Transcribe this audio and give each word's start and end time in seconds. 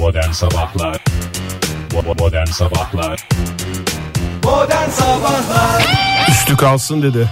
Modern 0.00 0.32
Sabahlar 0.32 1.04
Modern 2.18 2.46
Sabahlar 2.46 3.28
Modern 4.44 4.90
Sabahlar 4.90 5.82
Üstü 6.30 6.56
kalsın 6.56 7.02
dedi. 7.02 7.28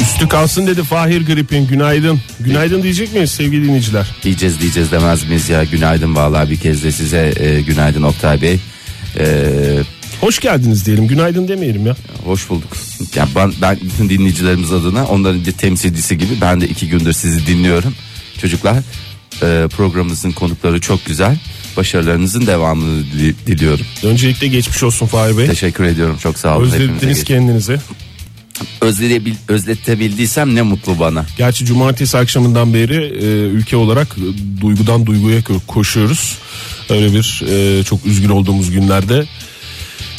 Üstü 0.00 0.28
kalsın 0.28 0.66
dedi 0.66 0.82
Fahir 0.82 1.26
Grip'in 1.26 1.66
günaydın. 1.66 2.20
Günaydın 2.40 2.82
diyecek 2.82 3.12
miyiz 3.12 3.30
sevgili 3.30 3.64
dinleyiciler? 3.64 4.06
Diyeceğiz 4.22 4.60
diyeceğiz 4.60 4.92
demez 4.92 5.24
miyiz 5.28 5.48
ya 5.48 5.64
günaydın 5.64 6.16
vallahi 6.16 6.50
bir 6.50 6.56
kez 6.56 6.84
de 6.84 6.92
size 6.92 7.32
e, 7.36 7.60
günaydın 7.60 8.02
Oktay 8.02 8.42
Bey. 8.42 8.60
E, 9.18 9.46
Hoş 10.20 10.38
geldiniz 10.40 10.86
diyelim 10.86 11.06
günaydın 11.08 11.48
demeyelim 11.48 11.86
ya. 11.86 11.96
hoş 12.24 12.50
bulduk. 12.50 12.76
Ya 13.14 13.28
ben, 13.36 13.52
ben 13.62 13.78
bütün 13.82 14.08
dinleyicilerimiz 14.08 14.72
adına 14.72 15.06
onların 15.06 15.46
bir 15.46 15.52
temsilcisi 15.52 16.18
gibi 16.18 16.40
ben 16.40 16.60
de 16.60 16.68
iki 16.68 16.88
gündür 16.88 17.12
sizi 17.12 17.46
dinliyorum. 17.46 17.94
Çocuklar 18.40 18.76
e, 19.42 19.68
programımızın 19.76 20.32
konukları 20.32 20.80
çok 20.80 21.04
güzel. 21.06 21.38
Başarılarınızın 21.76 22.46
devamını 22.46 23.02
dili- 23.02 23.34
diliyorum. 23.46 23.86
Öncelikle 24.02 24.46
geçmiş 24.46 24.82
olsun 24.82 25.06
Fahir 25.06 25.38
Bey. 25.38 25.46
Teşekkür 25.46 25.84
ediyorum 25.84 26.16
çok 26.22 26.38
sağ 26.38 26.56
olun. 26.58 26.66
Hepinize 26.70 26.92
Özlediniz 26.92 27.24
kendinizi. 27.24 27.76
Özleyebil, 28.80 29.34
özletebildiysem 29.48 30.54
ne 30.54 30.62
mutlu 30.62 30.98
bana. 31.00 31.26
Gerçi 31.38 31.64
cumartesi 31.64 32.18
akşamından 32.18 32.74
beri 32.74 32.94
e, 32.96 33.26
ülke 33.48 33.76
olarak 33.76 34.16
duygudan 34.60 35.06
duyguya 35.06 35.40
ko- 35.40 35.66
koşuyoruz. 35.66 36.38
Öyle 36.90 37.12
bir 37.12 37.42
e, 37.78 37.84
çok 37.84 38.06
üzgün 38.06 38.28
olduğumuz 38.28 38.70
günlerde. 38.70 39.24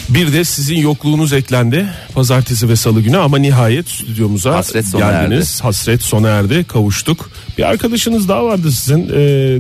Bir 0.10 0.34
de 0.34 0.44
sizin 0.44 0.76
yokluğunuz 0.78 1.34
eklendi 1.34 1.86
pazartesi 2.14 2.70
ve 2.70 2.76
salı 2.76 3.02
günü 3.02 3.18
ama 3.18 3.38
nihayet 3.38 3.90
stüdyomuza 3.90 4.56
Hasret 4.56 4.94
geldiniz. 4.98 5.62
Hasret 5.64 6.02
sona 6.02 6.30
erdi 6.30 6.64
kavuştuk. 6.64 7.30
Bir 7.58 7.64
arkadaşınız 7.64 8.30
daha 8.30 8.46
vardı 8.46 8.72
sizin 8.72 9.00
e, 9.10 9.14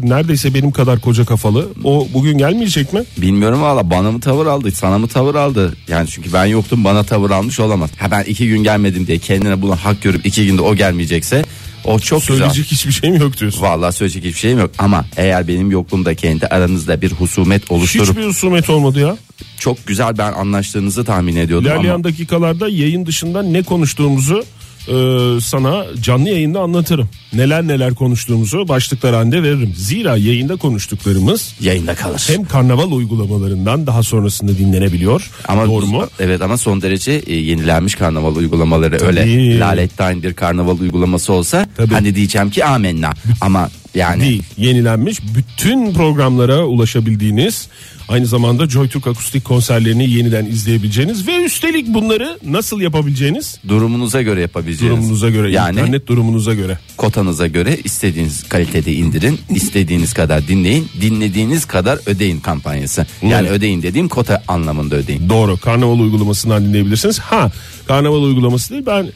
neredeyse 0.09 0.53
benim 0.53 0.71
kadar 0.71 0.99
koca 0.99 1.25
kafalı. 1.25 1.67
O 1.83 2.07
bugün 2.13 2.37
gelmeyecek 2.37 2.93
mi? 2.93 3.03
Bilmiyorum 3.17 3.61
valla 3.61 3.89
bana 3.89 4.11
mı 4.11 4.19
tavır 4.19 4.45
aldı 4.45 4.71
sana 4.71 4.97
mı 4.97 5.07
tavır 5.07 5.35
aldı 5.35 5.73
yani 5.87 6.07
çünkü 6.09 6.33
ben 6.33 6.45
yoktum 6.45 6.83
bana 6.83 7.03
tavır 7.03 7.31
almış 7.31 7.59
olamaz. 7.59 7.89
Ha 7.97 8.11
ben 8.11 8.23
iki 8.23 8.47
gün 8.47 8.63
gelmedim 8.63 9.07
diye 9.07 9.17
kendine 9.17 9.61
bunu 9.61 9.75
hak 9.75 10.01
görüp 10.01 10.25
iki 10.25 10.45
günde 10.45 10.61
o 10.61 10.75
gelmeyecekse 10.75 11.43
o 11.85 11.99
çok 11.99 12.23
Söyleyecek 12.23 12.55
güzel. 12.55 12.71
hiçbir 12.71 12.91
şeyim 12.91 13.15
yok 13.15 13.39
diyorsun. 13.39 13.61
Vallahi 13.61 13.95
söyleyecek 13.95 14.23
hiçbir 14.25 14.39
şeyim 14.39 14.59
yok 14.59 14.71
ama 14.77 15.05
eğer 15.17 15.47
benim 15.47 15.71
yokluğumda 15.71 16.15
kendi 16.15 16.47
aranızda 16.47 17.01
bir 17.01 17.11
husumet 17.11 17.71
oluşturup 17.71 18.09
Hiçbir 18.09 18.25
husumet 18.25 18.69
olmadı 18.69 18.99
ya. 18.99 19.17
Çok 19.59 19.87
güzel 19.87 20.17
ben 20.17 20.33
anlaştığınızı 20.33 21.05
tahmin 21.05 21.35
ediyordum 21.35 21.67
İlerleyen 21.67 21.93
ama 21.93 22.03
dakikalarda 22.03 22.69
yayın 22.69 23.05
dışında 23.05 23.43
ne 23.43 23.63
konuştuğumuzu 23.63 24.43
e, 24.87 24.93
sana 25.41 25.85
canlı 26.01 26.29
yayında 26.29 26.59
anlatırım. 26.59 27.09
Neler 27.33 27.67
neler 27.67 27.95
konuştuğumuzu 27.95 28.67
başlıklar 28.67 29.15
halinde 29.15 29.43
veririm. 29.43 29.73
Zira 29.75 30.17
yayında 30.17 30.55
konuştuklarımız 30.55 31.53
yayında 31.61 31.95
kalır. 31.95 32.27
hem 32.27 32.45
karnaval 32.45 32.91
uygulamalarından 32.91 33.87
daha 33.87 34.03
sonrasında 34.03 34.57
dinlenebiliyor. 34.57 35.31
Ama 35.47 35.65
Doğru 35.65 35.85
mu? 35.85 36.07
Evet 36.19 36.41
ama 36.41 36.57
son 36.57 36.81
derece 36.81 37.11
e, 37.11 37.35
yenilenmiş 37.35 37.95
karnaval 37.95 38.35
uygulamaları 38.35 39.05
öyle 39.05 39.59
lalettayn 39.59 40.23
bir 40.23 40.33
karnaval 40.33 40.79
uygulaması 40.79 41.33
olsa 41.33 41.67
Tabii. 41.77 41.93
hani 41.93 42.15
diyeceğim 42.15 42.49
ki 42.49 42.65
amenna 42.65 43.13
ama 43.41 43.69
yani 43.95 44.21
Değil. 44.21 44.43
Yenilenmiş 44.57 45.19
bütün 45.35 45.93
programlara 45.93 46.65
ulaşabildiğiniz 46.65 47.67
aynı 48.07 48.25
zamanda 48.25 48.69
JoyTürk 48.69 49.07
akustik 49.07 49.45
konserlerini 49.45 50.09
yeniden 50.09 50.45
izleyebileceğiniz 50.45 51.27
ve 51.27 51.43
üstelik 51.43 51.87
bunları 51.87 52.39
nasıl 52.45 52.81
yapabileceğiniz 52.81 53.59
durumunuza 53.67 54.21
göre 54.21 54.41
yapabileceğiniz. 54.41 54.97
durumunuza 54.97 55.29
göre 55.29 55.51
yani 55.51 55.79
internet 55.79 56.07
durumunuza 56.07 56.53
göre. 56.53 56.79
kotanıza 56.97 57.47
göre 57.47 57.77
istediğiniz 57.83 58.43
kalitede 58.49 58.93
indirin, 58.93 59.39
istediğiniz 59.49 60.13
kadar 60.13 60.47
dinleyin, 60.47 60.87
dinlediğiniz 61.01 61.65
kadar 61.65 61.99
ödeyin 62.05 62.39
kampanyası. 62.39 63.05
Yani 63.21 63.49
ödeyin 63.49 63.81
dediğim 63.81 64.07
kota 64.07 64.43
anlamında 64.47 64.95
ödeyin. 64.95 65.29
Doğru. 65.29 65.57
Karnaval 65.57 65.99
uygulamasından 65.99 66.65
dinleyebilirsiniz. 66.65 67.19
Ha, 67.19 67.51
Karnaval 67.87 68.23
uygulaması 68.23 68.73
değil. 68.73 68.83
Ben 68.85 69.09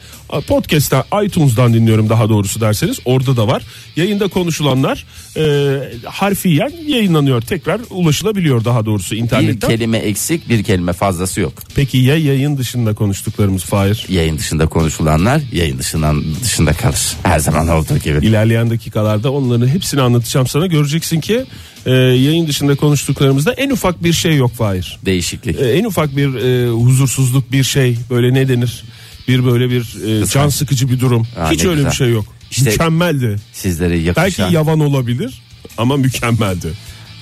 podcast'ten 0.48 1.02
iTunes'dan 1.24 1.74
dinliyorum 1.74 2.08
daha 2.08 2.28
doğrusu 2.28 2.60
derseniz. 2.60 2.98
Orada 3.04 3.36
da 3.36 3.46
var. 3.48 3.62
Yayında 3.96 4.28
konuşulanlar 4.28 5.04
e, 5.36 5.42
harfiyen 6.04 6.72
yayınlanıyor. 6.86 7.40
Tekrar 7.40 7.80
ulaşılabiliyor 7.90 8.64
daha 8.64 8.81
doğrusu 8.86 9.14
Bir 9.14 9.20
internetten. 9.20 9.70
kelime 9.70 9.98
eksik, 9.98 10.48
bir 10.48 10.62
kelime 10.64 10.92
fazlası 10.92 11.40
yok. 11.40 11.52
Peki 11.74 11.98
ya 11.98 12.16
yayın 12.16 12.58
dışında 12.58 12.94
konuştuklarımız 12.94 13.64
Fahir? 13.64 14.06
Yayın 14.08 14.38
dışında 14.38 14.66
konuşulanlar 14.66 15.42
yayın 15.52 15.78
dışından 15.78 16.24
dışında 16.44 16.72
kalır. 16.72 17.16
Her 17.22 17.38
zaman 17.38 17.68
olduğu 17.68 17.98
gibi. 17.98 18.26
İlerleyen 18.26 18.70
dakikalarda 18.70 19.32
onların 19.32 19.66
hepsini 19.68 20.00
anlatacağım 20.02 20.46
sana. 20.46 20.66
Göreceksin 20.66 21.20
ki 21.20 21.44
e, 21.86 21.90
yayın 21.90 22.46
dışında 22.48 22.74
konuştuklarımızda 22.76 23.52
en 23.52 23.70
ufak 23.70 24.04
bir 24.04 24.12
şey 24.12 24.36
yok 24.36 24.52
Fahir. 24.52 24.98
Değişiklik. 25.06 25.60
E, 25.60 25.64
en 25.64 25.84
ufak 25.84 26.16
bir 26.16 26.34
e, 26.34 26.68
huzursuzluk 26.70 27.52
bir 27.52 27.64
şey 27.64 27.96
böyle 28.10 28.34
ne 28.34 28.48
denir? 28.48 28.84
Bir 29.28 29.44
böyle 29.44 29.70
bir 29.70 29.82
e, 30.22 30.26
can 30.26 30.48
sıkıcı 30.48 30.88
bir 30.90 31.00
durum. 31.00 31.26
Aa, 31.40 31.50
Hiç 31.50 31.64
öyle 31.64 31.74
güzel. 31.74 31.90
bir 31.90 31.96
şey 31.96 32.10
yok. 32.10 32.24
İşte- 32.50 32.70
Mükemmeldi. 32.70 33.36
Sizlere 33.52 33.98
yakışan. 33.98 34.24
Belki 34.24 34.54
yavan 34.54 34.80
olabilir 34.80 35.42
ama 35.78 35.96
mükemmeldi. 35.96 36.68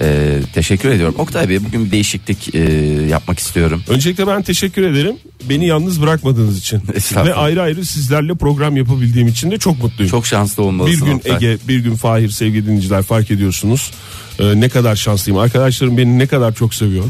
Ee, 0.03 0.39
teşekkür 0.55 0.89
ediyorum. 0.89 1.15
Oktay 1.19 1.49
Bey 1.49 1.65
bugün 1.65 1.85
bir 1.85 1.91
değişiklik 1.91 2.55
e, 2.55 2.61
yapmak 3.09 3.39
istiyorum. 3.39 3.83
Öncelikle 3.89 4.27
ben 4.27 4.43
teşekkür 4.43 4.83
ederim. 4.83 5.17
Beni 5.49 5.67
yalnız 5.67 6.03
bırakmadığınız 6.03 6.59
için. 6.59 6.83
Estağfurullah. 6.95 7.37
Ve 7.37 7.41
ayrı 7.41 7.63
ayrı 7.63 7.85
sizlerle 7.85 8.35
program 8.35 8.77
yapabildiğim 8.77 9.29
için 9.29 9.51
de 9.51 9.59
çok 9.59 9.83
mutluyum. 9.83 10.11
Çok 10.11 10.27
şanslı 10.27 10.63
bir 10.63 10.69
olmalısın 10.69 11.07
gün 11.07 11.15
Oktay. 11.15 11.37
Ege, 11.37 11.59
bir 11.69 11.79
gün 11.79 11.95
Fahir 11.97 12.29
sevgili 12.29 12.67
dinleyiciler 12.67 13.03
fark 13.03 13.31
ediyorsunuz. 13.31 13.91
Ee, 14.39 14.61
ne 14.61 14.69
kadar 14.69 14.97
şanslıyım. 14.97 15.41
Arkadaşlarım 15.41 15.97
beni 15.97 16.19
ne 16.19 16.27
kadar 16.27 16.55
çok 16.55 16.75
seviyor. 16.75 17.05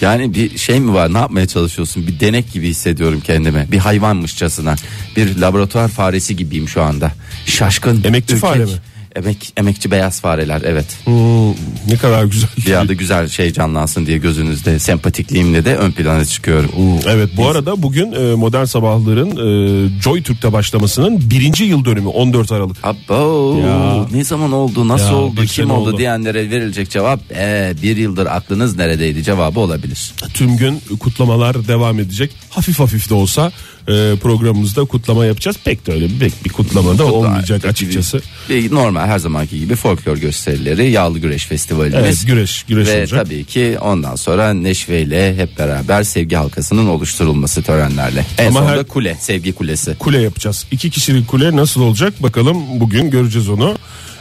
Yani 0.00 0.34
bir 0.34 0.58
şey 0.58 0.80
mi 0.80 0.94
var 0.94 1.14
ne 1.14 1.18
yapmaya 1.18 1.46
çalışıyorsun 1.46 2.06
bir 2.06 2.20
denek 2.20 2.52
gibi 2.52 2.68
hissediyorum 2.68 3.22
kendimi 3.24 3.66
bir 3.72 3.78
hayvanmışçasına 3.78 4.76
bir 5.16 5.36
laboratuvar 5.36 5.88
faresi 5.88 6.36
gibiyim 6.36 6.68
şu 6.68 6.82
anda 6.82 7.12
şaşkın 7.46 8.04
Emekçi 8.04 8.34
ürkek. 8.34 8.50
fare 8.50 8.64
mi? 8.64 8.70
Emek, 9.16 9.52
emekçi 9.56 9.90
beyaz 9.90 10.20
fareler 10.20 10.62
evet 10.64 10.86
Hmm, 11.04 11.50
ne 11.88 11.96
kadar 12.00 12.24
güzel. 12.24 12.48
bir 12.66 12.72
anda 12.72 12.92
güzel 12.92 13.28
şey 13.28 13.52
canlansın 13.52 14.06
diye 14.06 14.18
gözünüzde 14.18 14.78
sempatikliğimle 14.78 15.64
de 15.64 15.76
ön 15.76 15.92
plana 15.92 16.24
çıkıyorum. 16.24 16.70
Hmm, 16.76 17.08
Evet 17.10 17.30
bu 17.36 17.48
arada 17.48 17.82
bugün 17.82 18.12
e, 18.12 18.34
Modern 18.34 18.64
Sabahların 18.64 19.30
e, 19.30 20.00
Joy 20.02 20.22
Türk'te 20.22 20.52
başlamasının 20.52 21.30
birinci 21.30 21.64
yıl 21.64 21.84
dönümü 21.84 22.08
14 22.08 22.52
Aralık. 22.52 22.76
Abo 22.82 23.58
Ya. 23.66 24.06
ne 24.12 24.24
zaman 24.24 24.52
oldu 24.52 24.88
nasıl 24.88 25.06
Ya, 25.10 25.16
oldu 25.16 25.44
kim 25.46 25.70
oldu, 25.70 25.88
oldu. 25.90 25.98
diyenlere 25.98 26.50
verilecek 26.50 26.90
cevap 26.90 27.20
"Ee, 27.36 27.74
bir 27.82 27.96
yıldır 27.96 28.26
aklınız 28.26 28.76
neredeydi 28.76 29.22
cevabı 29.22 29.60
olabilir. 29.60 30.12
Tüm 30.34 30.56
gün 30.56 30.80
kutlamalar 31.00 31.68
devam 31.68 32.00
edecek. 32.00 32.30
Hafif 32.50 32.78
hafif 32.80 33.10
de 33.10 33.14
olsa 33.14 33.52
e, 33.88 34.16
programımızda 34.22 34.84
kutlama 34.84 35.26
yapacağız. 35.26 35.56
Pek 35.64 35.86
de 35.86 35.92
öyle 35.92 36.20
bir, 36.20 36.32
bir 36.44 36.50
kutlama 36.50 36.98
da 36.98 37.06
olmayacak 37.06 37.58
Peki, 37.62 37.68
açıkçası. 37.70 38.20
bir- 38.48 38.74
normal 38.74 39.06
her 39.06 39.18
zamanki 39.18 39.58
gibi 39.58 39.74
folklor 39.76 40.16
gösterileri 40.16 40.90
yağlı 40.90 41.18
güreş 41.18 41.46
festivalimiz. 41.46 41.98
Evet 42.04 42.22
güreş 42.26 42.62
güreş 42.62 42.88
Ve 42.88 42.98
olacak. 43.00 43.24
tabii 43.24 43.44
ki 43.44 43.76
ondan 43.80 44.16
sonra 44.16 44.54
neşveyle 44.54 45.36
hep 45.36 45.58
beraber 45.58 46.02
sevgi 46.02 46.36
halkasının 46.36 46.86
oluşturulması 46.86 47.62
törenlerle. 47.62 48.26
En 48.38 48.46
Ama 48.46 48.58
sonunda 48.60 48.76
her- 48.78 48.84
kule, 48.84 49.16
sevgi 49.20 49.52
kulesi. 49.52 49.94
Kule 49.98 50.22
yapacağız. 50.22 50.66
İki 50.70 50.90
kişilik 50.90 51.28
kule 51.28 51.56
nasıl 51.56 51.80
olacak 51.80 52.22
bakalım 52.22 52.56
bugün 52.80 53.10
göreceğiz 53.10 53.48
onu. 53.48 53.74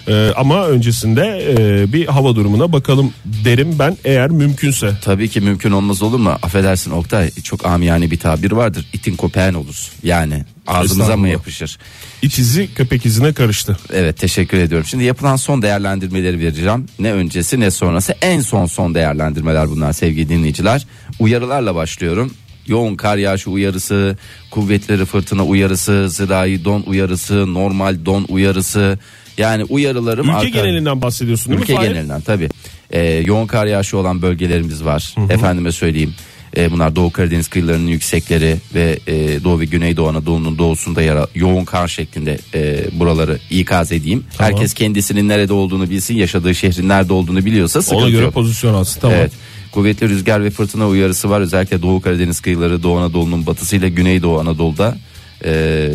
E, 0.08 0.32
ama 0.36 0.68
öncesinde 0.68 1.56
e, 1.58 1.94
bir 1.94 2.06
hava 2.06 2.36
durumuna 2.36 2.72
bakalım 2.72 3.14
derim 3.26 3.80
ben 3.80 3.98
eğer 4.04 4.30
mümkünse. 4.30 4.92
Tabii 5.04 5.30
ki 5.30 5.42
mümkün 5.42 5.72
olmaz 5.72 6.02
olur 6.02 6.20
mu? 6.20 6.30
Affedersin 6.30 6.92
Oktay 6.92 7.32
çok 7.32 7.66
amiyane 7.66 8.12
bir 8.12 8.20
tabir 8.20 8.52
vardır. 8.52 8.86
İtin 8.94 9.16
kopeğin 9.16 9.54
olur. 9.54 9.92
Yani 10.04 10.44
ağzımıza 10.68 11.18
mı 11.18 11.30
yapışır? 11.30 11.78
İç 12.22 12.40
izi 12.40 12.74
köpek 12.74 13.06
izine 13.06 13.34
karıştı. 13.34 13.78
Evet 13.94 14.18
teşekkür 14.18 14.58
ediyorum. 14.58 14.88
Şimdi 14.88 15.04
yapılan 15.04 15.36
son 15.36 15.62
değerlendirmeleri 15.62 16.40
vereceğim. 16.40 16.86
Ne 17.00 17.14
öncesi 17.14 17.60
ne 17.60 17.72
sonrası. 17.72 18.16
En 18.22 18.42
son 18.42 18.66
son 18.66 18.96
değerlendirmeler 18.96 19.70
bunlar 19.70 19.94
sevgili 19.94 20.30
dinleyiciler. 20.30 20.86
Uyarılarla 21.20 21.76
başlıyorum. 21.76 22.32
Yoğun 22.68 22.96
kar 22.96 23.18
yağışı 23.18 23.50
uyarısı, 23.50 24.18
kuvvetleri 24.52 25.06
fırtına 25.06 25.46
uyarısı, 25.46 26.10
zirai 26.10 26.66
don 26.66 26.84
uyarısı, 26.88 27.54
normal 27.54 27.98
don 28.06 28.26
uyarısı. 28.30 29.00
Yani 29.38 29.64
uyarılarım 29.64 30.26
Ülke 30.30 30.38
arka- 30.38 30.50
genelinden 30.50 31.02
bahsediyorsun 31.02 31.52
değil 31.52 31.62
Ülke 31.62 31.74
mi? 31.74 31.78
Fahir? 31.78 31.90
genelinden 31.90 32.22
tabii. 32.22 32.50
Ee, 32.92 33.02
yoğun 33.26 33.48
kar 33.48 33.66
yağışı 33.66 33.98
olan 33.98 34.22
bölgelerimiz 34.22 34.86
var. 34.86 35.16
Efendime 35.30 35.72
söyleyeyim. 35.72 36.14
Ee, 36.58 36.72
bunlar 36.72 36.96
Doğu 36.96 37.12
Karadeniz 37.12 37.48
kıyılarının 37.48 37.88
yüksekleri 37.88 38.56
ve 38.76 39.00
e, 39.08 39.44
Doğu 39.44 39.60
ve 39.60 39.66
Güneydoğu 39.66 40.08
Anadolu'nun 40.10 40.58
doğusunda 40.58 41.02
yer 41.02 41.16
al- 41.16 41.28
yoğun 41.36 41.66
kar 41.66 41.88
şeklinde 41.88 42.38
e, 42.54 42.86
buraları 43.00 43.40
ikaz 43.50 43.92
edeyim. 43.92 44.24
Tamam. 44.38 44.52
Herkes 44.54 44.74
kendisinin 44.74 45.30
nerede 45.30 45.54
olduğunu 45.54 45.90
bilsin, 45.90 46.16
yaşadığı 46.16 46.56
şehrin 46.56 46.90
nerede 46.90 47.14
olduğunu 47.14 47.46
biliyorsa 47.46 47.82
sıkıntı 47.82 48.04
Ona 48.04 48.10
göre 48.10 48.24
yok. 48.24 48.34
pozisyon 48.34 48.74
alsın 48.74 49.02
tamam. 49.02 49.18
Evet. 49.20 49.32
Kuvvetli 49.76 50.10
rüzgar 50.10 50.44
ve 50.44 50.50
fırtına 50.50 50.88
uyarısı 50.88 51.30
var. 51.30 51.42
Özellikle 51.42 51.82
Doğu 51.82 52.02
Karadeniz 52.02 52.40
kıyıları, 52.40 52.84
Doğu 52.84 52.98
Anadolu'nun 52.98 53.46
batısıyla 53.46 53.88
Güneydoğu 53.88 54.40
Anadolu'da 54.40 54.98
e, 55.46 55.92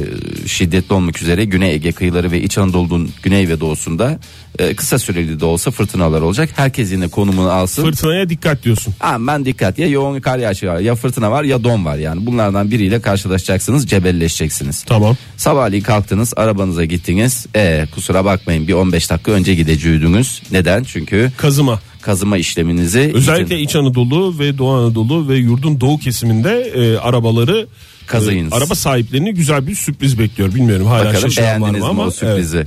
şiddetli 0.46 0.94
olmak 0.94 1.22
üzere 1.22 1.44
Güney 1.44 1.74
Ege 1.74 1.92
kıyıları 1.92 2.32
ve 2.32 2.42
İç 2.42 2.58
Anadolu'nun 2.58 3.10
güney 3.22 3.48
ve 3.48 3.60
doğusunda 3.60 4.18
e, 4.58 4.74
kısa 4.74 4.98
süreli 4.98 5.40
de 5.40 5.44
olsa 5.44 5.70
fırtınalar 5.70 6.20
olacak. 6.20 6.50
Herkes 6.56 6.92
yine 6.92 7.08
konumunu 7.08 7.50
alsın. 7.50 7.82
Fırtınaya 7.82 8.28
dikkat 8.28 8.62
diyorsun. 8.64 8.94
Aman 9.00 9.44
dikkat 9.44 9.78
ya 9.78 9.86
yoğun 9.86 10.20
kar 10.20 10.38
yağışı 10.38 10.66
var 10.66 10.78
ya 10.78 10.94
fırtına 10.94 11.30
var 11.30 11.44
ya 11.44 11.64
don 11.64 11.84
var 11.84 11.96
yani 11.96 12.26
bunlardan 12.26 12.70
biriyle 12.70 13.00
karşılaşacaksınız 13.00 13.86
cebelleşeceksiniz. 13.86 14.82
Tamam. 14.82 15.16
Sabahleyin 15.36 15.82
kalktınız 15.82 16.32
arabanıza 16.36 16.84
gittiniz 16.84 17.46
e, 17.56 17.86
kusura 17.94 18.24
bakmayın 18.24 18.68
bir 18.68 18.72
15 18.72 19.10
dakika 19.10 19.32
önce 19.32 19.54
gideceydiniz. 19.54 20.42
Neden? 20.52 20.84
Çünkü 20.84 21.32
Kazıma. 21.36 21.80
Kazıma 22.02 22.36
işleminizi 22.36 23.10
Özellikle 23.14 23.54
izin- 23.56 23.64
İç 23.64 23.76
Anadolu 23.76 24.38
ve 24.38 24.58
Doğu 24.58 24.70
Anadolu 24.72 25.28
ve 25.28 25.36
yurdun 25.36 25.80
doğu 25.80 25.98
kesiminde 25.98 26.60
e, 26.74 26.96
arabaları 26.96 27.66
Kazıyınız. 28.06 28.52
e, 28.52 28.56
araba 28.56 28.74
sahiplerini 28.74 29.34
güzel 29.34 29.66
bir 29.66 29.74
sürpriz 29.74 30.18
bekliyor. 30.18 30.54
Bilmiyorum 30.54 30.86
hala 30.86 31.04
Bakalım 31.04 31.30
beğendiniz 31.38 31.80
mi 31.82 31.86
ama 31.86 32.04
o 32.04 32.10
sürprizi? 32.10 32.66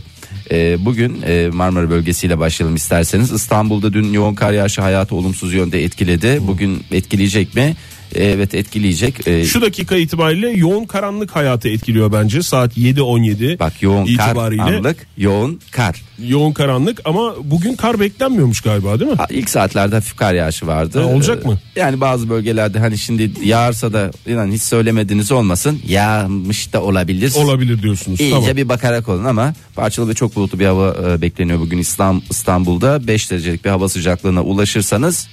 Ee, 0.51 0.77
bugün 0.85 1.21
e, 1.27 1.49
Marmara 1.53 1.89
bölgesiyle 1.89 2.39
başlayalım 2.39 2.75
isterseniz. 2.75 3.31
İstanbul'da 3.31 3.93
dün 3.93 4.13
yoğun 4.13 4.35
kar 4.35 4.53
yağışı 4.53 4.81
hayatı 4.81 5.15
olumsuz 5.15 5.53
yönde 5.53 5.83
etkiledi. 5.83 6.39
Bugün 6.47 6.83
etkileyecek 6.91 7.55
mi? 7.55 7.75
Evet 8.15 8.55
etkileyecek. 8.55 9.27
Ee. 9.27 9.45
Şu 9.45 9.61
dakika 9.61 9.95
itibariyle 9.95 10.49
yoğun 10.49 10.85
karanlık 10.85 11.35
hayatı 11.35 11.69
etkiliyor 11.69 12.11
bence. 12.11 12.43
Saat 12.43 12.77
7.17 12.77 13.59
bak 13.59 13.81
yoğun 13.83 14.05
itibariyle. 14.05 14.61
kar 14.63 14.73
anlık 14.73 15.07
yoğun 15.17 15.59
kar. 15.71 16.01
Yoğun 16.27 16.51
karanlık 16.53 17.01
ama 17.05 17.33
bugün 17.43 17.75
kar 17.75 17.99
beklenmiyormuş 17.99 18.61
galiba 18.61 18.99
değil 18.99 19.11
mi? 19.11 19.17
Ha, 19.17 19.25
İlk 19.29 19.49
saatlerde 19.49 19.95
hafif 19.95 20.15
kar 20.15 20.33
yağışı 20.33 20.67
vardı. 20.67 20.99
Ha, 21.01 21.05
olacak 21.05 21.41
Ee, 21.45 21.47
mı? 21.47 21.59
Yani 21.75 22.01
bazı 22.01 22.29
bölgelerde 22.29 22.79
hani 22.79 22.97
şimdi 22.97 23.31
yağarsa 23.43 23.93
da 23.93 24.11
inan 24.27 24.51
hiç 24.51 24.61
söylemediğiniz 24.61 25.31
olmasın. 25.31 25.79
Yağmış 25.87 26.73
da 26.73 26.81
olabilir. 26.83 27.33
Olabilir 27.35 27.81
diyorsunuz. 27.81 28.19
İyice 28.21 28.35
tamam. 28.35 28.57
bir 28.57 28.69
bakarak 28.69 29.09
olun 29.09 29.25
ama 29.25 29.53
parçalı 29.75 30.09
ve 30.09 30.13
çok 30.13 30.35
bulutlu 30.35 30.59
bir 30.59 30.65
hava 30.65 30.95
e, 31.09 31.21
bekleniyor 31.21 31.59
bugün 31.59 31.77
İslam, 31.77 32.21
İstanbul'da 32.29 33.07
5 33.07 33.31
derecelik 33.31 33.65
bir 33.65 33.69
hava 33.69 33.89
sıcaklığına 33.89 34.43
ulaşırsanız. 34.43 35.27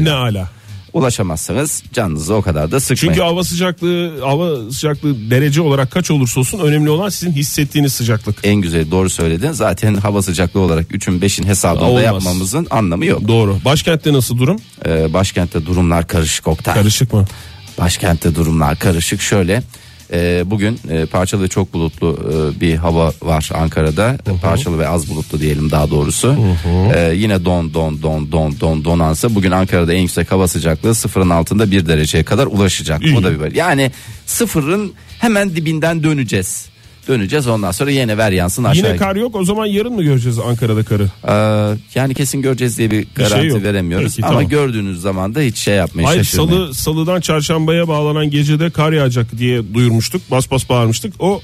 Ne 0.00 0.10
ala. 0.12 0.48
Ulaşamazsanız 0.92 1.82
canınızı 1.92 2.34
o 2.34 2.42
kadar 2.42 2.70
da 2.70 2.80
sıkmayın. 2.80 3.14
Çünkü 3.14 3.20
hava 3.26 3.44
sıcaklığı 3.44 4.20
hava 4.20 4.70
sıcaklığı 4.72 5.30
derece 5.30 5.60
olarak 5.60 5.90
kaç 5.90 6.10
olursa 6.10 6.40
olsun 6.40 6.58
önemli 6.58 6.90
olan 6.90 7.08
sizin 7.08 7.32
hissettiğiniz 7.32 7.92
sıcaklık. 7.92 8.38
en 8.42 8.54
güzel 8.54 8.90
doğru 8.90 9.10
söyledin. 9.10 9.52
Zaten 9.52 9.94
hava 9.94 10.22
sıcaklığı 10.22 10.60
olarak 10.60 10.90
3'ün 10.90 11.20
5'in 11.20 11.46
hesabını 11.46 11.84
Olmaz. 11.84 12.02
da 12.02 12.06
yapmamızın 12.06 12.66
anlamı 12.70 13.06
yok. 13.06 13.28
Doğru. 13.28 13.58
Başkentte 13.64 14.12
nasıl 14.12 14.38
durum? 14.38 14.56
Ee, 14.86 15.12
başkentte 15.12 15.66
durumlar 15.66 16.06
karışık 16.06 16.48
Oktay. 16.48 16.74
Karışık 16.74 17.12
mı? 17.12 17.24
Başkentte 17.78 18.34
durumlar 18.34 18.78
karışık. 18.78 19.20
Şöyle 19.20 19.62
e, 20.12 20.42
bugün 20.46 20.80
e, 20.90 21.06
parçalı 21.06 21.42
ve 21.42 21.48
çok 21.48 21.72
bulutlu 21.72 22.18
e, 22.56 22.60
bir 22.60 22.76
hava 22.76 23.12
var 23.22 23.50
Ankara'da. 23.54 24.18
Parçalı 24.42 24.78
ve 24.78 24.88
az 24.88 25.10
bulutlu 25.10 25.40
diyelim 25.40 25.70
daha 25.70 25.90
doğrusu. 25.90 26.36
E, 26.94 27.12
yine 27.14 27.44
don 27.44 27.74
don 27.74 28.02
don 28.02 28.32
don 28.32 28.60
don 28.60 28.84
donansa 28.84 29.34
bugün 29.34 29.50
Ankara'da 29.50 29.92
en 29.92 30.00
yüksek 30.00 30.32
hava 30.32 30.48
sıcaklığı 30.48 30.94
sıfırın 30.94 31.30
altında 31.30 31.70
bir 31.70 31.86
dereceye 31.86 32.24
kadar 32.24 32.46
ulaşacak. 32.46 33.02
İyi. 33.02 33.16
O 33.18 33.22
da 33.22 33.32
bir 33.32 33.40
böyle. 33.40 33.58
Yani 33.58 33.90
sıfırın 34.26 34.92
hemen 35.18 35.56
dibinden 35.56 36.02
döneceğiz. 36.02 36.70
Döneceğiz 37.10 37.46
ondan 37.46 37.70
sonra 37.70 37.90
yine 37.90 38.18
ver 38.18 38.32
yansın 38.32 38.64
aşağıya. 38.64 38.88
Yine 38.88 38.96
kar 38.98 39.16
yok 39.16 39.34
o 39.36 39.44
zaman 39.44 39.66
yarın 39.66 39.92
mı 39.92 40.02
göreceğiz 40.02 40.38
Ankara'da 40.38 40.82
karı? 40.82 41.08
Ee, 41.28 41.78
yani 41.94 42.14
kesin 42.14 42.42
göreceğiz 42.42 42.78
diye 42.78 42.90
bir 42.90 42.96
şey 43.02 43.06
garanti 43.14 43.46
yok. 43.46 43.62
veremiyoruz. 43.62 44.16
Peki, 44.16 44.26
Ama 44.26 44.34
tamam. 44.34 44.48
gördüğünüz 44.48 45.00
zaman 45.00 45.34
da 45.34 45.40
hiç 45.40 45.58
şey 45.58 45.74
yapmayın 45.74 46.06
Hayır 46.08 46.24
şaşırmayın. 46.24 46.50
salı 46.64 46.74
salıdan 46.74 47.20
çarşambaya 47.20 47.88
bağlanan 47.88 48.30
gecede 48.30 48.70
kar 48.70 48.92
yağacak 48.92 49.38
diye 49.38 49.74
duyurmuştuk. 49.74 50.22
Bas 50.30 50.50
bas 50.50 50.68
bağırmıştık. 50.68 51.14
O 51.18 51.42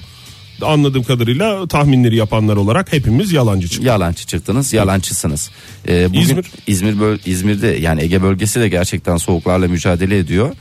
anladığım 0.63 1.03
kadarıyla 1.03 1.67
tahminleri 1.67 2.17
yapanlar 2.17 2.57
olarak 2.57 2.93
hepimiz 2.93 3.33
yalancı 3.33 3.69
çıktık. 3.69 3.87
Yalancı 3.87 4.27
çıktınız, 4.27 4.73
yalancısınız. 4.73 5.51
Ee, 5.89 6.09
bugün 6.09 6.21
İzmir? 6.21 6.47
İzmir 6.67 7.01
böl- 7.01 7.19
İzmir'de 7.27 7.67
yani 7.67 8.03
Ege 8.03 8.23
bölgesi 8.23 8.61
de 8.61 8.69
gerçekten 8.69 9.17
soğuklarla 9.17 9.69
mücadele 9.69 10.19
ediyor. 10.19 10.55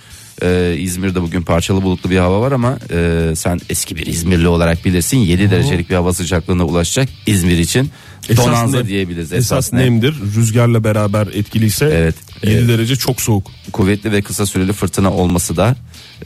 Ee, 0.44 0.76
İzmir'de 0.80 1.22
bugün 1.22 1.42
parçalı 1.42 1.82
bulutlu 1.84 2.10
bir 2.10 2.18
hava 2.18 2.42
var 2.42 2.52
ama 2.52 2.80
e, 2.94 3.32
sen 3.36 3.60
eski 3.70 3.96
bir 3.96 4.06
İzmirli 4.06 4.48
olarak 4.48 4.86
bilirsin 4.86 5.18
7 5.18 5.52
derecelik 5.52 5.90
bir 5.90 5.96
hava 5.96 6.14
sıcaklığına 6.14 6.66
ulaşacak 6.66 7.10
İzmir 7.26 7.58
için. 7.58 7.90
Esas 8.30 8.46
Donanza 8.48 8.78
nem- 8.78 8.88
diyebiliriz. 8.88 9.34
Esas, 9.34 9.74
nem. 9.74 9.82
nemdir. 9.86 10.16
Rüzgarla 10.36 10.84
beraber 10.84 11.28
etkiliyse 11.34 11.86
Evet. 11.86 12.16
7 12.44 12.56
Evet. 12.56 12.68
derece 12.70 12.96
çok 12.96 13.22
soğuk. 13.22 13.48
Kuvvetli 13.74 14.12
ve 14.12 14.22
kısa 14.22 14.46
süreli 14.46 14.74
fırtına 14.74 15.14
olması 15.14 15.58
da 15.58 15.76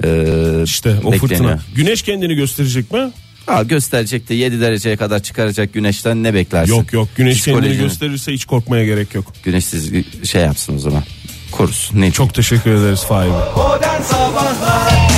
e, 0.04 0.08
İşte 0.66 0.90
o 0.90 1.12
bekleniyor. 1.12 1.20
fırtına. 1.20 1.60
Güneş 1.76 2.02
kendini 2.02 2.36
gösterecek 2.36 2.92
mi? 2.92 3.12
Ha, 3.46 3.64
gösterecek 3.64 4.30
de 4.30 4.34
7 4.36 4.62
dereceye 4.62 4.98
kadar 4.98 5.24
çıkaracak 5.24 5.74
güneşten 5.74 6.24
ne 6.24 6.34
beklersin? 6.34 6.74
Yok 6.74 6.94
yok. 6.94 7.08
Güneş 7.16 7.42
kendini 7.42 7.78
gösterirse 7.78 8.34
hiç 8.34 8.46
korkmaya 8.46 8.86
gerek 8.86 9.16
yok. 9.16 9.34
Güneş 9.44 9.66
sizi 9.66 10.06
şey 10.26 10.42
yapsın 10.42 10.76
o 10.76 10.80
zaman. 10.80 11.04
Korusun. 11.51 12.01
Ne? 12.01 12.12
Çok 12.12 12.34
teşekkür 12.34 12.72
ederiz 12.72 13.04
Fahir. 13.04 13.30
Modern 13.30 14.01
Sabahlar 14.01 15.10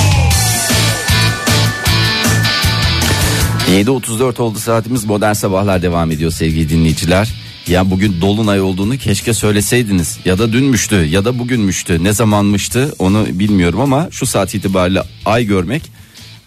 7.34 3.70 4.42
oldu 4.42 4.58
saatimiz 4.58 5.04
modern 5.04 5.32
sabahlar 5.32 5.82
devam 5.82 6.10
ediyor 6.10 6.30
sevgili 6.30 6.68
dinleyiciler. 6.68 7.32
Ya 7.66 7.90
bugün 7.90 8.20
dolunay 8.20 8.60
olduğunu 8.60 8.98
keşke 8.98 9.34
söyleseydiniz 9.34 10.18
ya 10.24 10.38
da 10.38 10.52
dünmüştü 10.52 10.96
ya 10.96 11.24
da 11.24 11.38
bugünmüştü 11.38 12.04
ne 12.04 12.12
zamanmıştı 12.12 12.94
onu 12.98 13.26
bilmiyorum 13.30 13.80
ama 13.80 14.08
şu 14.10 14.26
saat 14.26 14.54
itibariyle 14.54 15.02
ay 15.24 15.44
görmek 15.44 15.82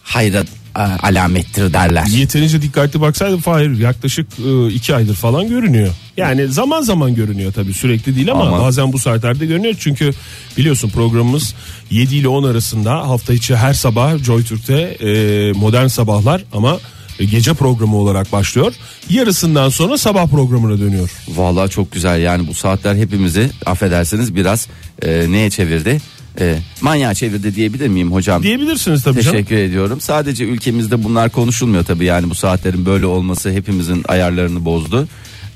hayra 0.04 0.40
a, 0.40 0.44
alamettir 0.76 1.74
derler. 1.74 2.06
Yeterince 2.06 2.62
dikkatli 2.62 3.02
baksaydım 3.02 3.40
Fahir 3.42 3.80
yaklaşık 3.80 4.28
2 4.72 4.96
aydır 4.96 5.16
falan 5.16 5.50
görünüyor. 5.50 5.90
Yani 6.18 6.48
zaman 6.48 6.82
zaman 6.82 7.16
görünüyor 7.16 7.54
tabii 7.54 7.74
sürekli 7.74 8.16
değil 8.16 8.32
ama, 8.32 8.44
Ama- 8.44 8.60
bazen 8.60 8.94
bu 8.94 9.00
saatlerde 9.00 9.46
görünüyor. 9.46 9.76
Çünkü 9.80 10.12
biliyorsun 10.58 10.90
programımız 10.90 11.56
7 11.92 12.16
ile 12.16 12.28
10 12.28 12.44
arasında 12.44 12.92
hafta 13.10 13.34
içi 13.34 13.56
her 13.56 13.74
sabah 13.74 14.18
Joy 14.18 14.44
Türk'te 14.44 14.74
e, 14.82 15.52
modern 15.52 15.88
sabahlar 15.88 16.44
ama 16.54 16.80
e, 17.20 17.26
gece 17.26 17.54
programı 17.54 17.98
olarak 17.98 18.32
başlıyor. 18.32 18.74
Yarısından 19.10 19.70
sonra 19.70 19.98
sabah 19.98 20.28
programına 20.28 20.80
dönüyor. 20.80 21.12
Vallahi 21.28 21.70
çok 21.70 21.92
güzel 21.92 22.22
yani 22.22 22.48
bu 22.48 22.54
saatler 22.54 22.96
hepimizi 22.96 23.50
affedersiniz 23.66 24.36
biraz 24.36 24.68
e, 25.02 25.32
neye 25.32 25.50
çevirdi? 25.50 25.98
E, 26.40 26.56
manyağa 26.82 27.14
çevirdi 27.14 27.56
diyebilir 27.56 27.88
miyim 27.88 28.12
hocam? 28.12 28.44
Diyebilirsiniz 28.44 29.04
tabii 29.04 29.22
canım. 29.22 29.38
Teşekkür 29.38 29.56
ediyorum. 29.56 30.02
Sadece 30.02 30.44
ülkemizde 30.46 31.04
bunlar 31.04 31.30
konuşulmuyor 31.30 31.84
tabii 31.86 32.06
yani 32.06 32.30
bu 32.30 32.36
saatlerin 32.36 32.86
böyle 32.86 33.06
olması 33.06 33.52
hepimizin 33.52 34.04
ayarlarını 34.08 34.66
bozdu. 34.66 35.08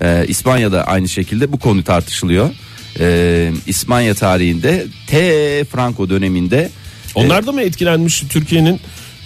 Ee, 0.01 0.25
İspanya'da 0.27 0.83
aynı 0.83 1.09
şekilde 1.09 1.51
bu 1.51 1.59
konu 1.59 1.83
tartışılıyor. 1.83 2.49
Ee, 2.99 3.51
İspanya 3.67 4.13
tarihinde 4.13 4.85
T 5.07 5.65
Franco 5.65 6.09
döneminde 6.09 6.69
Onlar 7.15 7.47
da 7.47 7.51
mı 7.51 7.61
etkilenmiş 7.61 8.23
Türkiye'nin 8.30 8.80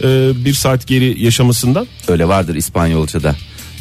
e, 0.04 0.32
bir 0.46 0.54
saat 0.54 0.88
geri 0.88 1.24
yaşamasından? 1.24 1.88
öyle 2.08 2.28
vardır 2.28 2.56
İspanyolca'da. 2.56 3.36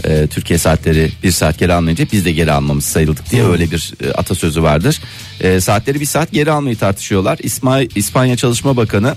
Ee, 0.05 0.27
Türkiye 0.27 0.59
saatleri 0.59 1.13
bir 1.23 1.31
saat 1.31 1.59
geri 1.59 1.73
almayınca 1.73 2.07
biz 2.13 2.25
de 2.25 2.33
geri 2.33 2.53
almamız 2.53 2.85
sayıldık 2.85 3.31
diye 3.31 3.45
öyle 3.45 3.71
bir 3.71 3.95
e, 4.05 4.13
atasözü 4.13 4.63
vardır. 4.63 5.01
Ee, 5.41 5.61
saatleri 5.61 6.01
bir 6.01 6.07
saat 6.07 6.33
geri 6.33 6.51
almayı 6.51 6.77
tartışıyorlar. 6.77 7.39
İsma, 7.43 7.81
İspanya 7.83 8.37
Çalışma 8.37 8.77
Bakanı 8.77 9.15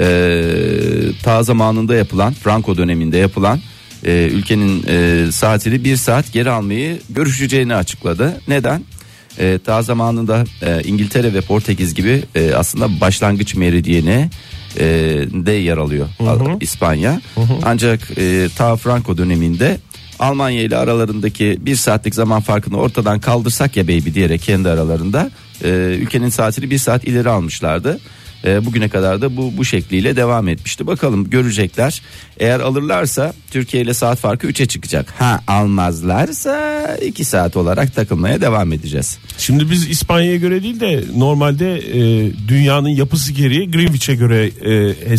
e, 0.00 0.06
ta 1.22 1.42
zamanında 1.42 1.94
yapılan 1.94 2.32
Franco 2.32 2.76
döneminde 2.76 3.18
yapılan 3.18 3.60
e, 4.04 4.28
ülkenin 4.32 4.84
e, 4.88 5.32
saatini 5.32 5.84
bir 5.84 5.96
saat 5.96 6.32
geri 6.32 6.50
almayı 6.50 7.00
görüşeceğini 7.10 7.74
açıkladı. 7.74 8.40
Neden? 8.48 8.84
E, 9.38 9.58
ta 9.64 9.82
zamanında 9.82 10.44
e, 10.62 10.82
İngiltere 10.84 11.34
ve 11.34 11.40
Portekiz 11.40 11.94
gibi 11.94 12.22
e, 12.34 12.54
aslında 12.54 13.00
başlangıç 13.00 13.54
meridyeni 13.54 14.30
e, 14.78 14.84
de 15.32 15.52
yer 15.52 15.76
alıyor 15.76 16.08
İspanya. 16.60 17.20
Ancak 17.62 18.18
e, 18.18 18.48
ta 18.56 18.76
Franco 18.76 19.18
döneminde 19.18 19.78
Almanya 20.18 20.62
ile 20.62 20.76
aralarındaki 20.76 21.58
bir 21.60 21.76
saatlik 21.76 22.14
zaman 22.14 22.40
farkını 22.40 22.76
ortadan 22.76 23.20
kaldırsak 23.20 23.76
ya 23.76 23.88
baby 23.88 24.14
diyerek 24.14 24.42
kendi 24.42 24.68
aralarında 24.68 25.30
e, 25.64 25.68
ülkenin 26.00 26.28
saatini 26.28 26.70
bir 26.70 26.78
saat 26.78 27.04
ileri 27.04 27.28
almışlardı. 27.28 28.00
E, 28.44 28.64
bugüne 28.64 28.88
kadar 28.88 29.22
da 29.22 29.36
bu 29.36 29.56
bu 29.56 29.64
şekliyle 29.64 30.16
devam 30.16 30.48
etmişti. 30.48 30.86
Bakalım 30.86 31.30
görecekler. 31.30 32.02
Eğer 32.38 32.60
alırlarsa 32.60 33.32
Türkiye 33.50 33.82
ile 33.82 33.94
saat 33.94 34.18
farkı 34.18 34.46
3'e 34.46 34.66
çıkacak. 34.66 35.14
Ha 35.18 35.40
almazlarsa 35.46 36.86
2 36.96 37.24
saat 37.24 37.56
olarak 37.56 37.94
takılmaya 37.94 38.40
devam 38.40 38.72
edeceğiz. 38.72 39.18
Şimdi 39.38 39.70
biz 39.70 39.88
İspanya'ya 39.88 40.36
göre 40.36 40.62
değil 40.62 40.80
de 40.80 41.04
normalde 41.16 41.78
e, 41.78 42.32
dünyanın 42.48 42.88
yapısı 42.88 43.32
gereği 43.32 43.70
Greenwich'e 43.70 44.14
göre 44.14 44.50
e, 44.64 45.18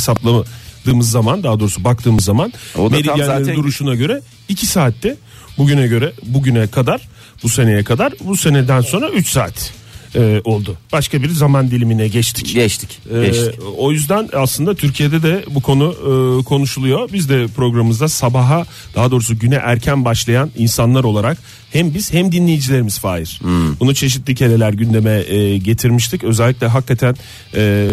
hesapladığımız 0.83 1.11
zaman 1.11 1.43
daha 1.43 1.59
doğrusu 1.59 1.83
baktığımız 1.83 2.25
zaman 2.25 2.53
meridyenlerin 2.91 3.25
zaten- 3.25 3.55
duruşuna 3.55 3.95
göre 3.95 4.21
2 4.49 4.65
saatte 4.65 5.15
bugüne 5.57 5.87
göre 5.87 6.13
bugüne 6.25 6.67
kadar 6.67 7.01
bu 7.43 7.49
seneye 7.49 7.83
kadar 7.83 8.13
bu 8.23 8.37
seneden 8.37 8.81
sonra 8.81 9.09
3 9.09 9.27
saat. 9.29 9.73
e, 10.15 10.41
oldu. 10.43 10.77
Başka 10.91 11.21
bir 11.23 11.29
zaman 11.29 11.71
dilimine 11.71 12.07
geçtik. 12.07 12.53
Geçtik. 12.53 12.99
Ee, 13.11 13.25
geçtik. 13.25 13.59
o 13.77 13.91
yüzden 13.91 14.29
aslında 14.33 14.75
Türkiye'de 14.75 15.23
de 15.23 15.45
bu 15.49 15.61
konu 15.61 15.89
e, 15.89 16.43
konuşuluyor. 16.43 17.09
Biz 17.13 17.29
de 17.29 17.47
programımızda 17.47 18.07
sabaha 18.07 18.65
daha 18.95 19.11
doğrusu 19.11 19.39
güne 19.39 19.55
erken 19.55 20.05
başlayan 20.05 20.51
insanlar 20.57 21.03
olarak 21.03 21.37
hem 21.71 21.93
biz 21.93 22.13
hem 22.13 22.31
dinleyicilerimiz 22.31 22.99
Fahir. 22.99 23.39
Hmm. 23.41 23.79
Bunu 23.79 23.95
çeşitli 23.95 24.35
kereler 24.35 24.73
gündeme 24.73 25.23
e, 25.27 25.57
getirmiştik. 25.57 26.23
Özellikle 26.23 26.67
hakikaten 26.67 27.15
e, 27.55 27.87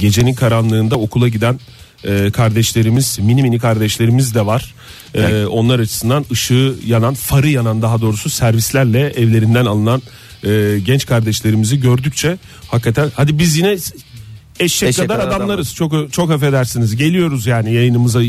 gecenin 0.00 0.34
karanlığında 0.34 0.96
okula 0.96 1.28
giden 1.28 1.60
e, 2.04 2.30
kardeşlerimiz 2.30 3.18
mini 3.18 3.42
mini 3.42 3.58
kardeşlerimiz 3.58 4.34
de 4.34 4.46
var. 4.46 4.74
E, 5.14 5.44
onlar 5.44 5.78
açısından 5.78 6.24
ışığı 6.32 6.74
yanan 6.86 7.14
farı 7.14 7.48
yanan 7.48 7.82
daha 7.82 8.00
doğrusu 8.00 8.30
servislerle 8.30 9.00
evlerinden 9.00 9.64
alınan 9.66 10.02
e, 10.44 10.78
genç 10.84 11.06
kardeşlerimizi 11.06 11.80
gördükçe 11.80 12.38
hakikaten 12.68 13.10
hadi 13.14 13.38
biz 13.38 13.56
yine 13.56 13.76
eşek, 14.60 14.88
Eşek 14.88 15.08
kadar 15.08 15.18
adamlarız. 15.28 15.74
Çok 15.74 16.12
çok 16.12 16.30
affedersiniz. 16.30 16.96
Geliyoruz 16.96 17.46
yani 17.46 17.74
yayınımıza, 17.74 18.20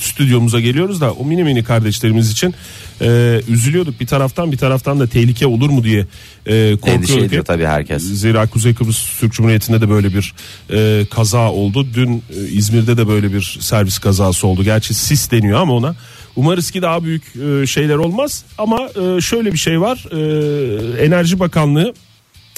stüdyomuza 0.00 0.60
geliyoruz 0.60 1.00
da 1.00 1.12
o 1.12 1.24
mini 1.24 1.44
mini 1.44 1.64
kardeşlerimiz 1.64 2.30
için 2.30 2.54
e, 3.00 3.40
üzülüyorduk. 3.48 4.00
Bir 4.00 4.06
taraftan 4.06 4.52
bir 4.52 4.56
taraftan 4.56 5.00
da 5.00 5.06
tehlike 5.06 5.46
olur 5.46 5.70
mu 5.70 5.84
diye 5.84 6.06
e, 6.46 6.54
Endişe 6.56 6.78
korkuyorduk. 6.78 7.32
hep. 7.32 7.46
tabii 7.46 7.66
herkes. 7.66 8.02
Zira 8.02 8.46
Kuzey 8.46 8.74
Kıbrıs 8.74 9.20
Türk 9.20 9.32
Cumhuriyeti'nde 9.32 9.80
de 9.80 9.88
böyle 9.90 10.08
bir 10.14 10.34
e, 10.70 11.06
kaza 11.10 11.50
oldu. 11.52 11.86
Dün 11.94 12.22
e, 12.36 12.48
İzmir'de 12.52 12.96
de 12.96 13.08
böyle 13.08 13.32
bir 13.32 13.58
servis 13.60 13.98
kazası 13.98 14.46
oldu. 14.46 14.64
Gerçi 14.64 14.94
sis 14.94 15.30
deniyor 15.30 15.60
ama 15.60 15.72
ona. 15.72 15.94
Umarız 16.36 16.70
ki 16.70 16.82
daha 16.82 17.04
büyük 17.04 17.22
e, 17.36 17.66
şeyler 17.66 17.94
olmaz. 17.96 18.44
Ama 18.58 18.78
e, 19.16 19.20
şöyle 19.20 19.52
bir 19.52 19.58
şey 19.58 19.80
var. 19.80 20.04
E, 20.12 21.04
Enerji 21.04 21.40
Bakanlığı 21.40 21.94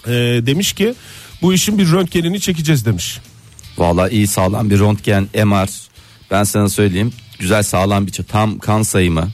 e, 0.07 0.11
demiş 0.47 0.73
ki 0.73 0.95
bu 1.45 1.55
işin 1.55 1.79
bir 1.79 1.93
röntgenini 1.93 2.41
çekeceğiz 2.41 2.87
demiş. 2.87 3.19
Vallahi 3.79 4.15
iyi 4.15 4.27
sağlam 4.27 4.71
bir 4.71 4.81
röntgen 4.81 5.29
MR. 5.45 5.69
Ben 6.31 6.45
sana 6.45 6.69
söyleyeyim. 6.69 7.13
Güzel 7.39 7.63
sağlam 7.63 8.07
bir 8.07 8.13
tam 8.13 8.59
kan 8.59 8.83
sayımı. 8.83 9.29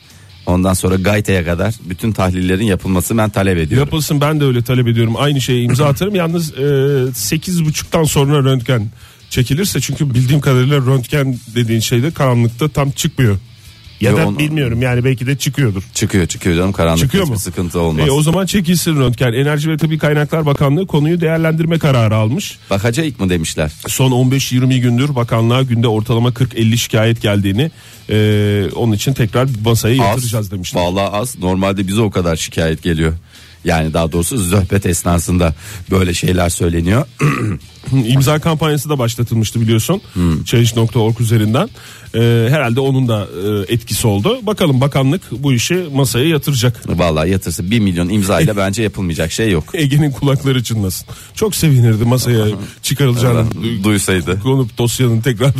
Ondan 0.47 0.75
sonra 0.75 0.95
gaytaya 0.95 1.45
kadar 1.45 1.75
bütün 1.85 2.13
tahlillerin 2.13 2.65
yapılması 2.65 3.19
ben 3.19 3.31
talep 3.31 3.59
ediyorum. 3.59 3.87
Yapılsın 3.87 4.21
ben 4.21 4.41
de 4.41 4.45
öyle 4.45 4.63
talep 4.63 4.89
ediyorum. 4.89 5.15
Aynı 5.19 5.41
şeye 5.41 5.63
imza 5.63 5.87
atarım. 5.87 6.15
Yalnız 6.15 6.59
e, 6.59 7.07
sekiz 7.15 7.65
buçuktan 7.65 8.05
sonra 8.05 8.45
röntgen 8.45 8.91
çekilirse 9.31 9.81
çünkü 9.81 10.15
bildiğim 10.15 10.41
kadarıyla 10.41 10.77
röntgen 10.77 11.39
dediğin 11.55 11.81
şeyde 11.81 12.11
karanlıkta 12.11 12.69
tam 12.69 12.91
çıkmıyor. 12.91 13.39
Ya 14.01 14.11
Yo, 14.11 14.17
da 14.17 14.27
onu- 14.29 14.39
bilmiyorum 14.39 14.83
yani 14.83 15.05
belki 15.05 15.27
de 15.27 15.37
çıkıyordur. 15.39 15.83
Çıkıyor 15.95 16.27
çıkıyor 16.27 16.57
canım 16.57 16.73
karanlık 16.73 16.99
Çıkıyor 17.01 17.25
hiçbir 17.25 17.35
mu? 17.35 17.41
sıkıntı 17.41 17.81
olmaz. 17.81 18.09
E, 18.09 18.11
o 18.11 18.23
zaman 18.23 18.47
çekilsin 18.47 18.97
röntgen. 18.97 19.33
Enerji 19.33 19.71
ve 19.71 19.77
Tabi 19.77 19.99
Kaynaklar 19.99 20.47
Bakanlığı 20.47 20.87
konuyu 20.87 21.21
değerlendirme 21.21 21.79
kararı 21.79 22.17
almış. 22.17 22.59
Bakacak 22.71 23.21
mı 23.21 23.31
demişler. 23.31 23.73
Son 23.89 24.11
15-20 24.13 24.81
gündür 24.81 25.15
bakanlığa 25.15 25.63
günde 25.63 25.89
ortalama 25.89 26.29
40-50 26.29 26.77
şikayet 26.79 27.23
geldiğini 27.23 27.71
e, 28.11 28.69
onun 28.77 28.93
için 28.93 29.13
tekrar 29.13 29.49
masaya 29.65 29.95
yatıracağız 29.95 30.51
demişler. 30.51 30.81
Vallahi 30.81 31.09
az. 31.11 31.39
Normalde 31.39 31.89
bize 31.89 32.01
o 32.01 32.11
kadar 32.11 32.37
şikayet 32.37 32.83
geliyor. 32.83 33.13
Yani 33.65 33.95
daha 33.95 34.13
doğrusu 34.13 34.39
zöhbet 34.39 34.87
esnasında 34.87 35.55
böyle 35.91 36.15
şeyler 36.15 36.49
söyleniyor. 36.49 37.07
İmza 37.93 38.39
kampanyası 38.39 38.89
da 38.89 38.99
başlatılmıştı 38.99 39.61
biliyorsun. 39.61 40.01
Hmm. 40.13 40.45
Change.org 40.45 41.21
üzerinden. 41.21 41.69
Ee, 42.15 42.47
herhalde 42.51 42.81
onun 42.81 43.09
da 43.09 43.29
e, 43.69 43.75
etkisi 43.75 44.07
oldu. 44.07 44.39
Bakalım 44.43 44.81
bakanlık 44.81 45.23
bu 45.31 45.53
işi 45.53 45.75
masaya 45.95 46.29
yatıracak. 46.29 46.99
Vallahi 46.99 47.31
yatırsa 47.31 47.71
1 47.71 47.79
milyon 47.79 48.09
imzayla 48.09 48.57
bence 48.57 48.83
yapılmayacak 48.83 49.33
şey 49.33 49.51
yok. 49.51 49.65
Ege'nin 49.75 50.11
kulakları 50.11 50.63
çınlasın. 50.65 51.09
Çok 51.35 51.55
sevinirdi 51.55 52.05
masaya 52.05 52.47
çıkarılacağını 52.83 53.47
duysaydı. 53.85 54.41
konup 54.41 54.79
dosyanın 54.79 55.21
tekrar 55.21 55.53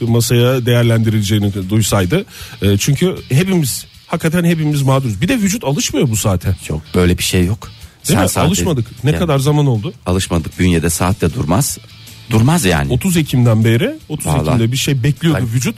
masaya 0.00 0.66
değerlendirileceğini 0.66 1.70
duysaydı. 1.70 2.24
E, 2.62 2.78
çünkü 2.78 3.16
hepimiz 3.28 3.86
hakikaten 4.12 4.44
hepimiz 4.44 4.82
mağduruz. 4.82 5.20
Bir 5.20 5.28
de 5.28 5.34
vücut 5.38 5.64
alışmıyor 5.64 6.10
bu 6.10 6.16
saate. 6.16 6.56
Yok 6.68 6.82
böyle 6.94 7.18
bir 7.18 7.22
şey 7.22 7.44
yok. 7.44 7.70
Değil 8.08 8.18
mi? 8.20 8.28
saate- 8.28 8.46
Alışmadık. 8.48 9.04
Ne 9.04 9.10
Yani 9.10 9.18
kadar 9.18 9.38
zaman 9.38 9.66
oldu? 9.66 9.92
alışmadık 10.06 10.58
bünyede 10.58 10.90
saatte 10.90 11.34
durmaz. 11.34 11.78
Durmaz 12.30 12.64
yani. 12.64 12.92
30 12.92 13.16
Ekim'den 13.16 13.64
beri 13.64 13.94
30 14.08 14.26
Vallahi. 14.26 14.40
Ekim'de 14.48 14.72
bir 14.72 14.76
şey 14.76 15.02
bekliyordu 15.02 15.38
Ay. 15.38 15.44
vücut. 15.54 15.76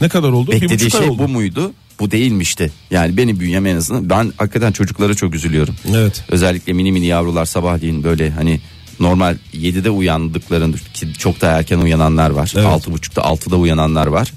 Ne 0.00 0.08
kadar 0.08 0.28
oldu? 0.28 0.52
bir 0.52 0.60
Beklediği 0.62 0.84
ay 0.84 1.00
şey 1.00 1.08
oldu. 1.10 1.22
bu 1.22 1.28
muydu? 1.28 1.72
Bu 2.00 2.10
değilmişti. 2.10 2.72
Yani 2.90 3.16
benim 3.16 3.40
bünyem 3.40 3.66
en 3.66 3.76
azından 3.76 4.10
ben 4.10 4.32
hakikaten 4.36 4.72
çocuklara 4.72 5.14
çok 5.14 5.34
üzülüyorum. 5.34 5.74
Evet. 5.94 6.24
Özellikle 6.28 6.72
mini 6.72 6.92
mini 6.92 7.06
yavrular 7.06 7.44
sabahleyin 7.44 8.04
böyle 8.04 8.30
hani 8.30 8.60
normal 9.00 9.36
7'de 9.54 9.90
uyandıklarında 9.90 10.76
ki 10.94 11.12
çok 11.18 11.40
da 11.40 11.50
erken 11.50 11.78
uyananlar 11.78 12.30
var. 12.30 12.52
Evet. 12.56 12.66
6.30'da 12.66 13.20
6'da 13.22 13.56
uyananlar 13.56 14.06
var. 14.06 14.32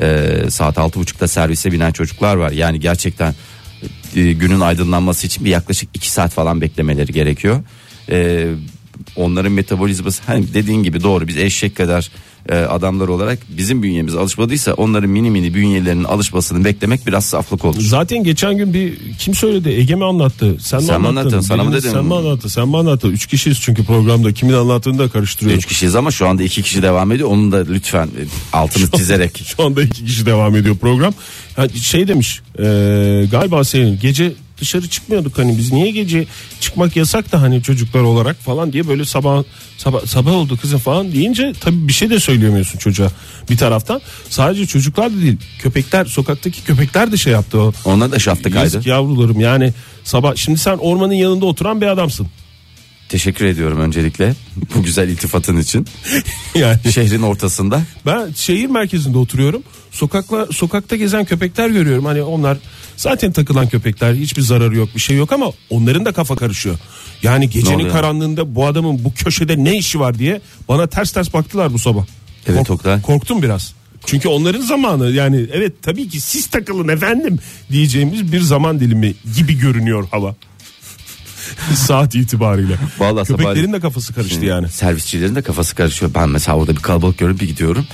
Ee, 0.00 0.50
saat 0.50 0.76
6.30'da 0.76 1.28
servise 1.28 1.72
binen 1.72 1.92
çocuklar 1.92 2.36
var. 2.36 2.50
Yani 2.50 2.80
gerçekten 2.80 3.34
e, 4.16 4.32
günün 4.32 4.60
aydınlanması 4.60 5.26
için 5.26 5.44
bir 5.44 5.50
yaklaşık 5.50 5.88
2 5.94 6.10
saat 6.10 6.32
falan 6.32 6.60
beklemeleri 6.60 7.12
gerekiyor. 7.12 7.62
Ee, 8.10 8.46
onların 9.16 9.52
metabolizması 9.52 10.22
hani 10.26 10.54
dediğin 10.54 10.82
gibi 10.82 11.02
doğru 11.02 11.28
biz 11.28 11.36
eşek 11.38 11.76
kadar 11.76 12.10
e, 12.48 12.54
adamlar 12.54 13.08
olarak 13.08 13.38
bizim 13.48 13.82
bünyemiz 13.82 14.14
alışmadıysa 14.14 14.72
onların 14.74 15.10
mini 15.10 15.30
mini 15.30 15.54
bünyelerinin 15.54 16.04
alışmasını 16.04 16.64
beklemek 16.64 17.06
biraz 17.06 17.24
saflık 17.24 17.64
olur. 17.64 17.80
Zaten 17.80 18.24
geçen 18.24 18.56
gün 18.56 18.74
bir 18.74 18.94
kim 19.18 19.34
söyledi? 19.34 19.68
Ege 19.68 19.94
mi 19.94 20.04
anlattı? 20.04 20.56
Sen, 20.60 20.80
mi 20.80 20.86
Sen 20.86 21.00
mi 21.00 21.08
anlattın? 21.08 21.28
anlattın? 21.28 21.40
Sana 21.40 21.64
mı 21.64 21.72
dedim? 21.72 21.90
Sen 21.92 22.04
mi 22.04 22.14
anlattın? 22.14 22.48
Sen 22.48 22.68
mi 22.68 22.76
anlattın? 22.76 23.10
Üç 23.10 23.26
kişiyiz 23.26 23.60
çünkü 23.60 23.84
programda. 23.84 24.32
Kimin 24.32 24.52
anlattığını 24.52 24.98
da 24.98 25.08
karıştırıyorum. 25.08 25.58
Üç 25.58 25.66
kişiyiz 25.66 25.94
ama 25.96 26.10
şu 26.10 26.28
anda 26.28 26.42
iki 26.42 26.62
kişi 26.62 26.82
devam 26.82 27.12
ediyor. 27.12 27.28
Onun 27.28 27.52
da 27.52 27.64
lütfen 27.70 28.06
e, 28.06 28.22
altını 28.52 28.90
çizerek. 28.96 29.42
Şu 29.56 29.62
anda 29.64 29.82
iki 29.82 30.04
kişi 30.04 30.26
devam 30.26 30.56
ediyor 30.56 30.76
program. 30.76 31.14
Ha, 31.56 31.68
şey 31.68 32.08
demiş 32.08 32.40
e, 32.58 32.62
galiba 33.30 33.64
senin 33.64 33.98
gece 34.00 34.32
dışarı 34.60 34.88
çıkmıyorduk 34.88 35.38
hani 35.38 35.58
biz 35.58 35.72
niye 35.72 35.90
gece 35.90 36.26
çıkmak 36.60 36.96
yasak 36.96 37.32
da 37.32 37.42
hani 37.42 37.62
çocuklar 37.62 38.00
olarak 38.00 38.36
falan 38.36 38.72
diye 38.72 38.88
böyle 38.88 39.04
sabah 39.04 39.42
sabah, 39.78 40.06
sabah 40.06 40.32
oldu 40.32 40.56
kızım 40.56 40.78
falan 40.78 41.12
deyince 41.12 41.52
tabii 41.60 41.88
bir 41.88 41.92
şey 41.92 42.10
de 42.10 42.20
söyleyemiyorsun 42.20 42.78
çocuğa 42.78 43.08
bir 43.50 43.56
taraftan. 43.56 44.00
Sadece 44.28 44.66
çocuklar 44.66 45.12
da 45.12 45.20
değil 45.20 45.36
köpekler 45.58 46.04
sokaktaki 46.04 46.64
köpekler 46.64 47.12
de 47.12 47.16
şey 47.16 47.32
yaptı 47.32 47.60
o. 47.60 47.72
Ona 47.84 48.12
da 48.12 48.18
şaftı 48.18 48.42
kaydı. 48.42 48.58
Yazık 48.58 48.86
yavrularım 48.86 49.40
yani 49.40 49.72
sabah 50.04 50.36
şimdi 50.36 50.58
sen 50.58 50.76
ormanın 50.76 51.14
yanında 51.14 51.46
oturan 51.46 51.80
bir 51.80 51.86
adamsın. 51.86 52.26
Teşekkür 53.10 53.44
ediyorum 53.44 53.80
öncelikle 53.80 54.34
bu 54.74 54.82
güzel 54.82 55.08
iltifatın 55.08 55.56
için. 55.56 55.86
yani 56.54 56.78
Şehrin 56.92 57.22
ortasında. 57.22 57.82
Ben 58.06 58.32
şehir 58.32 58.66
merkezinde 58.66 59.18
oturuyorum. 59.18 59.62
Sokakla 59.90 60.46
sokakta 60.46 60.96
gezen 60.96 61.24
köpekler 61.24 61.68
görüyorum. 61.68 62.04
Hani 62.04 62.22
onlar 62.22 62.58
zaten 62.96 63.32
takılan 63.32 63.68
köpekler. 63.68 64.14
Hiçbir 64.14 64.42
zararı 64.42 64.76
yok, 64.76 64.88
bir 64.94 65.00
şey 65.00 65.16
yok 65.16 65.32
ama 65.32 65.52
onların 65.70 66.04
da 66.04 66.12
kafa 66.12 66.36
karışıyor. 66.36 66.78
Yani 67.22 67.50
gecenin 67.50 67.90
karanlığında 67.90 68.54
bu 68.54 68.66
adamın 68.66 69.04
bu 69.04 69.14
köşede 69.14 69.64
ne 69.64 69.76
işi 69.76 70.00
var 70.00 70.18
diye 70.18 70.40
bana 70.68 70.86
ters 70.86 71.12
ters 71.12 71.34
baktılar 71.34 71.72
bu 71.72 71.78
sabah. 71.78 72.04
Evet, 72.46 72.70
Oktay. 72.70 73.02
Korktum 73.02 73.42
biraz. 73.42 73.74
Çünkü 74.06 74.28
onların 74.28 74.60
zamanı 74.60 75.10
yani 75.10 75.46
evet 75.52 75.72
tabii 75.82 76.08
ki 76.08 76.20
siz 76.20 76.46
takılın 76.46 76.88
efendim 76.88 77.38
diyeceğimiz 77.72 78.32
bir 78.32 78.40
zaman 78.40 78.80
dilimi 78.80 79.14
gibi 79.36 79.58
görünüyor 79.58 80.08
hava. 80.10 80.34
Saat 81.74 82.14
itibariyle. 82.14 82.76
Vallahi 82.98 83.26
Köpeklerin 83.26 83.66
sabah- 83.66 83.72
de 83.72 83.80
kafası 83.80 84.14
karıştı 84.14 84.44
yani. 84.44 84.68
Servisçilerin 84.68 85.34
de 85.34 85.42
kafası 85.42 85.76
karışıyor. 85.76 86.10
Ben 86.14 86.28
mesela 86.28 86.56
orada 86.58 86.76
bir 86.76 86.82
kalabalık 86.82 87.18
görüp 87.18 87.40
bir 87.40 87.46
gidiyorum. 87.48 87.86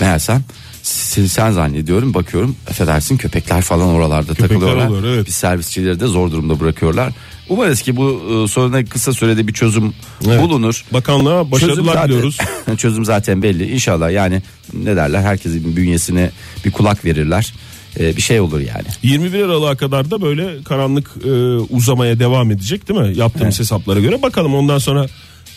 Meğersem 0.00 0.44
sen, 0.82 1.26
sen 1.26 1.50
zannediyorum 1.52 2.14
bakıyorum 2.14 2.56
affedersin 2.70 3.16
köpekler 3.16 3.62
falan 3.62 3.88
oralarda 3.88 4.34
takılıyorlar. 4.34 4.86
olur, 4.86 5.04
evet. 5.04 5.26
Bir 5.26 5.32
servisçileri 5.32 6.00
de 6.00 6.06
zor 6.06 6.30
durumda 6.30 6.60
bırakıyorlar. 6.60 7.12
Umarız 7.48 7.82
ki 7.82 7.96
bu 7.96 8.22
e, 8.44 8.48
soruna 8.48 8.84
kısa 8.84 9.12
sürede 9.12 9.48
bir 9.48 9.52
çözüm 9.52 9.94
Evet. 10.26 10.40
bulunur. 10.42 10.84
Bakanlığa 10.92 11.50
başarılar 11.50 12.08
diliyoruz. 12.08 12.38
çözüm 12.78 13.04
zaten 13.04 13.42
belli. 13.42 13.72
İnşallah 13.72 14.12
yani 14.12 14.42
ne 14.72 14.96
derler 14.96 15.22
herkesin 15.22 15.76
bünyesine 15.76 16.30
bir 16.64 16.70
kulak 16.70 17.04
verirler. 17.04 17.54
E, 18.00 18.16
bir 18.16 18.22
şey 18.22 18.40
olur 18.40 18.60
yani. 18.60 18.86
21 19.02 19.42
Aralık'a 19.42 19.76
kadar 19.76 20.10
da 20.10 20.22
böyle 20.22 20.62
karanlık 20.62 21.10
e, 21.24 21.30
uzamaya 21.74 22.18
devam 22.18 22.50
edecek 22.50 22.88
değil 22.88 23.00
mi? 23.00 23.18
Yaptığımız 23.18 23.60
hesaplara 23.60 24.00
göre. 24.00 24.22
Bakalım 24.22 24.54
ondan 24.54 24.78
sonra 24.78 25.06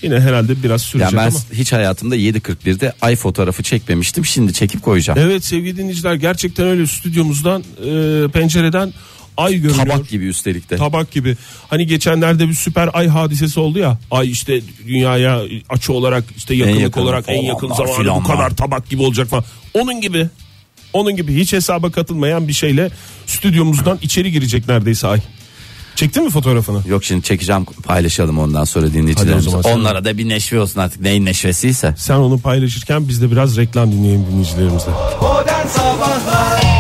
yine 0.01 0.19
herhalde 0.19 0.63
biraz 0.63 0.81
sürecek 0.81 1.13
Yani 1.13 1.21
ben 1.21 1.27
ama. 1.29 1.39
hiç 1.53 1.73
hayatımda 1.73 2.17
7.41'de 2.17 2.93
ay 3.01 3.15
fotoğrafı 3.15 3.63
çekmemiştim. 3.63 4.25
Şimdi 4.25 4.53
çekip 4.53 4.83
koyacağım. 4.83 5.19
Evet 5.21 5.45
sevgili 5.45 5.77
dinleyiciler 5.77 6.13
gerçekten 6.13 6.67
öyle 6.67 6.87
stüdyomuzdan 6.87 7.63
e, 7.85 8.27
pencereden 8.27 8.93
ay 9.37 9.55
görünüyor. 9.55 9.85
Tabak 9.87 10.09
gibi 10.09 10.25
üstelik 10.25 10.69
de. 10.69 10.77
Tabak 10.77 11.11
gibi. 11.11 11.37
Hani 11.69 11.87
geçenlerde 11.87 12.47
bir 12.47 12.53
süper 12.53 12.89
ay 12.93 13.07
hadisesi 13.07 13.59
oldu 13.59 13.79
ya. 13.79 13.97
Ay 14.11 14.31
işte 14.31 14.61
dünyaya 14.87 15.41
açı 15.69 15.93
olarak 15.93 16.23
işte 16.37 16.55
yakınlık 16.55 16.81
yakın 16.81 17.01
olarak 17.01 17.25
en 17.27 17.43
yakın 17.43 17.67
zamanda 17.73 18.15
bu 18.15 18.23
kadar 18.23 18.49
tabak 18.55 18.89
gibi 18.89 19.01
olacak 19.01 19.27
falan. 19.27 19.43
Onun 19.73 20.01
gibi. 20.01 20.29
Onun 20.95 21.15
gibi 21.15 21.35
hiç 21.35 21.53
hesaba 21.53 21.91
katılmayan 21.91 22.47
bir 22.47 22.53
şeyle 22.53 22.91
stüdyomuzdan 23.25 23.99
içeri 24.01 24.31
girecek 24.31 24.67
neredeyse 24.67 25.07
ay. 25.07 25.19
Çektin 25.95 26.23
mi 26.23 26.29
fotoğrafını? 26.29 26.81
Yok 26.87 27.03
şimdi 27.03 27.23
çekeceğim 27.23 27.65
paylaşalım 27.65 28.39
ondan 28.39 28.63
sonra 28.63 28.93
dinleyicilerimize. 28.93 29.57
Onlara 29.57 30.05
da 30.05 30.17
bir 30.17 30.29
neşve 30.29 30.59
olsun 30.59 30.79
artık 30.79 31.01
neyin 31.01 31.25
neşvesiyse. 31.25 31.95
Sen 31.97 32.15
onu 32.15 32.39
paylaşırken 32.39 33.07
biz 33.07 33.21
de 33.21 33.31
biraz 33.31 33.57
reklam 33.57 33.91
dinleyelim 33.91 34.25
dinleyicilerimizle. 34.31 34.91
Modern 35.21 35.67
Sabahlar 35.67 36.74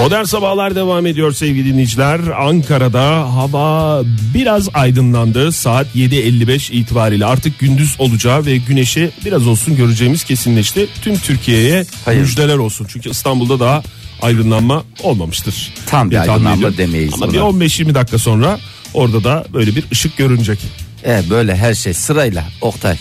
Modern 0.00 0.24
Sabahlar 0.24 0.74
devam 0.74 1.06
ediyor 1.06 1.32
sevgili 1.32 1.72
dinleyiciler. 1.72 2.20
Ankara'da 2.20 3.34
hava 3.34 4.02
biraz 4.34 4.68
aydınlandı. 4.74 5.52
Saat 5.52 5.86
7.55 5.96 6.72
itibariyle 6.72 7.26
artık 7.26 7.58
gündüz 7.58 7.94
olacağı 7.98 8.46
ve 8.46 8.56
güneşi 8.56 9.10
biraz 9.24 9.46
olsun 9.46 9.76
göreceğimiz 9.76 10.24
kesinleşti. 10.24 10.88
Tüm 11.02 11.18
Türkiye'ye 11.18 11.86
Hayır. 12.04 12.20
müjdeler 12.20 12.56
olsun. 12.56 12.86
Çünkü 12.90 13.10
İstanbul'da 13.10 13.60
daha 13.60 13.82
aydınlanma 14.22 14.84
olmamıştır. 15.02 15.74
Tam 15.86 16.06
bir 16.06 16.10
diye 16.10 16.20
tahmin 16.24 16.32
aydınlanma 16.46 16.56
ediyorum. 16.68 16.78
demeyiz 16.78 17.14
Ama 17.14 17.24
ona. 17.26 17.32
bir 17.32 17.38
15-20 17.68 17.94
dakika 17.94 18.18
sonra 18.18 18.58
orada 18.94 19.24
da 19.24 19.44
böyle 19.52 19.76
bir 19.76 19.84
ışık 19.92 20.16
görünecek. 20.16 20.58
E 21.06 21.22
böyle 21.30 21.56
her 21.56 21.74
şey 21.74 21.94
sırayla 21.94 22.44
Oktay. 22.60 22.96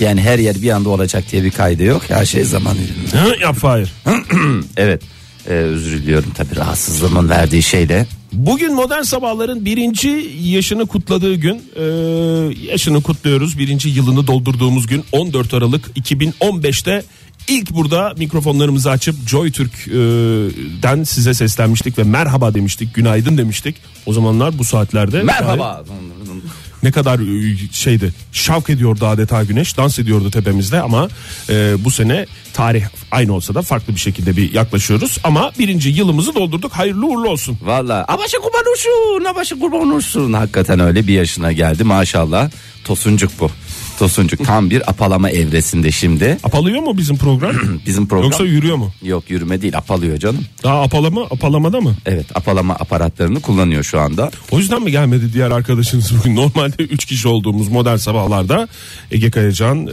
Yani 0.00 0.20
her 0.22 0.38
yer 0.38 0.62
bir 0.62 0.70
anda 0.70 0.88
olacak 0.88 1.24
diye 1.32 1.44
bir 1.44 1.50
kaydı 1.50 1.82
yok. 1.84 2.02
Her 2.08 2.26
şey 2.26 2.44
zamanıyla. 2.44 2.94
Hı, 3.24 3.34
Yap 3.40 3.56
Fahir. 3.56 3.92
Evet. 4.76 5.02
Ee, 5.48 5.52
özür 5.52 6.02
diliyorum 6.02 6.30
tabii 6.34 6.56
rahatsızlığımın 6.56 7.28
verdiği 7.28 7.62
şeyle. 7.62 8.06
Bugün 8.32 8.74
modern 8.74 9.02
sabahların 9.02 9.64
birinci 9.64 10.30
yaşını 10.42 10.86
kutladığı 10.86 11.34
gün 11.34 11.62
Ee, 11.76 11.82
yaşını 12.70 13.02
kutluyoruz 13.02 13.58
birinci 13.58 13.88
yılını 13.88 14.26
doldurduğumuz 14.26 14.86
gün 14.86 15.04
14 15.12 15.54
Aralık 15.54 15.86
2015'te 15.96 17.02
ilk 17.48 17.70
burada 17.70 18.14
mikrofonlarımızı 18.18 18.90
açıp 18.90 19.28
Joy 19.28 19.52
Türk'den 19.52 21.04
size 21.04 21.34
seslenmiştik 21.34 21.98
ve 21.98 22.02
merhaba 22.02 22.54
demiştik 22.54 22.94
günaydın 22.94 23.38
demiştik 23.38 23.76
o 24.06 24.12
zamanlar 24.12 24.58
bu 24.58 24.64
saatlerde 24.64 25.22
Merhaba. 25.22 25.84
Ne 26.82 26.92
kadar 26.92 27.18
e, 27.18 27.56
şeydi 27.72 28.12
şavk 28.32 28.70
ediyordu 28.70 29.06
adeta 29.06 29.44
güneş 29.44 29.76
dans 29.76 29.98
ediyordu 29.98 30.30
tepemizde 30.30 30.80
ama 30.80 31.08
e, 31.50 31.84
bu 31.84 31.90
sene 31.90 32.26
tarih 32.52 32.84
aynı 33.10 33.32
olsa 33.32 33.54
da 33.54 33.62
farklı 33.62 33.94
bir 33.94 34.00
şekilde 34.00 34.36
bir 34.36 34.52
yaklaşıyoruz 34.54 35.18
ama 35.24 35.52
birinci 35.58 35.88
yılımızı 35.88 36.34
doldurduk 36.34 36.72
hayırlı 36.72 37.06
uğurlu 37.06 37.28
olsun. 37.28 37.58
Valla 37.62 38.04
abaşı 38.08 38.36
kurban 38.36 38.72
olsun 38.72 39.24
abaşı 39.24 39.60
kurban 39.60 39.92
olsun. 39.92 40.32
Hakikaten 40.32 40.80
öyle 40.80 41.06
bir 41.06 41.12
yaşına 41.12 41.52
geldi 41.52 41.84
maşallah. 41.84 42.50
Tosuncuk 42.84 43.30
bu. 43.40 43.50
Tosuncuk 43.98 44.44
tam 44.44 44.70
bir 44.70 44.90
apalama 44.90 45.30
evresinde 45.30 45.92
şimdi. 45.92 46.38
Apalıyor 46.44 46.82
mu 46.82 46.98
bizim 46.98 47.16
program? 47.16 47.52
Bizim 47.86 48.08
program 48.08 48.30
Yoksa 48.30 48.44
yürüyor 48.44 48.76
mu? 48.76 48.92
yok 49.02 49.30
yürüme 49.30 49.62
değil 49.62 49.76
apalıyor 49.78 50.18
canım. 50.18 50.44
Daha 50.62 50.82
apalama 50.82 51.22
apalamada 51.24 51.80
mı? 51.80 51.94
Evet 52.06 52.26
apalama 52.36 52.74
aparatlarını 52.74 53.40
kullanıyor 53.40 53.82
şu 53.82 54.00
anda. 54.00 54.30
O 54.50 54.58
yüzden 54.58 54.82
mi 54.82 54.90
gelmedi 54.90 55.32
diğer 55.32 55.50
arkadaşınız 55.50 56.12
bugün? 56.18 56.36
Normalde 56.36 56.82
3 56.82 57.04
kişi 57.04 57.28
olduğumuz 57.28 57.68
modern 57.68 57.96
sabahlarda 57.96 58.68
Ege 59.10 59.30
Kayacan 59.30 59.86
e, 59.86 59.90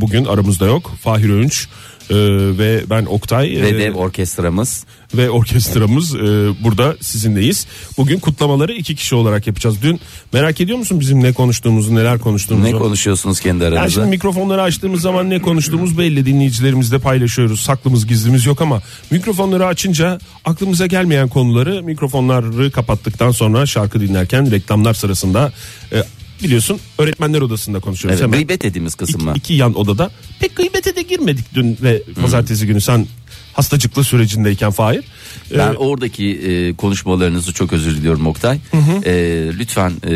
bugün 0.00 0.24
aramızda 0.24 0.66
yok. 0.66 0.92
Fahir 1.02 1.30
Öğünç 1.30 1.66
e, 2.10 2.14
ve 2.58 2.82
ben 2.90 3.04
Oktay 3.04 3.46
Ve 3.50 3.68
e, 3.68 3.78
dev 3.78 3.94
orkestramız 3.94 4.84
ve 5.14 5.30
orkestramız 5.30 6.14
e, 6.14 6.18
burada 6.64 6.96
sizinleyiz. 7.00 7.66
Bugün 7.98 8.18
kutlamaları 8.18 8.72
iki 8.72 8.94
kişi 8.94 9.14
olarak 9.14 9.46
yapacağız. 9.46 9.82
Dün 9.82 10.00
merak 10.32 10.60
ediyor 10.60 10.78
musun 10.78 11.00
bizim 11.00 11.22
ne 11.22 11.32
konuştuğumuzu, 11.32 11.94
neler 11.94 12.18
konuştuğumuzu? 12.18 12.72
ne 12.72 12.78
konuşuyorsunuz 12.78 13.40
kendi 13.40 13.64
Yani 13.64 13.74
aranızda? 13.74 14.00
şimdi 14.00 14.10
mikrofonları 14.10 14.62
açtığımız 14.62 15.00
zaman 15.00 15.30
ne 15.30 15.42
konuştuğumuz 15.42 15.98
belli 15.98 16.26
dinleyicilerimizle 16.26 16.98
paylaşıyoruz. 16.98 17.60
Saklımız 17.60 18.06
gizlimiz 18.06 18.46
yok 18.46 18.62
ama 18.62 18.82
mikrofonları 19.10 19.66
açınca 19.66 20.18
aklımıza 20.44 20.86
gelmeyen 20.86 21.28
konuları 21.28 21.82
mikrofonları 21.82 22.70
kapattıktan 22.70 23.30
sonra 23.30 23.66
şarkı 23.66 24.00
dinlerken 24.00 24.50
reklamlar 24.50 24.94
sırasında 24.94 25.52
e, 25.92 26.02
biliyorsun 26.42 26.80
öğretmenler 26.98 27.40
odasında 27.40 27.80
konuşuyoruz. 27.80 28.20
Evet, 28.20 28.26
Hemen 28.28 28.38
gıybet 28.40 28.62
dediğimiz 28.62 28.94
kısım 28.94 29.22
mı? 29.24 29.30
iki, 29.30 29.38
iki 29.38 29.54
yan 29.54 29.78
odada 29.78 30.10
pek 30.40 30.56
gıybete 30.56 30.96
de 30.96 31.02
girmedik 31.02 31.44
dün 31.54 31.78
ve 31.82 32.02
pazartesi 32.22 32.66
günü 32.66 32.80
sen 32.80 33.06
hastacıklı 33.52 34.04
sürecindeyken 34.04 34.70
Fahir. 34.70 35.04
E, 35.52 35.58
Ben 35.58 35.74
oradaki 35.74 36.26
e, 36.30 36.74
konuşmalarınızı 36.74 37.52
çok 37.52 37.72
özür 37.72 37.96
diliyorum 37.96 38.26
Oktay. 38.26 38.58
E, 39.04 39.12
lütfen 39.58 39.90
e, 39.90 40.10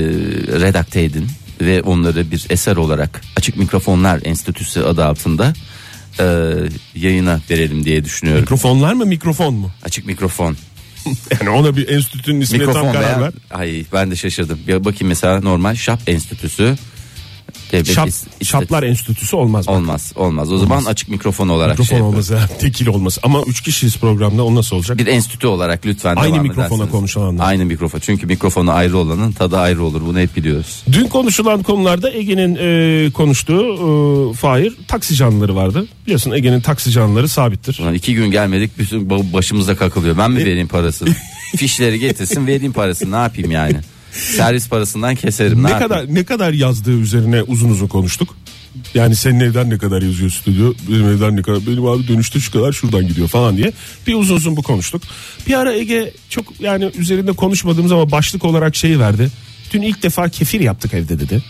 redakte 0.61 1.03
edin 1.05 1.27
ve 1.61 1.83
onları 1.83 2.31
bir 2.31 2.47
eser 2.51 2.77
olarak 2.77 3.21
Açık 3.37 3.57
Mikrofonlar 3.57 4.21
Enstitüsü 4.25 4.81
adı 4.81 5.05
altında 5.05 5.53
e, 6.21 6.25
yayına 6.95 7.41
verelim 7.51 7.85
diye 7.85 8.05
düşünüyorum. 8.05 8.41
mikrofonlar 8.43 8.93
mı 8.93 9.07
mikrofon 9.07 9.55
mu? 9.55 9.71
Açık 9.85 10.07
mikrofon. 10.07 10.57
Yani 11.41 11.51
ona 11.51 11.77
bir 11.77 11.89
enstitünün 11.89 12.41
ismine 12.41 12.65
tam 12.65 12.69
Mikrofon 12.69 12.93
karar 12.93 13.07
veya 13.07 13.21
ver. 13.21 13.33
ay 13.51 13.85
ben 13.93 14.11
de 14.11 14.17
şaşırdım. 14.17 14.59
Ya 14.67 14.85
bakayım 14.85 15.09
mesela 15.09 15.41
normal 15.41 15.75
şap 15.75 16.09
enstitüsü. 16.09 16.77
Devlet 17.73 17.87
Şap, 17.95 18.09
is- 18.09 18.25
ist- 18.41 18.45
şaplar 18.45 18.83
enstitüsü 18.83 19.37
olmaz. 19.37 19.69
mı? 19.69 19.75
olmaz 19.75 20.13
olmaz. 20.17 20.53
O 20.53 20.59
zaman 20.59 20.85
açık 20.85 21.09
mikrofon 21.09 21.49
olarak 21.49 21.71
Mikrofon 21.79 21.89
şey 21.89 21.99
yapın. 21.99 22.11
olmaz 22.13 22.31
ya. 22.31 22.49
Tekil 22.61 22.87
olmaz. 22.87 23.19
Ama 23.23 23.43
üç 23.47 23.61
kişiyiz 23.61 23.97
programda 23.97 24.45
o 24.45 24.55
nasıl 24.55 24.77
olacak? 24.77 24.99
Bir 24.99 25.07
enstitü 25.07 25.47
olarak 25.47 25.87
lütfen 25.87 26.17
Aynı 26.17 26.33
devam 26.35 26.43
mikrofona 26.43 26.67
edersiniz. 26.67 26.91
konuşanlar. 26.91 27.49
Aynı 27.49 27.65
mikrofon. 27.65 27.99
Çünkü 28.01 28.27
mikrofonu 28.27 28.71
ayrı 28.73 28.99
olanın 28.99 29.33
tadı 29.33 29.59
ayrı 29.59 29.85
olur. 29.85 30.03
Bunu 30.07 30.19
hep 30.19 30.37
biliyoruz. 30.37 30.83
Dün 30.93 31.07
konuşulan 31.07 31.63
konularda 31.63 32.13
Ege'nin 32.13 32.57
e, 32.61 33.11
konuştuğu 33.11 33.63
e, 34.31 34.35
Fahir 34.35 34.73
taksi 34.89 35.15
canlıları 35.15 35.55
vardı. 35.57 35.87
Biliyorsun 36.07 36.31
Ege'nin 36.31 36.61
taksi 36.61 36.91
canlıları 36.91 37.29
sabittir. 37.29 37.79
Ulan 37.83 37.95
iki 37.95 38.15
gün 38.15 38.31
gelmedik 38.31 38.79
bütün 38.79 39.09
ba- 39.09 39.33
başımıza 39.33 39.77
kakılıyor. 39.77 40.19
Ben 40.19 40.31
mi 40.31 40.39
vereyim 40.45 40.69
parasını? 40.69 41.09
Fişleri 41.57 41.99
getirsin 41.99 42.47
vereyim 42.47 42.73
parasını. 42.73 43.13
Ne 43.13 43.17
yapayım 43.17 43.51
yani? 43.51 43.77
Servis 44.13 44.69
parasından 44.69 45.15
keserim. 45.15 45.59
Ne, 45.59 45.67
Ne 45.67 45.71
yapayım? 45.71 45.89
kadar 45.89 46.15
ne 46.15 46.25
kadar 46.25 46.53
yazdığı 46.53 46.99
üzerine 46.99 47.43
uzun 47.43 47.71
uzun 47.71 47.87
konuştuk. 47.87 48.37
Yani 48.95 49.17
senin 49.17 49.41
evden 49.41 49.71
ne 49.71 49.79
kadar 49.79 50.03
yazıyor 50.03 50.31
stüdyo, 50.31 50.73
benim 50.89 51.09
evden 51.09 51.37
ne 51.37 51.43
kadar, 51.43 51.67
benim 51.67 51.87
abi 51.87 52.09
dönüşte 52.09 52.41
şu 52.41 52.53
kadar 52.53 52.73
şuradan 52.73 53.09
gidiyor 53.09 53.29
falan 53.29 53.57
diye. 53.57 53.73
Bir 54.07 54.15
uzun 54.15 54.37
uzun 54.37 54.57
bu 54.57 54.63
konuştuk. 54.63 55.03
Bir 55.47 55.55
ara 55.59 55.73
Ege 55.73 56.13
çok 56.29 56.61
yani 56.61 56.91
üzerinde 56.99 57.33
konuşmadığımız 57.33 57.93
ama 57.93 58.11
başlık 58.11 58.45
olarak 58.45 58.77
şey 58.77 58.99
verdi. 58.99 59.29
Dün 59.73 59.83
ilk 59.83 60.03
defa 60.03 60.29
kefir 60.29 60.61
yaptık 60.61 60.95
evde 60.95 61.19
dedi. 61.21 61.43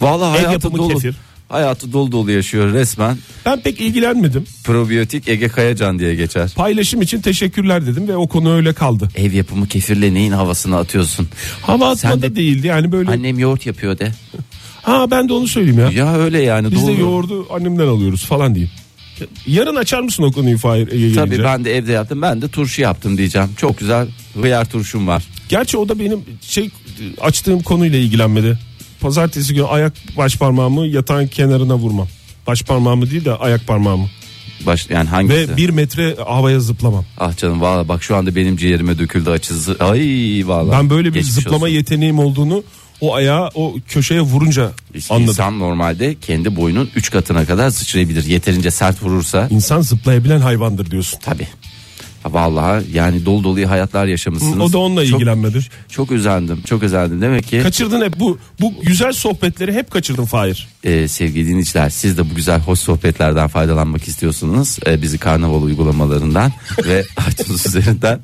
Vallahi 0.00 0.38
Ev 0.38 0.52
yapımı 0.52 0.78
dolu. 0.78 0.94
kefir. 0.94 1.16
Hayatı 1.48 1.92
dolu 1.92 2.12
dolu 2.12 2.30
yaşıyor 2.30 2.72
resmen. 2.72 3.16
Ben 3.46 3.60
pek 3.60 3.80
ilgilenmedim. 3.80 4.44
Probiyotik 4.64 5.28
Ege 5.28 5.48
Kayacan 5.48 5.98
diye 5.98 6.14
geçer. 6.14 6.52
Paylaşım 6.56 7.02
için 7.02 7.20
teşekkürler 7.20 7.86
dedim 7.86 8.08
ve 8.08 8.16
o 8.16 8.28
konu 8.28 8.54
öyle 8.54 8.72
kaldı. 8.72 9.08
Ev 9.16 9.32
yapımı 9.32 9.68
kefirle 9.68 10.14
neyin 10.14 10.32
havasını 10.32 10.76
atıyorsun? 10.76 11.28
Hava 11.62 11.90
atma 11.90 12.22
de- 12.22 12.22
da 12.22 12.36
değildi 12.36 12.66
yani 12.66 12.92
böyle. 12.92 13.10
Annem 13.10 13.38
yoğurt 13.38 13.66
yapıyor 13.66 13.98
de. 13.98 14.12
Ha 14.82 15.10
ben 15.10 15.28
de 15.28 15.32
onu 15.32 15.48
söyleyeyim 15.48 15.78
ya. 15.78 15.90
Ya 15.90 16.16
öyle 16.16 16.42
yani. 16.42 16.72
Biz 16.72 16.82
de 16.82 16.86
doğru. 16.92 17.00
yoğurdu 17.00 17.46
annemden 17.50 17.86
alıyoruz 17.86 18.24
falan 18.24 18.54
diyeyim. 18.54 18.72
Yarın 19.46 19.76
açar 19.76 20.00
mısın 20.00 20.22
o 20.22 20.32
konuyu 20.32 20.58
Fahir 20.58 20.92
Ege 20.92 21.14
Tabii 21.14 21.44
ben 21.44 21.64
de 21.64 21.76
evde 21.76 21.92
yaptım. 21.92 22.22
Ben 22.22 22.42
de 22.42 22.48
turşu 22.48 22.82
yaptım 22.82 23.18
diyeceğim. 23.18 23.48
Çok 23.56 23.78
güzel 23.78 24.08
hıyar 24.42 24.64
turşum 24.70 25.06
var. 25.06 25.24
Gerçi 25.48 25.76
o 25.78 25.88
da 25.88 25.98
benim 25.98 26.20
şey 26.40 26.70
açtığım 27.20 27.62
konuyla 27.62 27.98
ilgilenmedi. 27.98 28.58
Pazartesi 29.10 29.54
günü 29.54 29.64
ayak 29.66 29.92
baş 30.16 30.36
parmağımı 30.36 30.86
yatağın 30.86 31.26
kenarına 31.26 31.74
vurmam. 31.76 32.08
Baş 32.46 32.62
parmağımı 32.62 33.10
değil 33.10 33.24
de 33.24 33.32
ayak 33.34 33.66
parmağımı. 33.66 34.06
Baş, 34.66 34.90
yani 34.90 35.08
hangisi? 35.08 35.48
Ve 35.48 35.56
bir 35.56 35.70
metre 35.70 36.16
havaya 36.26 36.60
zıplamam. 36.60 37.04
Ah 37.18 37.36
canım 37.36 37.60
valla 37.60 37.88
bak 37.88 38.02
şu 38.02 38.16
anda 38.16 38.36
benim 38.36 38.56
ciğerime 38.56 38.98
döküldü 38.98 39.30
açızı. 39.30 39.76
Ay 39.80 40.42
valla. 40.46 40.72
Ben 40.72 40.90
böyle 40.90 41.08
bir 41.08 41.14
Geçmiş 41.14 41.34
zıplama 41.34 41.56
olsun. 41.64 41.74
yeteneğim 41.74 42.18
olduğunu 42.18 42.62
o 43.00 43.14
ayağı 43.14 43.50
o 43.54 43.74
köşeye 43.88 44.20
vurunca 44.20 44.72
anladım. 45.10 45.28
İnsan 45.28 45.58
normalde 45.58 46.14
kendi 46.20 46.56
boyunun 46.56 46.90
3 46.96 47.10
katına 47.10 47.44
kadar 47.46 47.70
sıçrayabilir. 47.70 48.24
Yeterince 48.24 48.70
sert 48.70 49.02
vurursa 49.02 49.48
İnsan 49.50 49.80
zıplayabilen 49.80 50.40
hayvandır 50.40 50.90
diyorsun. 50.90 51.18
tabi. 51.22 51.48
Vallahi 52.30 52.84
yani 52.92 53.24
dolu 53.26 53.44
dolu 53.44 53.70
hayatlar 53.70 54.06
yaşamışsınız. 54.06 54.58
O 54.60 54.72
da 54.72 54.78
onunla 54.78 55.06
Çok- 55.06 55.14
ilgilenmedi. 55.14 55.58
Çok 55.88 56.12
özendim. 56.12 56.62
Çok 56.66 56.82
özendim. 56.82 57.20
Demek 57.22 57.46
ki 57.48 57.60
Kaçırdın 57.62 58.04
hep 58.04 58.20
bu 58.20 58.38
bu 58.60 58.72
güzel 58.82 59.12
sohbetleri 59.12 59.72
hep 59.72 59.90
kaçırdın 59.90 60.24
Fahir. 60.24 60.68
e, 60.84 61.08
sevgili 61.08 61.46
dinleyiciler 61.48 61.90
siz 61.90 62.18
de 62.18 62.30
bu 62.30 62.34
güzel 62.34 62.60
hoş 62.60 62.78
sohbetlerden 62.78 63.48
faydalanmak 63.48 64.08
istiyorsunuz. 64.08 64.76
E, 64.86 65.02
bizi 65.02 65.18
karnaval 65.18 65.62
uygulamalarından 65.62 66.52
ve 66.86 67.04
iTunes 67.32 67.66
üzerinden 67.66 68.20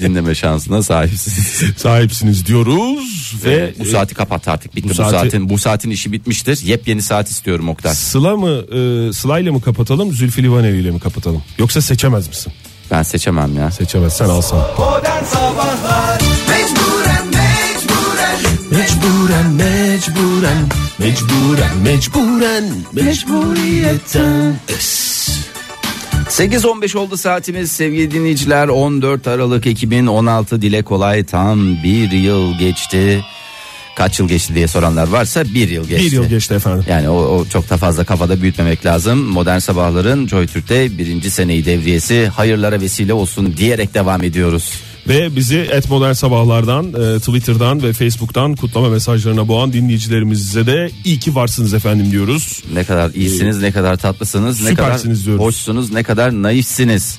dinleme 0.00 0.34
şansına 0.34 0.82
sahipsiniz. 0.82 1.62
Sahipsiniz 1.76 2.46
diyoruz 2.46 3.34
ve 3.44 3.50
Ve 3.56 3.74
bu 3.78 3.84
saati 3.84 4.14
kapat 4.14 4.48
artık 4.48 4.76
bitti. 4.76 4.84
bu 4.88 4.90
Bu, 4.90 4.94
saati- 4.94 5.10
saatin 5.10 5.48
bu 5.48 5.58
saatin 5.58 5.90
işi 5.90 6.12
bitmiştir. 6.12 6.60
Yepyeni 6.64 7.02
saat 7.02 7.30
istiyorum 7.30 7.68
Oktay. 7.68 7.94
Sıla 7.94 8.36
mı 8.36 8.48
e, 8.50 9.12
Sıla 9.12 9.38
ile 9.40 9.50
mi 9.50 9.60
kapatalım 9.60 10.12
Zülfü 10.12 10.42
Livaneli 10.42 10.80
ile 10.80 10.90
mi 10.90 11.00
kapatalım? 11.00 11.42
Yoksa 11.58 11.80
seçemez 11.80 12.28
misin? 12.28 12.52
Ben 12.90 13.02
seçemem 13.02 13.56
ya. 13.56 13.70
Seçemezsen 13.70 14.28
alsan. 14.28 14.58
Modern 14.58 15.24
Sabahlar 15.24 16.20
Mecburen 16.48 17.26
mecburen 17.26 18.36
Mecburen 18.70 19.52
mecburen 19.52 20.68
mecburen 20.98 21.78
mecburen 21.82 22.64
mecburiyetten 22.92 24.54
es. 24.68 25.10
8.15 26.28 26.98
oldu 26.98 27.16
saatimiz 27.16 27.72
sevgili 27.72 28.10
dinleyiciler 28.10 28.68
14 28.68 29.28
Aralık 29.28 29.66
2016 29.66 30.62
dile 30.62 30.82
kolay 30.82 31.24
tam 31.24 31.82
bir 31.82 32.10
yıl 32.10 32.58
geçti. 32.58 33.24
Kaç 34.00 34.18
yıl 34.18 34.28
geçti 34.28 34.54
diye 34.54 34.66
soranlar 34.66 35.08
varsa 35.08 35.44
bir 35.44 35.68
yıl 35.68 35.88
geçti. 35.88 36.06
Bir 36.06 36.12
yıl 36.12 36.24
geçti 36.24 36.54
efendim. 36.54 36.84
Yani 36.88 37.08
o, 37.08 37.14
o 37.14 37.44
çok 37.44 37.70
da 37.70 37.76
fazla 37.76 38.04
kafada 38.04 38.42
büyütmemek 38.42 38.86
lazım. 38.86 39.18
Modern 39.18 39.58
Sabahların 39.58 40.26
Joy 40.26 40.46
Türk'te 40.46 40.98
birinci 40.98 41.30
seneyi 41.30 41.64
devriyesi 41.64 42.26
hayırlara 42.26 42.80
vesile 42.80 43.12
olsun 43.12 43.54
diyerek 43.56 43.94
devam 43.94 44.22
ediyoruz. 44.22 44.72
Ve 45.08 45.36
bizi 45.36 45.58
et 45.58 45.90
modern 45.90 46.12
sabahlardan, 46.12 46.86
e, 46.86 47.18
Twitter'dan 47.18 47.82
ve 47.82 47.92
Facebook'tan 47.92 48.54
kutlama 48.54 48.88
mesajlarına 48.88 49.48
boğan 49.48 49.72
dinleyicilerimize 49.72 50.66
de 50.66 50.90
iyi 51.04 51.18
ki 51.18 51.34
varsınız 51.34 51.74
efendim 51.74 52.10
diyoruz. 52.10 52.62
Ne 52.74 52.84
kadar 52.84 53.10
iyisiniz, 53.10 53.62
ne 53.62 53.72
kadar 53.72 53.96
tatlısınız, 53.96 54.62
ne 54.62 54.74
kadar 54.74 55.02
diyoruz. 55.02 55.44
hoşsunuz, 55.44 55.92
ne 55.92 56.02
kadar 56.02 56.42
naifsiniz. 56.42 57.18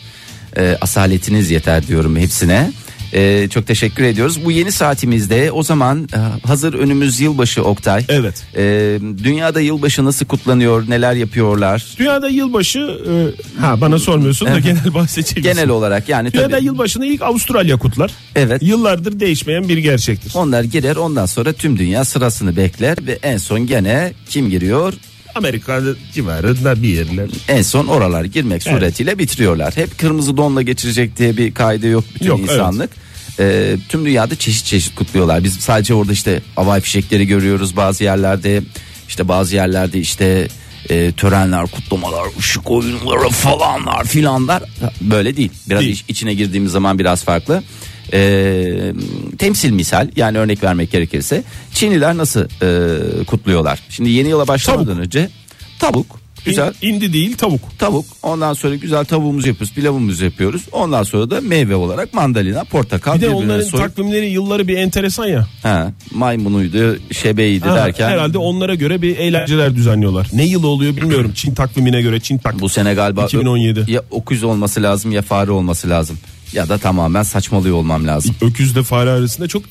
Ee, 0.57 0.77
asaletiniz 0.81 1.51
yeter 1.51 1.87
diyorum 1.87 2.15
hepsine. 2.17 2.71
Ee, 3.13 3.47
çok 3.49 3.67
teşekkür 3.67 4.03
ediyoruz. 4.03 4.45
Bu 4.45 4.51
yeni 4.51 4.71
saatimizde 4.71 5.51
o 5.51 5.63
zaman 5.63 6.09
e, 6.13 6.47
hazır 6.47 6.73
önümüz 6.73 7.19
yılbaşı 7.19 7.63
Oktay. 7.63 8.05
Evet. 8.09 8.43
Ee, 8.55 8.99
dünyada 9.23 9.61
yılbaşı 9.61 10.05
nasıl 10.05 10.25
kutlanıyor, 10.25 10.89
neler 10.89 11.13
yapıyorlar? 11.13 11.85
Dünyada 11.99 12.29
yılbaşı 12.29 12.79
e, 12.79 13.61
ha 13.61 13.81
bana 13.81 13.99
sormuyorsun 13.99 14.47
da 14.47 14.59
genel 14.59 14.93
bahsedecek 14.93 15.43
Genel 15.43 15.69
olarak 15.69 16.09
yani 16.09 16.33
Dünyada 16.33 16.49
tabii. 16.49 16.65
yılbaşını 16.65 17.05
ilk 17.05 17.21
Avustralya 17.21 17.77
kutlar. 17.77 18.11
Evet. 18.35 18.63
Yıllardır 18.63 19.19
değişmeyen 19.19 19.69
bir 19.69 19.77
gerçektir. 19.77 20.31
Onlar 20.35 20.63
girer 20.63 20.95
ondan 20.95 21.25
sonra 21.25 21.53
tüm 21.53 21.77
dünya 21.77 22.05
sırasını 22.05 22.57
bekler 22.57 22.97
ve 23.07 23.19
en 23.23 23.37
son 23.37 23.67
gene 23.67 24.13
kim 24.29 24.49
giriyor? 24.49 24.93
Amerika 25.35 25.81
civarında 26.13 26.81
bir 26.83 26.87
yerler. 26.87 27.29
En 27.47 27.61
son 27.61 27.87
oralar 27.87 28.23
girmek 28.23 28.67
Evet. 28.67 28.77
suretiyle 28.77 29.19
bitiriyorlar. 29.19 29.77
Hep 29.77 29.97
kırmızı 29.99 30.37
donla 30.37 30.61
geçirecek 30.61 31.17
diye 31.17 31.37
bir 31.37 31.53
kaide 31.53 31.87
yok 31.87 32.03
bütün 32.15 32.25
Yok, 32.27 32.39
insanlık. 32.39 32.89
Ee, 33.39 33.75
tüm 33.89 34.05
dünyada 34.05 34.35
çeşit 34.35 34.65
çeşit 34.65 34.95
kutluyorlar. 34.95 35.43
Biz 35.43 35.53
sadece 35.53 35.93
orada 35.93 36.11
işte 36.11 36.41
havai 36.55 36.81
fişekleri 36.81 37.27
görüyoruz 37.27 37.75
bazı 37.75 38.03
yerlerde. 38.03 38.61
işte 39.07 39.27
bazı 39.27 39.55
yerlerde 39.55 39.99
işte 39.99 40.47
e, 40.89 41.11
törenler, 41.11 41.67
kutlamalar, 41.67 42.23
ışık 42.39 42.71
oyunları 42.71 43.29
falanlar 43.29 44.03
filanlar 44.05 44.63
böyle 45.01 45.37
değil. 45.37 45.51
Biraz 45.69 45.81
Değil. 45.81 45.93
iç- 45.93 46.05
içine 46.07 46.33
girdiğimiz 46.33 46.71
zaman 46.71 46.99
biraz 46.99 47.23
farklı. 47.23 47.63
Ee, 48.13 48.93
temsil 49.41 49.71
misal 49.71 50.07
yani 50.15 50.37
örnek 50.37 50.63
vermek 50.63 50.91
gerekirse 50.91 51.43
Çinliler 51.73 52.17
nasıl 52.17 52.41
e, 52.41 53.23
kutluyorlar? 53.25 53.79
Şimdi 53.89 54.09
yeni 54.09 54.27
yıla 54.29 54.47
başlamadan 54.47 54.85
Tavuk. 54.85 54.99
önce 55.05 55.29
tavuk 55.79 56.21
güzel 56.45 56.73
İn- 56.81 56.87
indi 56.95 57.13
değil 57.13 57.37
tavuk. 57.37 57.79
tavuk 57.79 58.05
ondan 58.23 58.53
sonra 58.53 58.75
güzel 58.75 59.05
tavuğumuzu 59.05 59.47
yapıyoruz 59.47 59.73
pilavımızı 59.75 60.25
yapıyoruz 60.25 60.61
ondan 60.71 61.03
sonra 61.03 61.29
da 61.29 61.41
meyve 61.41 61.75
olarak 61.75 62.13
mandalina 62.13 62.63
portakal 62.63 63.15
Bir 63.15 63.21
de 63.21 63.29
onların 63.29 63.65
soyup- 63.67 63.77
takvimleri 63.81 64.25
yılları 64.29 64.67
bir 64.67 64.77
enteresan 64.77 65.25
ya. 65.27 65.47
ha, 65.63 65.91
maymunuydu 66.13 66.99
şebeydi 67.13 67.67
Ha, 67.67 67.75
derken 67.75 68.09
Herhalde 68.09 68.37
onlara 68.37 68.75
göre 68.75 69.01
bir 69.01 69.17
eğlenceler 69.17 69.75
düzenliyorlar. 69.75 70.27
Ne 70.33 70.43
yılı 70.45 70.67
oluyor 70.67 70.95
bilmiyorum. 70.97 71.31
Çin 71.35 71.53
takvimine 71.53 72.01
göre 72.01 72.19
Çin 72.19 72.37
takvimi. 72.37 72.61
bu 72.61 72.69
sene 72.69 72.93
galiba 72.93 73.25
2017. 73.25 73.91
ya 73.91 74.01
okuz 74.11 74.43
olması 74.43 74.83
lazım 74.83 75.11
ya 75.11 75.21
fare 75.21 75.51
olması 75.51 75.89
lazım 75.89 76.17
ya 76.53 76.69
da 76.69 76.77
tamamen 76.77 77.23
saçmalıyor 77.23 77.75
olmam 77.75 78.07
lazım. 78.07 78.35
Öküzle 78.41 78.83
fare 78.83 79.09
arasında 79.09 79.47
çok 79.47 79.63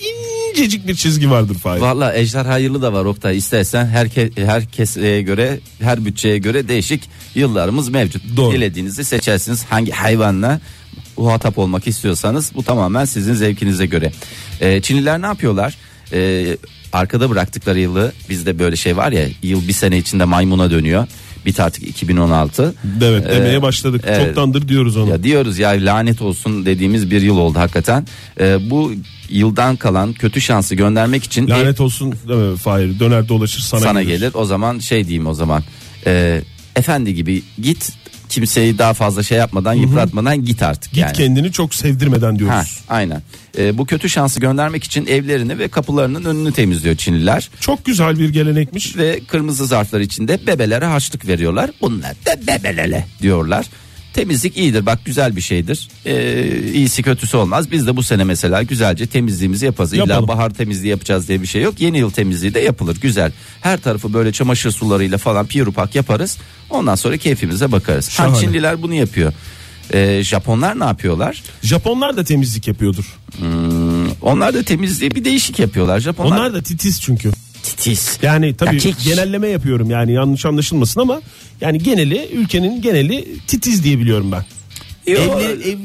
incecik 0.51 0.87
bir 0.89 0.95
çizgi 0.95 1.31
vardır 1.31 1.55
Fahir. 1.55 1.81
Valla 1.81 2.15
ejder 2.15 2.45
hayırlı 2.45 2.83
da 2.83 2.93
var 2.93 3.05
Oktay 3.05 3.37
istersen 3.37 3.87
herke, 3.87 4.31
herkese 4.37 5.23
göre 5.23 5.61
her 5.81 6.05
bütçeye 6.05 6.39
göre 6.39 6.69
değişik 6.69 7.03
yıllarımız 7.35 7.89
mevcut. 7.89 8.23
Doğru. 8.37 8.55
Dilediğinizi 8.55 9.05
seçersiniz 9.05 9.65
hangi 9.71 9.93
hayvanla 9.93 10.61
muhatap 11.17 11.59
olmak 11.59 11.87
istiyorsanız 11.87 12.53
bu 12.55 12.63
tamamen 12.63 13.05
sizin 13.05 13.35
zevkinize 13.35 13.87
göre. 13.87 14.13
Ee, 14.61 14.81
Çinliler 14.83 15.23
ne 15.23 15.27
yapıyorlar? 15.27 15.77
Ee, 16.13 16.57
arkada 16.93 17.31
bıraktıkları 17.31 17.81
yılı 17.81 18.13
bizde 18.29 18.59
böyle 18.59 18.77
şey 18.77 18.97
var 18.97 19.13
ya 19.13 19.29
yıl 19.43 19.69
bir 19.69 19.73
sene 19.73 19.99
içinde 19.99 20.25
maymuna 20.25 20.71
dönüyor. 20.71 21.07
Bit 21.47 21.61
artık 21.61 21.89
2016. 21.89 22.75
Evet 23.03 23.27
Ee, 23.27 23.37
demeye 23.37 23.63
başladık. 23.63 24.05
evet. 24.07 24.27
Çoktandır 24.27 24.69
diyoruz 24.69 24.97
onu. 24.97 25.11
Ya 25.11 25.23
diyoruz 25.23 25.59
ya 25.59 25.71
lanet 25.71 26.23
olsun 26.23 26.67
dediğimiz 26.67 27.11
bir 27.11 27.23
yıl 27.23 27.37
oldu 27.37 27.59
hakikaten. 27.59 28.07
Ee, 28.41 28.71
bu 28.71 28.93
yıldan 29.29 29.77
kalan 29.77 30.13
kötü 30.13 30.41
şansı 30.41 30.75
göndermek 30.75 31.25
için 31.25 31.49
Lanet 31.49 31.81
olsun 31.81 32.15
deme 32.29 32.57
Fahir. 32.57 32.99
Döner 33.01 33.29
dolaşır 33.29 33.61
sana, 33.61 33.81
sana 33.81 34.03
gelir. 34.03 34.19
gelir. 34.19 34.31
O 34.35 34.45
zaman 34.45 34.79
şey 34.79 35.05
diyeyim 35.05 35.27
o 35.27 35.35
zaman. 35.35 35.63
Ee, 36.07 36.43
efendi 36.77 37.15
gibi 37.15 37.43
git 37.63 37.93
kimseyi 38.31 38.79
daha 38.79 38.95
fazla 38.95 39.23
şey 39.23 39.39
yapmadan 39.39 39.75
yıpratmadan 39.75 40.45
git 40.45 40.63
artık 40.63 40.93
Git 40.93 41.03
yani. 41.03 41.13
kendini 41.13 41.53
çok 41.53 41.75
sevdirmeden 41.75 42.39
diyoruz. 42.39 42.55
Ha, 42.57 42.65
aynen. 42.95 43.23
Ee, 43.59 43.79
bu 43.79 43.87
kötü 43.87 44.09
şansı 44.11 44.41
göndermek 44.41 44.85
için 44.85 45.07
evlerini 45.07 45.59
ve 45.59 45.69
kapılarının 45.69 46.25
önünü 46.25 46.53
temizliyor 46.53 46.97
Çinliler 46.97 47.51
Çok 47.61 47.85
güzel 47.85 48.19
bir 48.19 48.29
gelenekmiş. 48.29 48.97
ve 48.97 49.21
kırmızı 49.29 49.67
zarflar 49.67 50.01
içinde 50.01 50.47
bebelere 50.47 50.85
harçlık 50.85 51.29
veriyorlar. 51.29 51.71
Bunlar 51.81 52.11
da 52.27 52.47
bebelele 52.47 53.07
diyorlar. 53.23 53.67
Temizlik 54.15 54.57
iyidir 54.57 54.87
bak 54.87 54.99
güzel 55.05 55.37
bir 55.37 55.41
şeydir. 55.41 55.89
Ee, 56.07 56.73
iyisi 56.75 57.03
kötüsü 57.03 57.37
olmaz. 57.37 57.71
Biz 57.71 57.87
de 57.87 57.97
bu 57.97 58.03
sene 58.03 58.25
mesela 58.25 58.63
güzelce 58.63 59.07
temizliğimizi 59.07 59.67
yaparız. 59.67 59.93
İlla 59.93 60.01
Yapalım. 60.01 60.29
bahar 60.29 60.51
temizliği 60.51 60.91
yapacağız 60.91 61.29
diye 61.29 61.43
bir 61.43 61.47
şey 61.47 61.63
yok. 61.63 61.81
Yeni 61.81 61.99
yıl 61.99 62.11
temizliği 62.11 62.55
de 62.55 62.61
yapılır 62.61 62.97
güzel. 63.01 63.33
Her 63.61 63.81
tarafı 63.81 64.13
böyle 64.13 64.33
çamaşır 64.33 64.71
sularıyla 64.71 65.19
falan 65.19 65.47
pirupak 65.47 65.95
yaparız. 65.95 66.39
Ondan 66.71 66.95
sonra 66.95 67.17
keyfimize 67.17 67.73
bakarız. 67.73 68.19
Ha. 68.19 68.35
Çinliler 68.41 68.83
bunu 68.83 68.95
yapıyor. 68.95 69.33
Ee, 69.95 70.23
Japonlar 70.25 70.81
ne 70.81 70.85
yapıyorlar? 70.85 71.43
Japonlar 71.63 72.17
da 72.17 72.25
temizlik 72.25 72.69
yapıyordur. 72.69 73.19
Onlar 74.23 74.55
da 74.55 74.63
temizliği 74.63 75.11
bir 75.11 75.25
değişik 75.25 75.59
yapıyorlar. 75.59 76.01
Japonlar 76.01 76.37
Onlar 76.37 76.55
da 76.55 76.63
titiz 76.63 77.01
çünkü. 77.01 77.31
Titiz. 77.63 78.19
Yani 78.23 78.57
tabii 78.57 78.77
Dakik. 78.77 79.05
genelleme 79.05 79.49
yapıyorum 79.49 79.91
yani 79.91 80.13
yanlış 80.13 80.47
anlaşılmasın 80.47 81.01
ama 81.01 81.21
yani 81.61 81.79
geneli 81.79 82.29
ülkenin 82.33 82.83
geneli 82.83 83.25
titiz 83.47 83.85
diye 83.85 83.99
biliyorum 83.99 84.33
ben. 84.33 84.45
Evli- 85.07 85.71
ev, 85.73 85.79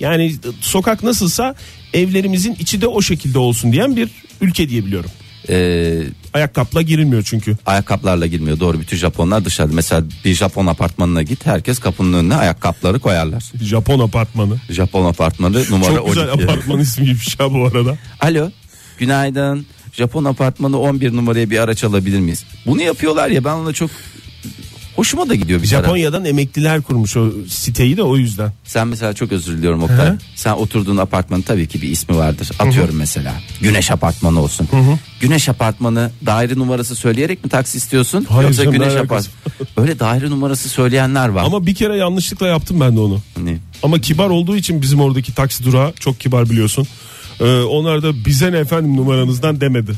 yani 0.00 0.34
sokak 0.60 1.02
nasılsa 1.02 1.54
evlerimizin 1.94 2.56
içi 2.60 2.80
de 2.80 2.86
o 2.86 3.02
şekilde 3.02 3.38
olsun 3.38 3.72
diyen 3.72 3.96
bir 3.96 4.08
ülke 4.40 4.68
diye 4.68 4.86
biliyorum. 4.86 5.10
Ee, 5.48 6.02
Ayakkabıla 6.32 6.82
girilmiyor 6.82 7.22
çünkü. 7.22 7.56
ayakkabılarla 7.66 8.26
girmiyor. 8.26 8.60
Doğru 8.60 8.80
bütün 8.80 8.96
Japonlar 8.96 9.44
dışarıda. 9.44 9.74
Mesela 9.74 10.04
bir 10.24 10.34
Japon 10.34 10.66
apartmanına 10.66 11.22
git. 11.22 11.46
Herkes 11.46 11.78
kapının 11.78 12.12
önüne 12.12 12.34
ayakkabıları 12.34 12.98
koyarlar. 13.00 13.52
Japon 13.62 14.00
apartmanı. 14.00 14.56
Japon 14.70 15.04
apartmanı 15.06 15.64
numara 15.70 15.94
Çok 15.96 16.08
güzel 16.08 16.28
12. 16.32 16.44
apartman 16.44 16.80
ismiymiş 16.80 17.36
ya 17.40 17.52
bu 17.52 17.64
arada. 17.66 17.98
Alo. 18.20 18.50
Günaydın. 18.98 19.66
Japon 19.92 20.24
apartmanı 20.24 20.78
11 20.80 21.12
numaraya 21.16 21.50
bir 21.50 21.58
araç 21.58 21.84
alabilir 21.84 22.18
miyiz? 22.20 22.44
Bunu 22.66 22.82
yapıyorlar 22.82 23.28
ya 23.28 23.44
ben 23.44 23.54
ona 23.54 23.72
çok 23.72 23.90
hoşuma 24.96 25.28
da 25.28 25.34
gidiyor 25.34 25.62
bir 25.62 25.68
taraf. 25.68 25.84
Japonya'dan 25.84 26.24
emekliler 26.24 26.82
kurmuş 26.82 27.16
o 27.16 27.30
siteyi 27.48 27.96
de 27.96 28.02
o 28.02 28.16
yüzden. 28.16 28.52
Sen 28.64 28.88
mesela 28.88 29.12
çok 29.12 29.32
özür 29.32 29.58
diliyorum 29.58 29.82
Oktay. 29.82 30.06
Hı 30.06 30.10
hı. 30.10 30.18
Sen 30.34 30.52
oturduğun 30.52 30.96
apartmanın 30.96 31.42
tabii 31.42 31.68
ki 31.68 31.82
bir 31.82 31.88
ismi 31.88 32.16
vardır. 32.16 32.50
Atıyorum 32.58 32.96
mesela. 32.96 33.34
Güneş 33.60 33.90
apartmanı 33.90 34.40
olsun. 34.42 34.68
Güneş 35.20 35.48
apartmanı 35.48 36.10
daire 36.26 36.58
numarası 36.58 36.96
söyleyerek 36.96 37.44
mi 37.44 37.50
taksi 37.50 37.78
istiyorsun? 37.78 38.26
Hayır 38.28 38.48
Yoksa 38.48 38.64
güneş 38.64 38.94
apartmanı. 38.94 39.24
Öyle 39.76 39.98
daire 39.98 40.30
numarası 40.30 40.68
söyleyenler 40.68 41.28
var. 41.28 41.44
Ama 41.44 41.66
bir 41.66 41.74
kere 41.74 41.96
yanlışlıkla 41.96 42.46
yaptım 42.46 42.80
ben 42.80 42.96
de 42.96 43.00
onu. 43.00 43.20
Ne? 43.42 43.58
Ama 43.82 43.98
kibar 44.00 44.30
olduğu 44.30 44.56
için 44.56 44.82
bizim 44.82 45.00
oradaki 45.00 45.34
taksi 45.34 45.64
durağı 45.64 45.92
çok 45.92 46.20
kibar 46.20 46.50
biliyorsun. 46.50 46.86
Ee, 47.40 47.44
onlar 47.60 48.02
da 48.02 48.24
bize 48.24 48.52
ne 48.52 48.58
efendim 48.58 48.96
numaranızdan 48.96 49.60
demedi. 49.60 49.92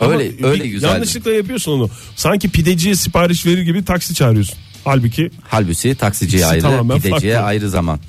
Ama 0.00 0.12
Öyle 0.12 0.46
öyle 0.46 0.66
güzel. 0.68 0.88
Yanlışlıkla 0.88 1.30
yapıyorsun 1.30 1.72
onu. 1.72 1.90
Sanki 2.16 2.48
pideciye 2.48 2.94
sipariş 2.94 3.46
verir 3.46 3.62
gibi 3.62 3.84
taksi 3.84 4.14
çağırıyorsun. 4.14 4.54
Halbuki 4.84 5.30
Halbuki 5.48 5.94
taksiciye 5.94 6.46
ayrı, 6.46 6.82
gideciye 6.94 7.34
farklı. 7.34 7.38
ayrı 7.38 7.70
zaman. 7.70 8.00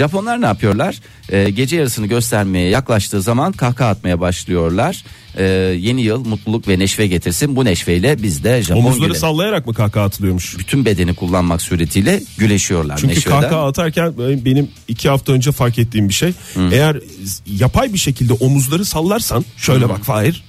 Japonlar 0.00 0.40
ne 0.42 0.46
yapıyorlar? 0.46 0.96
Ee, 1.30 1.50
gece 1.50 1.76
yarısını 1.76 2.06
göstermeye 2.06 2.68
yaklaştığı 2.68 3.22
zaman 3.22 3.52
kahkaha 3.52 3.88
atmaya 3.88 4.20
başlıyorlar. 4.20 5.04
Ee, 5.38 5.44
yeni 5.80 6.02
yıl 6.02 6.24
mutluluk 6.26 6.68
ve 6.68 6.78
neşve 6.78 7.06
getirsin. 7.06 7.56
Bu 7.56 7.64
neşveyle 7.64 8.22
biz 8.22 8.44
de 8.44 8.62
Japon 8.62 8.80
omuzları 8.80 9.08
güle- 9.10 9.18
sallayarak 9.18 9.66
mı 9.66 9.74
kahkaha 9.74 10.04
atılıyormuş? 10.04 10.58
bütün 10.58 10.84
bedeni 10.84 11.14
kullanmak 11.14 11.62
suretiyle 11.62 12.22
güleşiyorlar. 12.38 12.96
Çünkü 12.96 13.14
neşveden. 13.14 13.40
kahkaha 13.40 13.66
atarken 13.66 14.12
benim 14.44 14.68
iki 14.88 15.08
hafta 15.08 15.32
önce 15.32 15.52
fark 15.52 15.78
ettiğim 15.78 16.08
bir 16.08 16.14
şey. 16.14 16.32
Eğer 16.72 16.96
yapay 17.46 17.92
bir 17.92 17.98
şekilde 17.98 18.32
omuzları 18.32 18.84
sallarsan 18.84 19.44
şöyle 19.56 19.88
bak 19.88 20.04
Fahir. 20.04 20.44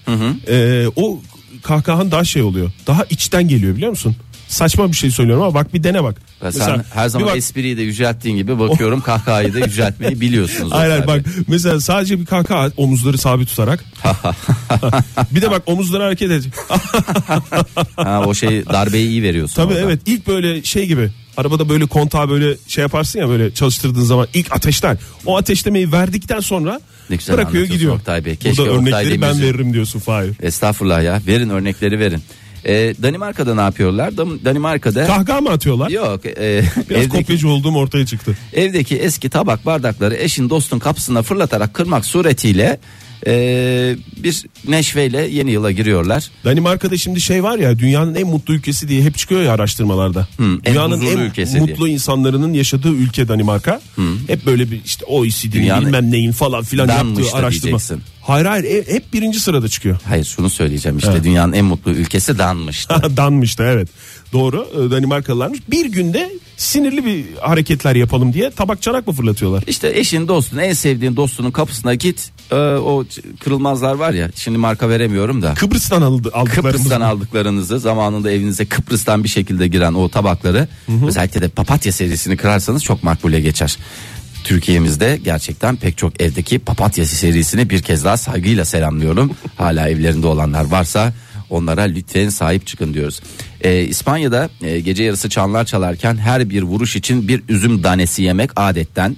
e, 0.49 0.85
o 0.95 1.19
kahkahan 1.63 2.11
daha 2.11 2.23
şey 2.23 2.41
oluyor. 2.41 2.71
Daha 2.87 3.03
içten 3.09 3.47
geliyor 3.47 3.75
biliyor 3.75 3.89
musun? 3.89 4.15
Saçma 4.47 4.91
bir 4.91 4.97
şey 4.97 5.11
söylüyorum 5.11 5.43
ama 5.43 5.53
bak 5.53 5.73
bir 5.73 5.83
dene 5.83 6.03
bak. 6.03 6.21
Ve 6.43 6.51
sen 6.51 6.59
Mesela 6.59 6.85
her 6.93 7.09
zaman 7.09 7.27
bak- 7.27 7.37
espriyi 7.37 7.77
de 7.77 7.81
yücelttiğin 7.81 8.37
gibi 8.37 8.59
bakıyorum 8.59 9.01
kahkahayı 9.05 9.53
da 9.53 9.59
yüceltmeyi 9.59 10.21
biliyorsunuz. 10.21 10.71
Oktay 10.71 11.07
bak 11.07 11.25
mesela 11.47 11.81
sadece 11.81 12.19
bir 12.19 12.25
kahkaha 12.25 12.71
omuzları 12.77 13.17
sabit 13.17 13.49
tutarak. 13.49 13.83
bir 15.31 15.41
de 15.41 15.51
bak 15.51 15.61
omuzları 15.65 16.03
hareket 16.03 16.31
edecek. 16.31 16.53
Bey. 16.53 16.77
Ha, 17.95 18.23
o 18.25 18.33
şey 18.33 18.65
darbeyi 18.65 19.07
iyi 19.07 19.23
veriyorsun. 19.23 19.55
Tabii 19.55 19.73
orada. 19.73 19.79
evet 19.79 19.99
ilk 20.05 20.27
böyle 20.27 20.63
şey 20.63 20.85
gibi 20.85 21.11
Arabada 21.37 21.69
böyle 21.69 21.85
kontağı 21.85 22.29
böyle 22.29 22.57
şey 22.67 22.81
yaparsın 22.81 23.19
ya 23.19 23.29
böyle 23.29 23.53
çalıştırdığın 23.53 24.03
zaman 24.03 24.27
ilk 24.33 24.55
ateşten 24.55 24.97
o 25.25 25.37
ateşlemeyi 25.37 25.91
verdikten 25.91 26.39
sonra 26.39 26.81
bırakıyor 27.09 27.65
gidiyor. 27.65 27.95
Oktay 27.95 28.25
Bey. 28.25 28.35
Keşke 28.35 28.63
Burada 28.63 28.77
örnekleri 28.77 29.21
ben 29.21 29.41
veririm 29.41 29.73
diyorsun 29.73 29.99
Fahir. 29.99 30.31
Estağfurullah 30.41 31.03
ya. 31.03 31.21
Verin 31.27 31.49
örnekleri 31.49 31.99
verin. 31.99 32.21
Ee, 32.65 32.93
Danimarka'da 33.03 33.55
ne 33.55 33.61
yapıyorlar? 33.61 34.17
Danimarka'da 34.17 35.07
Kahkaha 35.07 35.41
mı 35.41 35.49
atıyorlar? 35.49 35.89
yok. 35.89 36.25
e, 36.25 36.31
Biraz 36.89 37.03
evdeki, 37.03 37.09
kopyacı 37.09 37.49
olduğum 37.49 37.75
ortaya 37.75 38.05
çıktı. 38.05 38.37
evdeki 38.53 38.97
eski 38.97 39.29
tabak 39.29 39.65
bardakları 39.65 40.15
eşin 40.15 40.49
dostun 40.49 40.79
kapısına 40.79 41.21
fırlatarak 41.21 41.73
kırmak 41.73 42.05
suretiyle 42.05 42.79
e, 43.27 43.95
bir 44.17 44.43
neşveyle 44.67 45.21
yeni 45.27 45.51
yıla 45.51 45.71
giriyorlar. 45.71 46.31
Danimarka'da 46.45 46.97
şimdi 46.97 47.21
şey 47.21 47.43
var 47.43 47.57
ya 47.57 47.79
dünyanın 47.79 48.15
en 48.15 48.27
mutlu 48.27 48.53
ülkesi 48.53 48.87
diye 48.87 49.03
hep 49.03 49.17
çıkıyor 49.17 49.41
ya 49.41 49.53
araştırmalarda. 49.53 50.27
en 50.39 50.59
dünyanın 50.65 50.95
huzurlu 50.97 51.09
en 51.11 51.17
ülkesi 51.17 51.59
mutlu 51.59 51.87
insanların 51.87 52.53
yaşadığı 52.53 52.91
ülke 52.93 53.27
Danimarka. 53.27 53.81
Hep 54.27 54.45
böyle 54.45 54.71
bir 54.71 54.81
işte 54.85 55.05
OECD'nin 55.05 55.81
bilmem 55.81 56.11
neyin 56.11 56.31
falan 56.31 56.63
filan 56.63 56.87
yaptığı 56.87 57.35
araştırma. 57.35 57.63
diyeceksin. 57.63 58.01
Hayır 58.21 58.45
hayır 58.45 58.63
e- 58.63 58.93
hep 58.93 59.13
birinci 59.13 59.39
sırada 59.39 59.67
çıkıyor. 59.69 59.99
Hayır 60.03 60.25
şunu 60.25 60.49
söyleyeceğim 60.49 60.97
işte 60.97 61.23
dünyanın 61.23 61.53
en 61.53 61.65
mutlu 61.65 61.91
ülkesi 61.91 62.37
danmıştı. 62.37 62.95
Danmıştı 63.17 63.63
evet. 63.63 63.89
Doğru 64.33 64.67
e, 64.73 64.91
Danimarkalılarmış. 64.91 65.59
Bir 65.69 65.85
günde 65.85 66.31
sinirli 66.57 67.05
bir 67.05 67.25
hareketler 67.41 67.95
yapalım 67.95 68.33
diye 68.33 68.51
tabak 68.51 68.81
çanak 68.81 69.07
mı 69.07 69.13
fırlatıyorlar? 69.13 69.63
İşte 69.67 69.91
eşin 69.95 70.27
dostun 70.27 70.57
en 70.57 70.73
sevdiğin 70.73 71.15
dostunun 71.15 71.51
kapısına 71.51 71.93
git 71.93 72.31
Ee, 72.51 72.55
o 72.55 73.05
kırılmazlar 73.39 73.93
var 73.93 74.13
ya 74.13 74.29
şimdi 74.35 74.57
marka 74.57 74.89
veremiyorum 74.89 75.41
da 75.41 75.53
Kıbrıs'tan 75.53 76.01
aldı, 76.01 76.29
aldıklarımız. 76.33 76.75
Kıbrıs'tan 76.75 77.01
aldıklarınızı 77.01 77.79
zamanında 77.79 78.31
evinize 78.31 78.65
Kıbrıs'tan 78.65 79.23
bir 79.23 79.29
şekilde 79.29 79.67
giren 79.67 79.93
o 79.93 80.09
tabakları 80.09 80.67
özellikle 81.07 81.41
de 81.41 81.47
papatya 81.47 81.91
serisini 81.91 82.37
kırarsanız 82.37 82.83
çok 82.83 83.03
makbule 83.03 83.41
geçer. 83.41 83.77
Türkiye'mizde 84.43 85.19
gerçekten 85.23 85.75
pek 85.75 85.97
çok 85.97 86.21
evdeki 86.21 86.59
papatya 86.59 87.05
serisini 87.05 87.69
bir 87.69 87.81
kez 87.81 88.05
daha 88.05 88.17
saygıyla 88.17 88.65
selamlıyorum. 88.65 89.31
Hala 89.57 89.89
evlerinde 89.89 90.27
olanlar 90.27 90.65
varsa 90.65 91.13
onlara 91.49 91.81
lütfen 91.81 92.29
sahip 92.29 92.67
çıkın 92.67 92.93
diyoruz. 92.93 93.21
Ee, 93.61 93.81
İspanya'da 93.81 94.49
e, 94.61 94.79
gece 94.79 95.03
yarısı 95.03 95.29
çanlar 95.29 95.65
çalarken 95.65 96.17
her 96.17 96.49
bir 96.49 96.61
vuruş 96.63 96.95
için 96.95 97.27
bir 97.27 97.43
üzüm 97.49 97.83
danesi 97.83 98.23
yemek 98.23 98.51
adetten. 98.55 99.17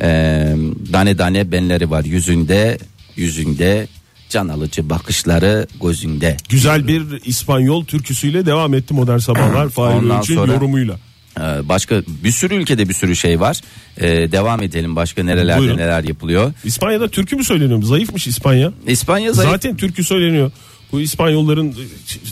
Ee, 0.00 0.56
tane 0.92 1.16
tane 1.16 1.52
benleri 1.52 1.90
var 1.90 2.04
yüzünde, 2.04 2.78
yüzünde 3.16 3.86
can 4.28 4.48
alıcı 4.48 4.90
bakışları 4.90 5.66
gözünde. 5.82 6.36
Güzel 6.48 6.88
bir 6.88 7.02
İspanyol 7.24 7.84
türküsüyle 7.84 8.46
devam 8.46 8.74
etti 8.74 8.94
modern 8.94 9.18
sabahlar. 9.18 9.68
Fahir 9.68 10.10
Öğünç'ün 10.10 10.34
yorumuyla. 10.34 10.98
Ee, 11.38 11.68
başka 11.68 12.02
bir 12.24 12.30
sürü 12.30 12.54
ülkede 12.54 12.88
bir 12.88 12.94
sürü 12.94 13.16
şey 13.16 13.40
var. 13.40 13.60
Ee, 13.96 14.32
devam 14.32 14.62
edelim 14.62 14.96
başka 14.96 15.24
nerelerde 15.24 15.60
Buyurun. 15.60 15.78
neler 15.78 16.04
yapılıyor. 16.04 16.52
İspanya'da 16.64 17.08
türkü 17.08 17.36
mü 17.36 17.44
söyleniyor? 17.44 17.82
Zayıfmış 17.82 18.26
İspanya. 18.26 18.72
İspanya 18.86 19.32
zayıf. 19.32 19.52
Zaten 19.52 19.76
türkü 19.76 20.04
söyleniyor. 20.04 20.52
Bu 20.92 21.00
İspanyolların 21.00 21.74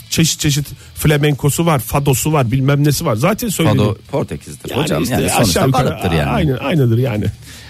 çeşit 0.09 0.39
çeşit 0.39 0.67
flamenkosu 0.95 1.65
var, 1.65 1.79
fadosu 1.79 2.33
var, 2.33 2.51
bilmem 2.51 2.83
nesi 2.83 3.05
var. 3.05 3.15
Zaten 3.15 3.49
söyleniyor. 3.49 3.85
Fado 3.85 3.97
Portekiz'dir 4.11 4.69
Yani 4.69 4.81
hocam 4.81 5.03
işte 5.03 5.15
yani 5.15 5.31
aşağı 5.31 5.45
sonuçta 5.45 5.83
yukarı 5.83 6.15
yani. 6.15 6.29
Aynen, 6.29 6.57
aynıdır 6.57 6.97
yani. 6.97 7.25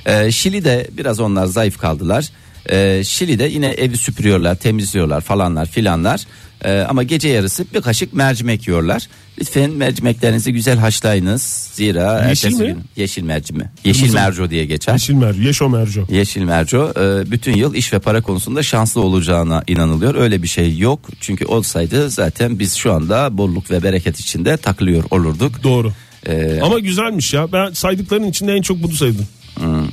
Ee, 0.05 0.31
Şili'de 0.31 0.87
biraz 0.97 1.19
onlar 1.19 1.45
zayıf 1.45 1.77
kaldılar. 1.77 2.29
Ee, 2.69 3.01
Şili'de 3.05 3.43
yine 3.43 3.67
evi 3.67 3.97
süpürüyorlar, 3.97 4.55
temizliyorlar 4.55 5.21
falanlar 5.21 5.65
filanlar. 5.65 6.21
Ee, 6.65 6.79
ama 6.89 7.03
gece 7.03 7.29
yarısı 7.29 7.65
bir 7.73 7.81
kaşık 7.81 8.13
mercimek 8.13 8.67
yiyorlar. 8.67 9.07
Lütfen 9.39 9.71
mercimeklerinizi 9.71 10.53
güzel 10.53 10.77
haşlayınız. 10.77 11.69
Zira 11.73 12.13
Yeşil 12.29 12.47
ertesi 12.47 12.63
mi? 12.63 12.67
gün 12.67 12.83
yeşil 12.95 13.23
mercimek. 13.23 13.67
Yeşil 13.83 13.99
Kırmızı 13.99 14.17
mı? 14.17 14.23
merco 14.23 14.49
diye 14.49 14.65
geçer. 14.65 14.93
Yeşil 14.93 15.13
merco, 15.13 15.41
yeşo 15.41 15.69
merco. 15.69 16.05
Yeşil 16.09 16.41
merco 16.41 16.91
e, 16.99 17.31
bütün 17.31 17.53
yıl 17.55 17.73
iş 17.73 17.93
ve 17.93 17.99
para 17.99 18.21
konusunda 18.21 18.63
şanslı 18.63 19.01
olacağına 19.01 19.63
inanılıyor. 19.67 20.15
Öyle 20.15 20.43
bir 20.43 20.47
şey 20.47 20.77
yok. 20.77 20.99
Çünkü 21.19 21.45
olsaydı 21.45 22.09
zaten 22.09 22.59
biz 22.59 22.73
şu 22.75 22.93
anda 22.93 23.37
bolluk 23.37 23.71
ve 23.71 23.83
bereket 23.83 24.19
içinde 24.19 24.57
takılıyor 24.57 25.03
olurduk. 25.11 25.63
Doğru. 25.63 25.91
Ee, 26.27 26.59
Ama 26.61 26.79
güzelmiş 26.79 27.33
ya. 27.33 27.51
Ben 27.51 27.71
saydıkların 27.71 28.23
içinde 28.29 28.53
en 28.53 28.61
çok 28.61 28.83
bunu 28.83 28.91
saydım. 28.93 29.27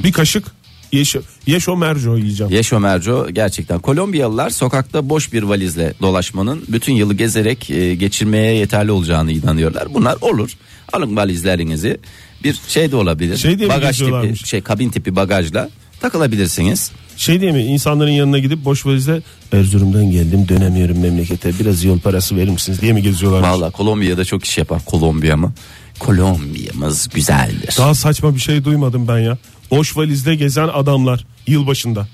Bir 0.04 0.12
kaşık 0.12 0.44
yeşo, 0.92 1.20
yeşo 1.46 1.76
merco 1.76 2.16
yiyeceğim. 2.16 2.52
Yeşo 2.52 2.80
merco 2.80 3.30
gerçekten 3.30 3.78
Kolombiyalılar 3.78 4.50
sokakta 4.50 5.08
boş 5.08 5.32
bir 5.32 5.42
valizle 5.42 5.94
dolaşmanın 6.02 6.64
bütün 6.68 6.92
yılı 6.92 7.14
gezerek 7.14 7.70
e, 7.70 7.94
geçirmeye 7.94 8.54
yeterli 8.54 8.90
olacağını 8.90 9.32
inanıyorlar. 9.32 9.94
Bunlar 9.94 10.16
olur. 10.20 10.50
Alın 10.92 11.16
valizlerinizi 11.16 11.98
bir 12.44 12.60
şey 12.68 12.92
de 12.92 12.96
olabilir. 12.96 13.36
Şey 13.36 13.58
diye 13.58 13.68
Bagaj 13.68 13.98
tipi 13.98 14.46
şey 14.46 14.60
kabin 14.60 14.90
tipi 14.90 15.16
bagajla 15.16 15.68
takılabilirsiniz. 16.00 16.90
Şey 17.16 17.40
diye 17.40 17.52
mi 17.52 17.62
insanların 17.62 18.10
yanına 18.10 18.38
gidip 18.38 18.64
boş 18.64 18.86
valizle 18.86 19.22
Erzurum'dan 19.52 20.10
geldim 20.10 20.48
dönemiyorum 20.48 21.00
memlekete 21.00 21.58
biraz 21.58 21.84
yol 21.84 22.00
parası 22.00 22.36
verir 22.36 22.50
misiniz 22.50 22.80
diye 22.80 22.92
mi 22.92 23.02
geziyorlar? 23.02 23.42
Valla 23.42 23.70
Kolombiya'da 23.70 24.24
çok 24.24 24.44
iş 24.44 24.58
yapar. 24.58 24.84
Kolombiya 24.84 25.36
mı? 25.36 25.52
Kolombiya'mız 25.98 27.08
güzeldir. 27.08 27.74
Daha 27.78 27.94
saçma 27.94 28.34
bir 28.34 28.40
şey 28.40 28.64
duymadım 28.64 29.08
ben 29.08 29.18
ya. 29.18 29.38
Boş 29.70 29.96
valizle 29.96 30.34
gezen 30.34 30.68
adamlar 30.68 31.26
yılbaşında. 31.46 32.08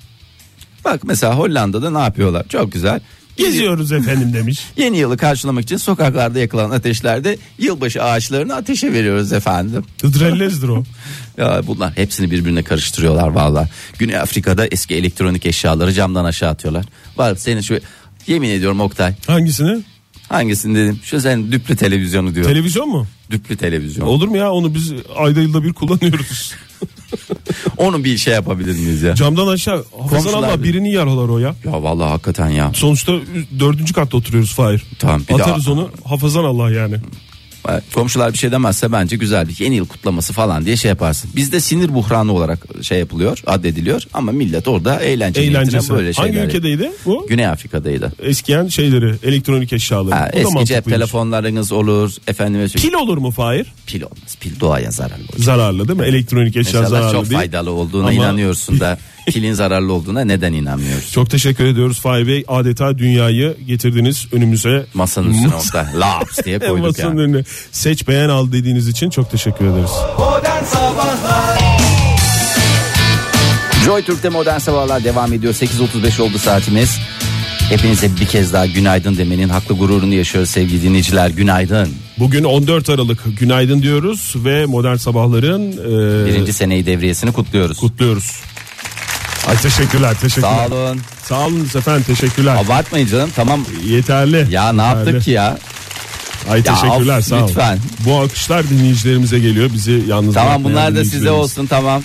Bak 0.85 1.01
mesela 1.05 1.39
Hollanda'da 1.39 1.91
ne 1.91 1.99
yapıyorlar? 1.99 2.49
Çok 2.49 2.73
güzel. 2.73 3.01
Geziyoruz 3.37 3.93
efendim 3.93 4.33
demiş. 4.35 4.61
Yeni 4.77 4.99
yılı 4.99 5.17
karşılamak 5.17 5.65
için 5.65 5.77
sokaklarda 5.77 6.39
yakılan 6.39 6.71
ateşlerde 6.71 7.39
yılbaşı 7.59 8.03
ağaçlarını 8.03 8.55
ateşe 8.55 8.93
veriyoruz 8.93 9.33
efendim. 9.33 9.85
Hıdrellezdir 10.03 10.69
o. 10.69 10.85
Ya 11.39 11.63
bunlar 11.67 11.97
hepsini 11.97 12.31
birbirine 12.31 12.63
karıştırıyorlar 12.63 13.29
valla. 13.29 13.69
Güney 13.99 14.17
Afrika'da 14.17 14.67
eski 14.67 14.95
elektronik 14.95 15.47
eşyaları 15.47 15.93
camdan 15.93 16.25
aşağı 16.25 16.51
atıyorlar. 16.51 16.85
Var 17.17 17.35
senin 17.35 17.61
şu 17.61 17.79
yemin 18.27 18.51
ediyorum 18.51 18.81
Oktay. 18.81 19.15
Hangisini? 19.27 19.83
Hangisini 20.29 20.75
dedim? 20.75 21.01
Şu 21.05 21.21
sen 21.21 21.53
düplü 21.53 21.77
televizyonu 21.77 22.35
diyor. 22.35 22.47
Televizyon 22.47 22.89
mu? 22.89 23.07
düplü 23.31 23.57
televizyon. 23.57 24.07
Olur 24.07 24.29
mu 24.29 24.37
ya 24.37 24.53
onu 24.53 24.75
biz 24.75 24.93
ayda 25.17 25.41
yılda 25.41 25.65
bir 25.65 25.73
kullanıyoruz. 25.73 26.55
Onu 27.77 28.05
bir 28.05 28.19
şey 28.19 28.35
yapabilir 28.35 28.73
miyiz 28.79 29.03
ya? 29.03 29.15
Camdan 29.15 29.47
aşağı 29.49 29.77
hafızan 29.99 30.09
Komşular 30.23 30.49
Allah 30.49 30.59
bir- 30.59 30.69
birini 30.69 30.93
yaralar 30.93 31.29
o 31.29 31.39
ya. 31.39 31.55
Ya 31.65 31.83
vallahi 31.83 32.09
hakikaten 32.11 32.49
ya. 32.49 32.71
Sonuçta 32.75 33.13
dördüncü 33.59 33.93
katta 33.95 34.17
oturuyoruz 34.17 34.55
Fahir. 34.55 34.83
Tamam, 34.99 35.23
bir 35.29 35.35
Atarız 35.35 35.67
daha- 35.67 35.75
onu 35.75 35.91
hafızan 36.05 36.45
Allah 36.45 36.71
yani. 36.71 36.97
Komşular 37.95 38.33
bir 38.33 38.39
şey 38.39 38.53
demezse 38.53 38.93
bence 38.93 39.17
güzel 39.17 39.49
bir 39.49 39.61
yeni 39.61 39.77
yıl 39.77 39.87
kutlaması 39.87 40.33
falan 40.33 40.65
diye 40.65 40.77
şey 40.77 40.89
yaparsın. 40.89 41.31
Bizde 41.37 41.61
sinir 41.61 41.95
buhranı 41.95 42.33
olarak 42.33 42.59
şey 42.83 42.99
yapılıyor, 42.99 43.43
addediliyor 43.47 44.03
ama 44.15 44.33
millet 44.33 44.69
orada 44.69 45.01
eğlence 45.01 45.41
Eğlencesi. 45.41 45.93
böyle 45.93 46.13
şeyler. 46.13 46.31
Hangi 46.31 46.47
ülkedeydi 46.47 46.91
bu? 47.07 47.27
Güney 47.29 47.47
Afrika'daydı. 47.47 48.13
Eskiyen 48.23 48.69
şeyleri 48.69 49.15
elektronik 49.23 49.73
eşyaları. 49.73 50.15
Ha, 50.15 50.29
eski 50.33 50.65
cep 50.65 50.85
telefonlarınız 50.85 51.73
olur, 51.73 52.13
efendime. 52.27 52.67
Pil 52.67 52.93
olur 52.93 53.19
mu 53.19 53.31
Fahir? 53.31 53.67
Pil 53.87 54.03
olmaz. 54.03 54.37
Pil 54.41 54.61
doğaya 54.61 54.91
zararlı. 54.91 55.25
olur. 55.33 55.43
Zararlı 55.45 55.89
değil 55.89 55.99
mi? 56.01 56.07
Elektronik 56.07 56.57
eşya 56.57 56.81
Mesela 56.81 56.89
zararlı 56.89 57.13
çok 57.13 57.25
değil. 57.31 57.39
faydalı 57.39 57.71
olduğuna 57.71 58.03
Ama- 58.03 58.13
inanıyorsun 58.13 58.81
da 58.81 58.99
pilin 59.27 59.53
zararlı 59.53 59.93
olduğuna 59.93 60.25
neden 60.25 60.53
inanmıyorsun? 60.53 61.13
Çok 61.13 61.31
teşekkür 61.31 61.65
ediyoruz 61.65 62.01
Fahir 62.01 62.27
Bey. 62.27 62.45
Adeta 62.49 62.99
dünyayı 62.99 63.57
getirdiniz 63.67 64.27
önümüze. 64.33 64.87
Masanın 64.95 65.31
üstüne 65.35 65.55
orada 65.55 65.91
laps 66.01 66.39
diye 66.45 66.59
koyduk 66.59 66.81
Masanın 66.87 67.09
yani. 67.11 67.21
önüne. 67.21 67.45
Seç 67.73 68.09
beğen 68.09 68.29
al 68.29 68.53
dediğiniz 68.53 68.89
için 68.89 69.11
çok 69.11 69.31
teşekkür 69.31 69.65
ederiz. 69.67 69.91
Modern 70.19 70.65
Sabahlar 70.65 71.59
Joy 73.85 74.03
Türk'te 74.03 74.29
modern 74.29 74.59
sabahlar 74.59 75.05
devam 75.05 75.33
ediyor. 75.33 75.55
8.35 75.55 76.23
oldu 76.23 76.39
saatimiz. 76.39 76.99
Hepinize 77.69 78.17
bir 78.21 78.27
kez 78.27 78.53
daha 78.53 78.67
günaydın 78.67 79.17
demenin 79.17 79.49
haklı 79.49 79.75
gururunu 79.75 80.15
yaşıyoruz 80.15 80.51
sevgili 80.51 80.83
dinleyiciler. 80.83 81.31
Günaydın. 81.31 81.89
Bugün 82.19 82.45
14 82.45 82.91
Aralık 82.91 83.25
günaydın 83.41 83.83
diyoruz 83.83 84.33
ve 84.37 84.67
modern 84.67 84.97
sabahların 84.97 85.73
e, 85.73 86.27
Birinci 86.27 86.53
seneyi 86.53 86.87
devriyesini 86.87 87.33
kutluyoruz. 87.33 87.79
kutluyoruz. 87.79 88.31
Ay 89.49 89.57
teşekkürler 89.57 90.15
teşekkürler. 90.21 90.69
Sağ 90.69 90.75
olun. 90.75 91.01
Sağ 91.23 91.47
olun 91.47 91.65
efendim 91.65 92.05
teşekkürler. 92.07 92.57
Abartmayın 92.57 93.07
canım 93.07 93.31
tamam. 93.37 93.65
Yeterli. 93.85 94.47
Ya 94.51 94.73
ne 94.73 94.83
Yeterli. 94.83 94.99
yaptık 94.99 95.23
ki 95.23 95.31
ya? 95.31 95.59
Ay 96.51 96.63
teşekkürler 96.63 97.19
of, 97.19 97.25
sağ 97.25 97.37
olun. 97.37 97.49
lütfen. 97.49 97.79
Bu 98.05 98.15
alkışlar 98.15 98.71
dinleyicilerimize 98.71 99.39
geliyor. 99.39 99.71
Bizi 99.73 100.03
yalnız 100.09 100.35
Tamam 100.35 100.65
bunlar 100.65 100.97
da 100.97 101.05
size 101.05 101.31
olsun 101.31 101.67
tamam. 101.67 102.03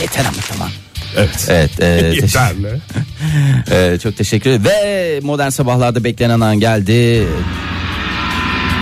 Yeter 0.00 0.24
ama 0.24 0.42
tamam. 0.48 0.68
Evet. 1.16 1.46
Evet. 1.48 1.80
e, 1.80 1.86
Yeterli. 2.14 2.80
e, 3.94 3.98
çok 3.98 4.16
teşekkür 4.16 4.50
ederim. 4.50 4.64
Ve 4.64 5.20
modern 5.22 5.48
sabahlarda 5.48 6.04
beklenen 6.04 6.40
an 6.40 6.60
geldi. 6.60 7.26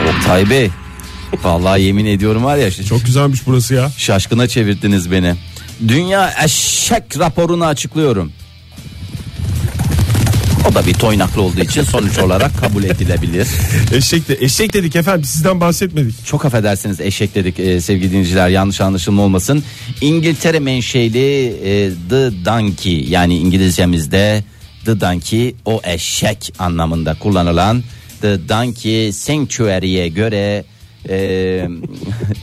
Oktay 0.08 0.50
Bey. 0.50 0.70
Vallahi 1.42 1.82
yemin 1.82 2.06
ediyorum 2.06 2.44
var 2.44 2.56
ya. 2.56 2.70
Çok 2.70 3.04
güzelmiş 3.04 3.46
burası 3.46 3.74
ya. 3.74 3.90
Şaşkına 3.96 4.48
çevirdiniz 4.48 5.10
beni. 5.10 5.34
Dünya 5.88 6.34
eşek 6.44 7.18
raporunu 7.18 7.64
açıklıyorum. 7.64 8.32
O 10.70 10.74
da 10.74 10.86
bir 10.86 10.94
toynaklı 10.94 11.42
olduğu 11.42 11.60
için 11.60 11.82
sonuç 11.82 12.18
olarak 12.18 12.58
kabul 12.60 12.84
edilebilir. 12.84 13.48
Eşek 13.92 14.28
de 14.28 14.36
eşek 14.40 14.72
dedik 14.72 14.96
efendim 14.96 15.24
sizden 15.24 15.60
bahsetmedik. 15.60 16.26
Çok 16.26 16.44
affedersiniz 16.44 17.00
eşek 17.00 17.34
dedik 17.34 17.60
e, 17.60 17.80
sevgili 17.80 18.10
dinleyiciler 18.10 18.48
yanlış 18.48 18.80
anlaşılma 18.80 19.22
olmasın. 19.22 19.64
İngiltere 20.00 20.58
menşeli 20.58 21.46
e, 21.46 21.90
The 22.08 22.44
Donkey 22.44 23.04
yani 23.08 23.38
İngilizcemizde 23.38 24.44
The 24.84 25.00
Donkey 25.00 25.54
o 25.64 25.80
eşek 25.84 26.52
anlamında 26.58 27.14
kullanılan 27.14 27.82
The 28.20 28.48
Donkey 28.48 29.12
Sanctuary'e 29.12 30.08
göre 30.08 30.64
e, 31.08 31.68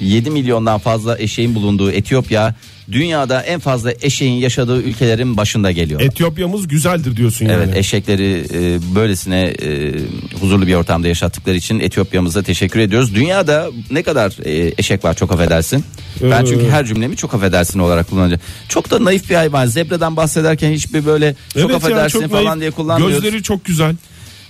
7 0.02 0.30
milyondan 0.30 0.80
fazla 0.80 1.20
eşeğin 1.20 1.56
bulunduğu 1.56 1.91
Etiyopya 1.91 2.56
dünyada 2.91 3.41
en 3.41 3.60
fazla 3.60 3.93
eşeğin 4.02 4.34
yaşadığı 4.34 4.82
ülkelerin 4.82 5.38
başında 5.38 5.72
geliyor. 5.72 6.02
Etiyopya'mız 6.02 6.67
güzeldir 6.67 7.15
diyorsun 7.17 7.46
yani. 7.46 7.56
Evet 7.56 7.76
eşekleri 7.76 8.46
e, 8.54 8.80
böylesine 8.96 9.41
e, 9.41 9.93
huzurlu 10.41 10.67
bir 10.67 10.74
ortamda 10.74 11.08
yaşattıkları 11.08 11.56
için 11.56 11.80
Etiyopya'mıza 11.80 12.43
teşekkür 12.43 12.80
ediyoruz. 12.80 13.15
Dünyada 13.15 13.70
ne 13.91 14.04
kadar 14.04 14.46
e, 14.46 14.74
eşek 14.78 15.06
var 15.06 15.13
çok 15.13 15.32
affedersin. 15.32 15.84
Ben 16.22 16.43
Ee, 16.43 16.48
çünkü 16.48 16.70
her 16.70 16.86
cümlemi 16.86 17.15
çok 17.15 17.34
affedersin 17.34 17.80
olarak 17.80 18.10
kullanacağım. 18.10 18.41
Çok 18.70 18.91
da 18.91 19.04
naif 19.04 19.30
bir 19.30 19.36
hayvan. 19.36 19.65
Zebradan 19.65 20.15
bahsederken 20.15 20.72
hiçbir 20.72 21.06
böyle 21.06 21.36
çok 21.54 21.62
Evet 21.62 21.70
ya, 21.70 21.76
affedersin 21.76 22.22
çok 22.22 22.32
falan 22.32 22.46
naif. 22.46 22.60
diye 22.60 22.72
kullanmıyoruz. 22.72 23.22
Gözleri 23.24 23.43
çok 23.43 23.65
güzel. 23.65 23.96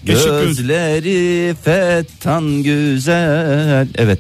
Göz. 0.08 0.26
Gözleri 0.26 1.56
fettan 1.64 2.64
güzel. 2.64 3.88
Evet. 3.96 4.20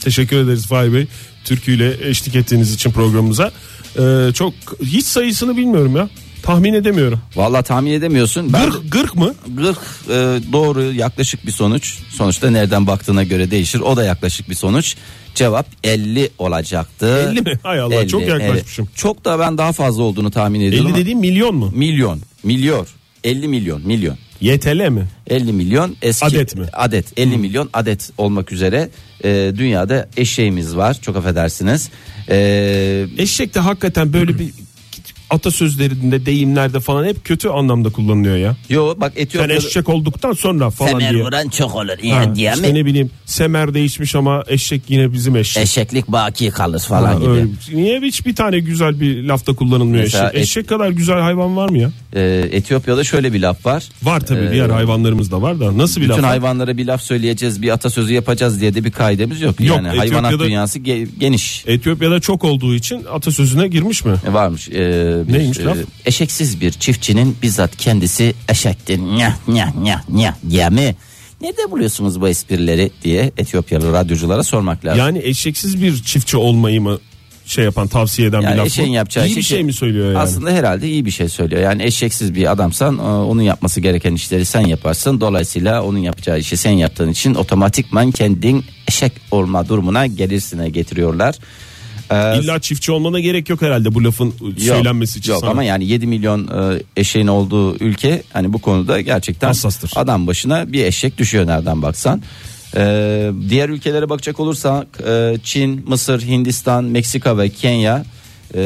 Teşekkür 0.00 0.36
ederiz 0.36 0.66
Fahri 0.66 0.92
Bey. 0.94 1.06
Türküyle 1.44 2.08
eşlik 2.08 2.34
ettiğiniz 2.36 2.74
için 2.74 2.90
programımıza. 2.90 3.52
Ee, 3.98 4.32
çok 4.34 4.54
hiç 4.82 5.04
sayısını 5.04 5.56
bilmiyorum 5.56 5.96
ya. 5.96 6.08
Tahmin 6.42 6.74
edemiyorum. 6.74 7.20
Vallahi 7.36 7.62
tahmin 7.64 7.92
edemiyorsun. 7.92 8.52
Ben 8.52 8.70
Gırk, 8.70 8.92
gırk 8.92 9.14
mı? 9.14 9.34
40 9.56 9.76
e, 9.76 10.12
doğru 10.52 10.92
yaklaşık 10.92 11.46
bir 11.46 11.52
sonuç. 11.52 11.98
Sonuçta 12.10 12.50
nereden 12.50 12.86
baktığına 12.86 13.22
göre 13.22 13.50
değişir. 13.50 13.80
O 13.80 13.96
da 13.96 14.04
yaklaşık 14.04 14.50
bir 14.50 14.54
sonuç. 14.54 14.96
Cevap 15.34 15.66
50 15.84 16.30
olacaktı. 16.38 17.28
50 17.32 17.40
mi? 17.40 17.58
Hay 17.62 17.80
Allah, 17.80 18.08
çok 18.08 18.22
yaklaşmışım. 18.22 18.88
Çok 18.94 19.24
da 19.24 19.38
ben 19.38 19.58
daha 19.58 19.72
fazla 19.72 20.02
olduğunu 20.02 20.30
tahmin 20.30 20.60
ediyorum. 20.60 20.86
50 20.86 20.88
ama- 20.88 21.00
dediğim 21.00 21.18
milyon 21.18 21.54
mu? 21.54 21.72
milyon, 21.74 22.20
milyon. 22.42 22.86
50 23.24 23.48
milyon, 23.48 23.86
milyon. 23.86 24.16
YTL 24.40 24.88
mi? 24.88 25.04
50 25.26 25.52
milyon 25.52 25.96
eski 26.02 26.26
Adet 26.26 26.56
mi? 26.56 26.66
Adet 26.72 27.18
50 27.18 27.36
milyon 27.36 27.70
adet 27.72 28.10
olmak 28.18 28.52
üzere 28.52 28.88
e, 29.24 29.52
dünyada 29.56 30.08
eşeğimiz 30.16 30.76
var. 30.76 30.96
Çok 31.02 31.16
affedersiniz. 31.16 31.90
E, 32.30 33.06
Eşek 33.18 33.54
de 33.54 33.60
hakikaten 33.60 34.12
böyle 34.12 34.38
bir 34.38 34.50
atasözlerinde 35.30 36.26
deyimlerde 36.26 36.80
falan 36.80 37.04
hep 37.04 37.24
kötü 37.24 37.48
anlamda 37.48 37.90
kullanılıyor 37.90 38.36
ya. 38.36 38.56
yo 38.68 38.94
bak 38.96 39.12
Sen 39.16 39.22
Etiyopya'da 39.22 39.66
eşek 39.66 39.88
olduktan 39.88 40.32
sonra 40.32 40.70
falan 40.70 40.90
semer 40.90 41.12
diye. 41.12 41.24
vuran 41.24 41.48
çok 41.48 41.74
olur. 41.74 41.88
Ha, 41.88 42.06
Ya, 42.22 42.34
diye 42.34 42.52
işte 42.54 42.68
mi? 42.72 42.74
ne 42.74 42.86
bileyim 42.86 43.10
semer 43.26 43.74
değişmiş 43.74 44.14
ama 44.14 44.44
eşek 44.48 44.82
yine 44.88 45.12
bizim 45.12 45.36
eşek. 45.36 45.62
Eşeklik 45.62 46.08
baki 46.08 46.50
kalır 46.50 46.80
falan 46.80 47.06
Ha, 47.12 47.14
gibi. 47.20 47.30
öyle. 47.30 47.46
Niye 47.74 48.00
hiç 48.00 48.26
bir 48.26 48.34
tane 48.34 48.58
güzel 48.58 49.00
bir 49.00 49.22
lafta 49.22 49.52
kullanılmıyor 49.54 50.04
Mesela 50.04 50.24
eşek? 50.28 50.36
et- 50.36 50.42
Eşek 50.42 50.68
kadar 50.68 50.90
güzel 50.90 51.20
hayvan 51.20 51.56
var 51.56 51.68
mı 51.68 51.78
ya? 51.78 51.90
Ee, 52.14 52.48
Etiyopya'da 52.52 53.04
şöyle 53.04 53.32
bir 53.32 53.40
laf 53.40 53.66
var. 53.66 53.84
Var 54.02 54.20
tabii 54.20 54.44
Ee, 54.44 54.50
diğer 54.52 54.70
hayvanlarımız 54.70 55.30
da 55.32 55.42
var 55.42 55.60
da 55.60 55.78
nasıl 55.78 56.00
bir 56.00 56.06
Bütün 56.06 56.12
laf? 56.16 56.22
var? 56.22 56.28
hayvanlara 56.30 56.76
bir 56.76 56.86
laf 56.86 57.02
söyleyeceğiz, 57.02 57.62
bir 57.62 57.70
atasözü 57.70 58.14
yapacağız 58.14 58.60
diye 58.60 58.74
de 58.74 58.84
bir 58.84 58.90
kaidemiz 58.90 59.40
yok. 59.40 59.60
Yok, 59.60 59.76
yani 59.76 59.88
hayvanat 59.88 60.06
Etiyopya'da- 60.32 60.44
dünyası 60.48 60.78
ge- 60.78 61.08
geniş. 61.18 61.64
Etiyopya'da 61.66 62.20
çok 62.20 62.44
olduğu 62.44 62.74
için 62.74 63.04
atasözüne 63.12 63.68
girmiş 63.68 64.04
mi? 64.04 64.14
E, 64.28 64.32
Varmış. 64.32 64.68
Ee, 64.68 65.15
bir, 65.28 65.32
Neymiş 65.32 65.60
laf? 65.60 65.76
eşeksiz 66.06 66.60
bir 66.60 66.70
çiftçinin 66.72 67.36
bizzat 67.42 67.76
kendisi 67.76 68.34
eşektir. 68.48 68.98
Nyah 68.98 69.36
nyah 69.48 69.74
nyah 69.74 70.08
nyah 70.08 70.34
diye 70.50 70.68
mi? 70.68 70.96
Nerede 71.40 71.70
buluyorsunuz 71.70 72.20
bu 72.20 72.28
esprileri 72.28 72.90
diye 73.02 73.32
Etiyopyalı 73.38 73.92
radyoculara 73.92 74.42
sormak 74.42 74.84
lazım. 74.84 74.98
Yani 74.98 75.20
eşeksiz 75.22 75.82
bir 75.82 76.02
çiftçi 76.02 76.36
olmayı 76.36 76.80
mı 76.80 76.98
şey 77.46 77.64
yapan 77.64 77.88
tavsiye 77.88 78.28
eden 78.28 78.40
bir 78.40 78.46
Yani 78.46 78.56
laf 78.56 78.66
eşeğin 78.66 78.90
mı? 78.90 78.96
yapacağı 78.96 79.26
İyi 79.26 79.36
bir 79.36 79.42
şey 79.42 79.64
mi 79.64 79.72
söylüyor 79.72 80.06
yani? 80.06 80.18
Aslında 80.18 80.50
herhalde 80.50 80.88
iyi 80.88 81.04
bir 81.04 81.10
şey 81.10 81.28
söylüyor. 81.28 81.62
Yani 81.62 81.82
eşeksiz 81.82 82.34
bir 82.34 82.52
adamsan 82.52 82.98
e, 82.98 83.02
onun 83.02 83.42
yapması 83.42 83.80
gereken 83.80 84.14
işleri 84.14 84.44
sen 84.44 84.60
yaparsın. 84.60 85.20
Dolayısıyla 85.20 85.82
onun 85.82 85.98
yapacağı 85.98 86.38
işi 86.38 86.56
sen 86.56 86.70
yaptığın 86.70 87.10
için 87.10 87.34
otomatikman 87.34 88.10
kendin 88.10 88.64
eşek 88.88 89.12
olma 89.30 89.68
durumuna 89.68 90.06
gelirsine 90.06 90.68
getiriyorlar. 90.68 91.34
Ee, 92.10 92.38
İlla 92.38 92.60
çiftçi 92.60 92.92
olmana 92.92 93.20
gerek 93.20 93.48
yok 93.48 93.62
herhalde 93.62 93.94
bu 93.94 94.04
lafın 94.04 94.34
söylenmesi 94.58 95.18
için 95.18 95.32
yok 95.32 95.40
sana. 95.40 95.50
ama 95.50 95.64
yani 95.64 95.86
7 95.86 96.06
milyon 96.06 96.46
e, 96.46 96.82
eşeğin 96.96 97.26
olduğu 97.26 97.76
ülke 97.84 98.22
hani 98.32 98.52
bu 98.52 98.58
konuda 98.58 99.00
gerçekten 99.00 99.48
Hassastır. 99.48 99.90
adam 99.96 100.26
başına 100.26 100.72
bir 100.72 100.84
eşek 100.84 101.18
düşüyor 101.18 101.46
nereden 101.46 101.82
baksan. 101.82 102.22
Ee, 102.76 103.30
diğer 103.48 103.68
ülkelere 103.68 104.08
bakacak 104.08 104.40
olursak 104.40 104.86
e, 105.08 105.36
Çin, 105.44 105.84
Mısır, 105.88 106.22
Hindistan, 106.22 106.84
Meksika 106.84 107.38
ve 107.38 107.48
Kenya 107.48 108.04
e, 108.54 108.60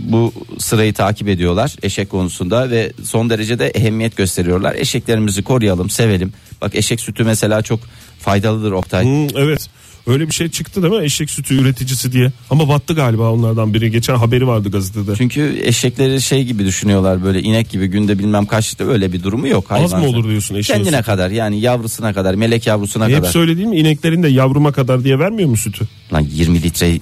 bu 0.00 0.32
sırayı 0.58 0.94
takip 0.94 1.28
ediyorlar 1.28 1.76
eşek 1.82 2.10
konusunda 2.10 2.70
ve 2.70 2.92
son 3.04 3.30
derece 3.30 3.58
de 3.58 3.66
ehemmiyet 3.68 4.16
gösteriyorlar. 4.16 4.74
Eşeklerimizi 4.74 5.42
koruyalım, 5.42 5.90
sevelim. 5.90 6.32
Bak 6.62 6.74
eşek 6.74 7.00
sütü 7.00 7.24
mesela 7.24 7.62
çok 7.62 7.80
faydalıdır 8.20 8.72
Oktay. 8.72 9.04
Hmm, 9.04 9.38
evet. 9.38 9.68
Öyle 10.06 10.28
bir 10.28 10.34
şey 10.34 10.48
çıktı 10.48 10.82
değil 10.82 10.94
mi? 10.94 11.04
Eşek 11.04 11.30
sütü 11.30 11.60
üreticisi 11.60 12.12
diye. 12.12 12.32
Ama 12.50 12.68
battı 12.68 12.94
galiba 12.94 13.30
onlardan 13.32 13.74
biri. 13.74 13.90
Geçen 13.90 14.14
haberi 14.14 14.46
vardı 14.46 14.70
gazetede. 14.70 15.16
Çünkü 15.16 15.60
eşekleri 15.64 16.22
şey 16.22 16.44
gibi 16.44 16.64
düşünüyorlar 16.64 17.24
böyle 17.24 17.42
inek 17.42 17.70
gibi 17.70 17.86
günde 17.86 18.18
bilmem 18.18 18.46
kaçta 18.46 18.84
öyle 18.84 19.12
bir 19.12 19.22
durumu 19.22 19.48
yok. 19.48 19.66
Az 19.72 19.92
mı 19.92 20.06
olur 20.06 20.24
diyorsun 20.28 20.54
eşeğin 20.54 20.78
Kendine 20.78 20.96
sütü? 20.96 21.06
kadar 21.06 21.30
yani 21.30 21.60
yavrusuna 21.60 22.12
kadar 22.14 22.34
melek 22.34 22.66
yavrusuna 22.66 23.08
Hep 23.08 23.16
kadar. 23.16 23.28
söylediğim 23.30 23.72
ineklerin 23.72 24.22
de 24.22 24.28
yavruma 24.28 24.72
kadar 24.72 25.04
diye 25.04 25.18
vermiyor 25.18 25.48
mu 25.48 25.56
sütü? 25.56 25.84
Lan 26.12 26.26
20 26.32 26.62
litre 26.62 26.96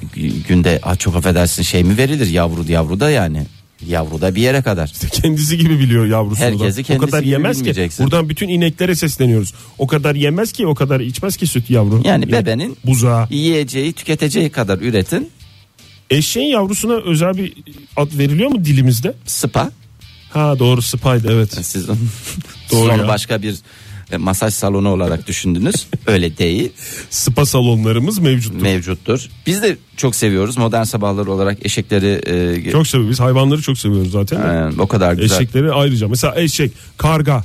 günde 0.48 0.80
ah 0.82 0.98
çok 0.98 1.16
affedersin 1.16 1.62
şey 1.62 1.84
mi 1.84 1.96
verilir 1.98 2.26
yavru 2.30 2.64
yavru 2.72 3.00
da 3.00 3.10
yani. 3.10 3.46
Yavru 3.88 4.20
da 4.20 4.34
bir 4.34 4.42
yere 4.42 4.62
kadar. 4.62 4.92
Kendisi 5.12 5.58
gibi 5.58 5.78
biliyor 5.78 6.06
yavrusunu 6.06 6.44
Herkesi 6.46 6.76
da. 6.76 6.80
O 6.80 6.84
kendisi 6.84 7.06
kadar 7.10 7.20
gibi 7.22 7.30
yemez 7.32 7.56
ki. 7.56 7.60
bilmeyeceksin. 7.60 8.04
Buradan 8.04 8.28
bütün 8.28 8.48
ineklere 8.48 8.94
sesleniyoruz. 8.94 9.54
O 9.78 9.86
kadar 9.86 10.14
yemez 10.14 10.52
ki 10.52 10.66
o 10.66 10.74
kadar 10.74 11.00
içmez 11.00 11.36
ki 11.36 11.46
süt 11.46 11.70
yavru. 11.70 12.00
Yani 12.04 12.32
bebenin 12.32 12.76
Buzağı. 12.84 13.26
yiyeceği 13.30 13.92
tüketeceği 13.92 14.50
kadar 14.50 14.78
üretin 14.78 15.30
Eşeğin 16.10 16.48
yavrusuna 16.50 16.94
özel 16.94 17.36
bir 17.36 17.52
ad 17.96 18.18
veriliyor 18.18 18.50
mu 18.50 18.64
dilimizde? 18.64 19.14
spa. 19.26 19.70
Ha 20.30 20.58
doğru 20.58 20.82
spaydı 20.82 21.32
evet. 21.32 21.58
Siz, 21.66 21.88
onu- 21.88 21.98
Doğru 22.72 22.92
onu 22.92 23.02
ya. 23.02 23.08
başka 23.08 23.42
bir 23.42 23.56
masaj 24.16 24.54
salonu 24.54 24.88
olarak 24.88 25.26
düşündünüz. 25.26 25.86
Öyle 26.06 26.38
değil. 26.38 26.72
Spa 27.10 27.46
salonlarımız 27.46 28.18
mevcut. 28.18 28.62
Mevcuttur. 28.62 29.28
Biz 29.46 29.62
de 29.62 29.76
çok 29.96 30.14
seviyoruz 30.16 30.56
modern 30.58 30.82
sabahlar 30.84 31.26
olarak 31.26 31.66
eşekleri 31.66 32.20
e, 32.66 32.70
Çok 32.70 32.86
seviyoruz. 32.86 33.20
Hayvanları 33.20 33.62
çok 33.62 33.78
seviyoruz 33.78 34.10
zaten. 34.12 34.42
de. 34.42 34.76
e, 34.76 34.80
o 34.80 34.86
kadar 34.86 35.12
güzel. 35.12 35.36
Eşekleri 35.36 35.72
ayrıca. 35.72 36.08
Mesela 36.08 36.40
eşek, 36.40 36.72
karga. 36.98 37.44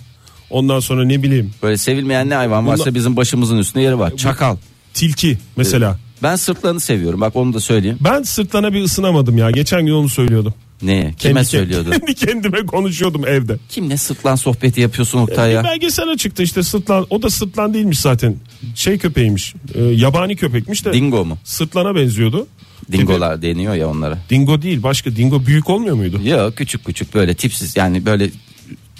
Ondan 0.49 0.79
sonra 0.79 1.05
ne 1.05 1.23
bileyim 1.23 1.51
Böyle 1.63 1.77
sevilmeyen 1.77 2.29
ne 2.29 2.35
hayvan 2.35 2.67
varsa 2.67 2.83
Bunlar- 2.83 2.95
bizim 2.95 3.15
başımızın 3.17 3.57
üstünde 3.57 3.83
yeri 3.83 3.99
var. 3.99 4.17
Çakal. 4.17 4.57
tilki 4.93 5.37
mesela. 5.57 5.99
Ben 6.23 6.35
sırtlarını 6.35 6.79
seviyorum. 6.79 7.21
Bak 7.21 7.35
onu 7.35 7.53
da 7.53 7.59
söyleyeyim. 7.59 7.97
Ben 8.01 8.23
sırtlana 8.23 8.73
bir 8.73 8.83
ısınamadım 8.83 9.37
ya. 9.37 9.51
Geçen 9.51 9.85
gün 9.85 9.93
onu 9.93 10.09
söylüyordum. 10.09 10.53
Ne? 10.81 11.13
Kime 11.17 11.33
Kendi- 11.33 11.45
söylüyordun? 11.45 11.91
Kendi 11.99 12.15
kendime 12.15 12.65
konuşuyordum 12.65 13.27
evde. 13.27 13.57
Kimle 13.69 13.97
sırtlan 13.97 14.35
sohbeti 14.35 14.81
yapıyorsun 14.81 15.19
Oktay 15.19 15.49
Bir 15.49 15.55
ya? 15.55 15.63
belgesel 15.63 16.17
çıktı 16.17 16.43
işte 16.43 16.63
sırtlan. 16.63 17.07
O 17.09 17.21
da 17.21 17.29
sırtlan 17.29 17.73
değilmiş 17.73 17.99
zaten. 17.99 18.35
Şey 18.75 18.97
köpeğiymiş. 18.97 19.53
e, 19.75 19.83
yabani 19.83 20.35
köpekmiş 20.35 20.85
de. 20.85 20.93
Dingo 20.93 21.25
mu? 21.25 21.37
Sırtlana 21.43 21.95
benziyordu. 21.95 22.47
Dingolar 22.91 23.41
deniyor 23.41 23.73
ya 23.75 23.89
onlara. 23.89 24.17
Dingo 24.29 24.61
değil 24.61 24.83
başka. 24.83 25.15
Dingo 25.15 25.45
büyük 25.45 25.69
olmuyor 25.69 25.95
muydu? 25.95 26.19
Yok 26.23 26.57
küçük 26.57 26.85
küçük 26.85 27.13
böyle 27.15 27.33
tipsiz 27.35 27.77
yani 27.77 28.05
böyle 28.05 28.29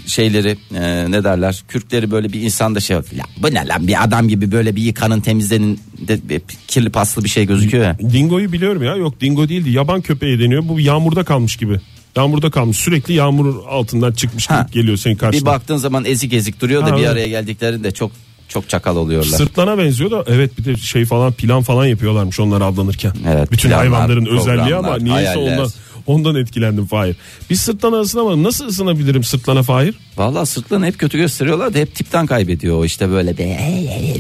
şeyleri 0.08 0.58
e, 0.76 1.12
ne 1.12 1.24
derler 1.24 1.64
kürkleri 1.68 2.12
böyle 2.12 2.34
bir 2.34 2.42
insanda 2.42 2.80
şey 2.80 2.98
ya 2.98 3.04
bu 3.42 3.54
ne 3.54 3.68
lan 3.68 3.88
bir 3.88 4.04
adam 4.04 4.28
gibi 4.28 4.52
böyle 4.52 4.76
bir 4.76 4.82
yıkanın 4.82 5.22
temizlenin 5.22 5.80
de, 6.08 6.30
bir 6.30 6.42
kirli 6.68 6.90
paslı 6.90 7.24
bir 7.24 7.30
şey 7.30 7.46
gözüküyor 7.46 7.84
ya. 7.84 7.98
Dingo'yu 8.00 8.52
biliyorum 8.52 8.84
ya. 8.84 8.96
Yok 8.96 9.22
dingo 9.22 9.50
değildi. 9.50 9.70
Yaban 9.70 10.02
köpeği 10.02 10.40
deniyor. 10.40 10.64
Bu 10.68 10.80
yağmurda 10.80 11.24
kalmış 11.24 11.56
gibi. 11.56 11.80
Yağmurda 12.16 12.52
kalmış. 12.52 12.78
Sürekli 12.78 13.14
yağmur 13.14 13.56
altından 13.70 14.12
çıkmış 14.12 14.48
gibi 14.48 14.58
Ha. 14.58 14.68
geliyor 14.72 14.98
senin 14.98 15.16
karşına. 15.16 15.42
Bir 15.42 15.46
baktığın 15.46 15.78
zaman 15.78 16.06
ezik 16.06 16.34
ezik 16.34 16.62
duruyor 16.62 16.82
da 16.82 16.92
Ha, 16.92 16.96
bir 16.98 17.02
evet. 17.02 17.10
araya 17.10 17.28
geldiklerinde 17.28 17.92
çok 17.92 18.12
çok 18.50 18.70
çakal 18.70 18.96
oluyorlar. 18.96 19.38
Sırtlana 19.38 19.78
benziyor 19.78 20.12
da 20.12 20.24
evet 20.28 20.58
bir 20.60 20.66
de 20.66 20.78
şey 20.78 21.06
falan 21.06 21.34
plan 21.34 21.62
falan 21.64 21.86
yapıyorlarmış 21.86 22.40
onlar 22.40 22.62
avlanırken. 22.62 23.14
Evet, 23.28 23.52
Bütün 23.52 23.70
planlar, 23.70 23.88
hayvanların 23.88 24.26
özelliği 24.26 24.76
ama 24.76 24.88
programlar, 24.88 25.04
niyeyse 25.04 25.34
hayaller. 25.34 25.54
ondan 25.54 25.70
ondan 26.08 26.36
etkilendim 26.36 26.86
Fahir. 26.86 27.16
Biz 27.50 27.62
sırtlana 27.62 28.00
ısınamadım. 28.00 28.44
Nasıl 28.44 28.68
ısınabilirim 28.68 29.24
sırtlana 29.24 29.64
Fahir? 29.64 29.96
Vallahi 30.18 30.46
sırtlarını 30.46 30.86
hep 30.86 30.98
kötü 31.00 31.18
gösteriyorlar 31.18 31.74
da 31.74 31.78
hep 31.80 31.96
tipten 31.96 32.26
kaybediyor 32.26 32.86
işte 32.86 33.10
böyle 33.10 33.38
bir, 33.38 33.46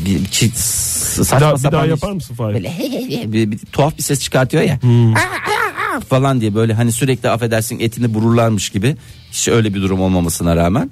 bir, 0.06 0.26
çi- 0.26 0.52
saçma 1.24 1.38
Bir 1.38 1.42
daha, 1.42 1.54
bir 1.54 1.58
sapan 1.60 1.72
daha 1.80 1.84
bir- 1.86 1.90
yapar 1.90 2.12
mısın 2.12 2.36
Fahir? 2.36 2.54
Böyle 2.54 2.74
bir, 3.34 3.52
bir 3.52 3.58
tuhaf 3.72 3.98
bir 3.98 4.04
ses 4.04 4.20
çıkartıyor 4.20 4.64
ya. 4.64 4.82
Hmm. 4.82 5.14
falan 6.10 6.42
diye 6.42 6.56
böyle 6.56 6.74
hani 6.74 6.92
sürekli 6.92 7.30
affedersin 7.30 7.80
etini 7.80 8.14
bururlarmış 8.14 8.70
gibi 8.70 8.96
hiç 9.32 9.48
öyle 9.48 9.74
bir 9.74 9.82
durum 9.82 10.02
olmamasına 10.02 10.56
rağmen 10.56 10.92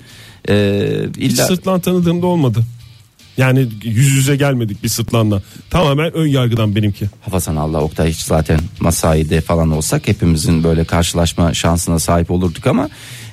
e, 0.50 0.86
Hiç 1.18 1.34
illa 1.34 1.46
sırtlan 1.48 1.80
tanıdığımda 1.80 2.26
olmadı. 2.26 2.64
Yani 3.38 3.68
yüz 3.84 4.12
yüze 4.12 4.36
gelmedik 4.36 4.84
bir 4.84 4.90
sırtlanla. 4.90 5.42
Tamamen 5.70 6.14
ön 6.14 6.28
yargıdan 6.28 6.76
benimki. 6.76 7.06
Hafazan 7.22 7.56
Allah 7.56 7.82
Oktay 7.82 8.10
hiç 8.10 8.22
zaten 8.22 8.60
masaide 8.80 9.42
falan 9.42 9.72
olsak 9.72 10.08
hepimizin 10.08 10.64
böyle 10.64 10.84
karşılaşma 10.84 11.54
şansına 11.54 12.00
sahip 12.00 12.32
olurduk 12.32 12.68
ama 12.68 12.90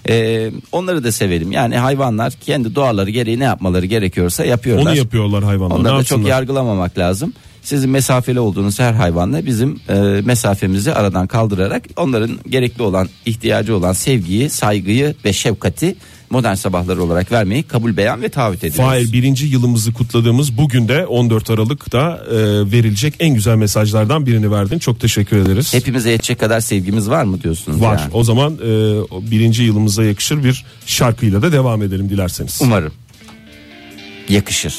e, 0.09 0.51
onları 0.73 1.05
da 1.05 1.13
sevelim. 1.13 1.53
Yani 1.53 1.79
hayvanlar 1.79 2.33
kendi 2.33 2.75
doğaları 2.75 3.11
gereği 3.11 3.39
ne 3.39 3.45
yapmaları 3.45 3.87
gerekiyorsa 3.87 4.45
yapıyorlar. 4.45 4.91
Onu 4.91 4.97
yapıyorlar 4.97 5.45
hayvanlar. 5.45 5.77
Onları 5.77 5.99
da 5.99 6.05
çok 6.05 6.27
yargılamamak 6.27 6.99
lazım. 6.99 7.33
Sizin 7.63 7.91
mesafeli 7.91 8.41
olduğunuz 8.41 8.79
her 8.79 8.93
hayvanla 8.93 9.47
bizim 9.47 9.81
e, 9.89 9.95
mesafemizi 10.25 10.93
aradan 10.93 11.27
kaldırarak 11.27 11.83
onların 11.97 12.39
gerekli 12.49 12.83
olan 12.83 13.09
ihtiyacı 13.27 13.77
olan 13.77 13.93
sevgiyi, 13.93 14.51
saygıyı 14.51 15.15
ve 15.25 15.33
şefkati 15.33 15.97
modern 16.33 16.55
sabahlar 16.55 16.97
olarak 16.97 17.33
vermeyi 17.33 17.63
kabul 17.63 17.97
beyan 17.97 18.23
ve 18.23 18.29
taahhüt 18.29 18.65
ediyoruz. 18.65 18.77
Fahir 18.77 19.13
birinci 19.13 19.47
yılımızı 19.47 19.93
kutladığımız 19.93 20.59
bugün 20.59 20.89
de 20.89 21.07
14 21.07 21.51
Aralık'ta 21.51 22.25
e, 22.31 22.37
verilecek 22.73 23.15
en 23.21 23.35
güzel 23.35 23.57
mesajlardan 23.57 24.27
birini 24.27 24.51
verdin. 24.51 24.79
Çok 24.79 25.01
teşekkür 25.01 25.37
ederiz. 25.37 25.75
Hepimize 25.75 26.11
yetecek 26.11 26.41
kadar 26.41 26.61
sevgimiz 26.61 27.11
var 27.11 27.25
mı 27.25 27.43
diyorsunuz? 27.43 27.81
Var. 27.81 27.99
yani? 27.99 28.11
O 28.13 28.25
zaman 28.25 28.53
e, 28.55 29.31
birinci 29.31 29.63
yılımıza 29.63 30.05
yakışır 30.05 30.45
bir 30.45 30.65
şarkıyla 30.87 31.43
da 31.43 31.53
devam 31.53 31.83
edelim 31.83 32.09
dilerseniz. 32.09 32.59
Umarım. 32.63 32.93
Yakışır. 34.29 34.75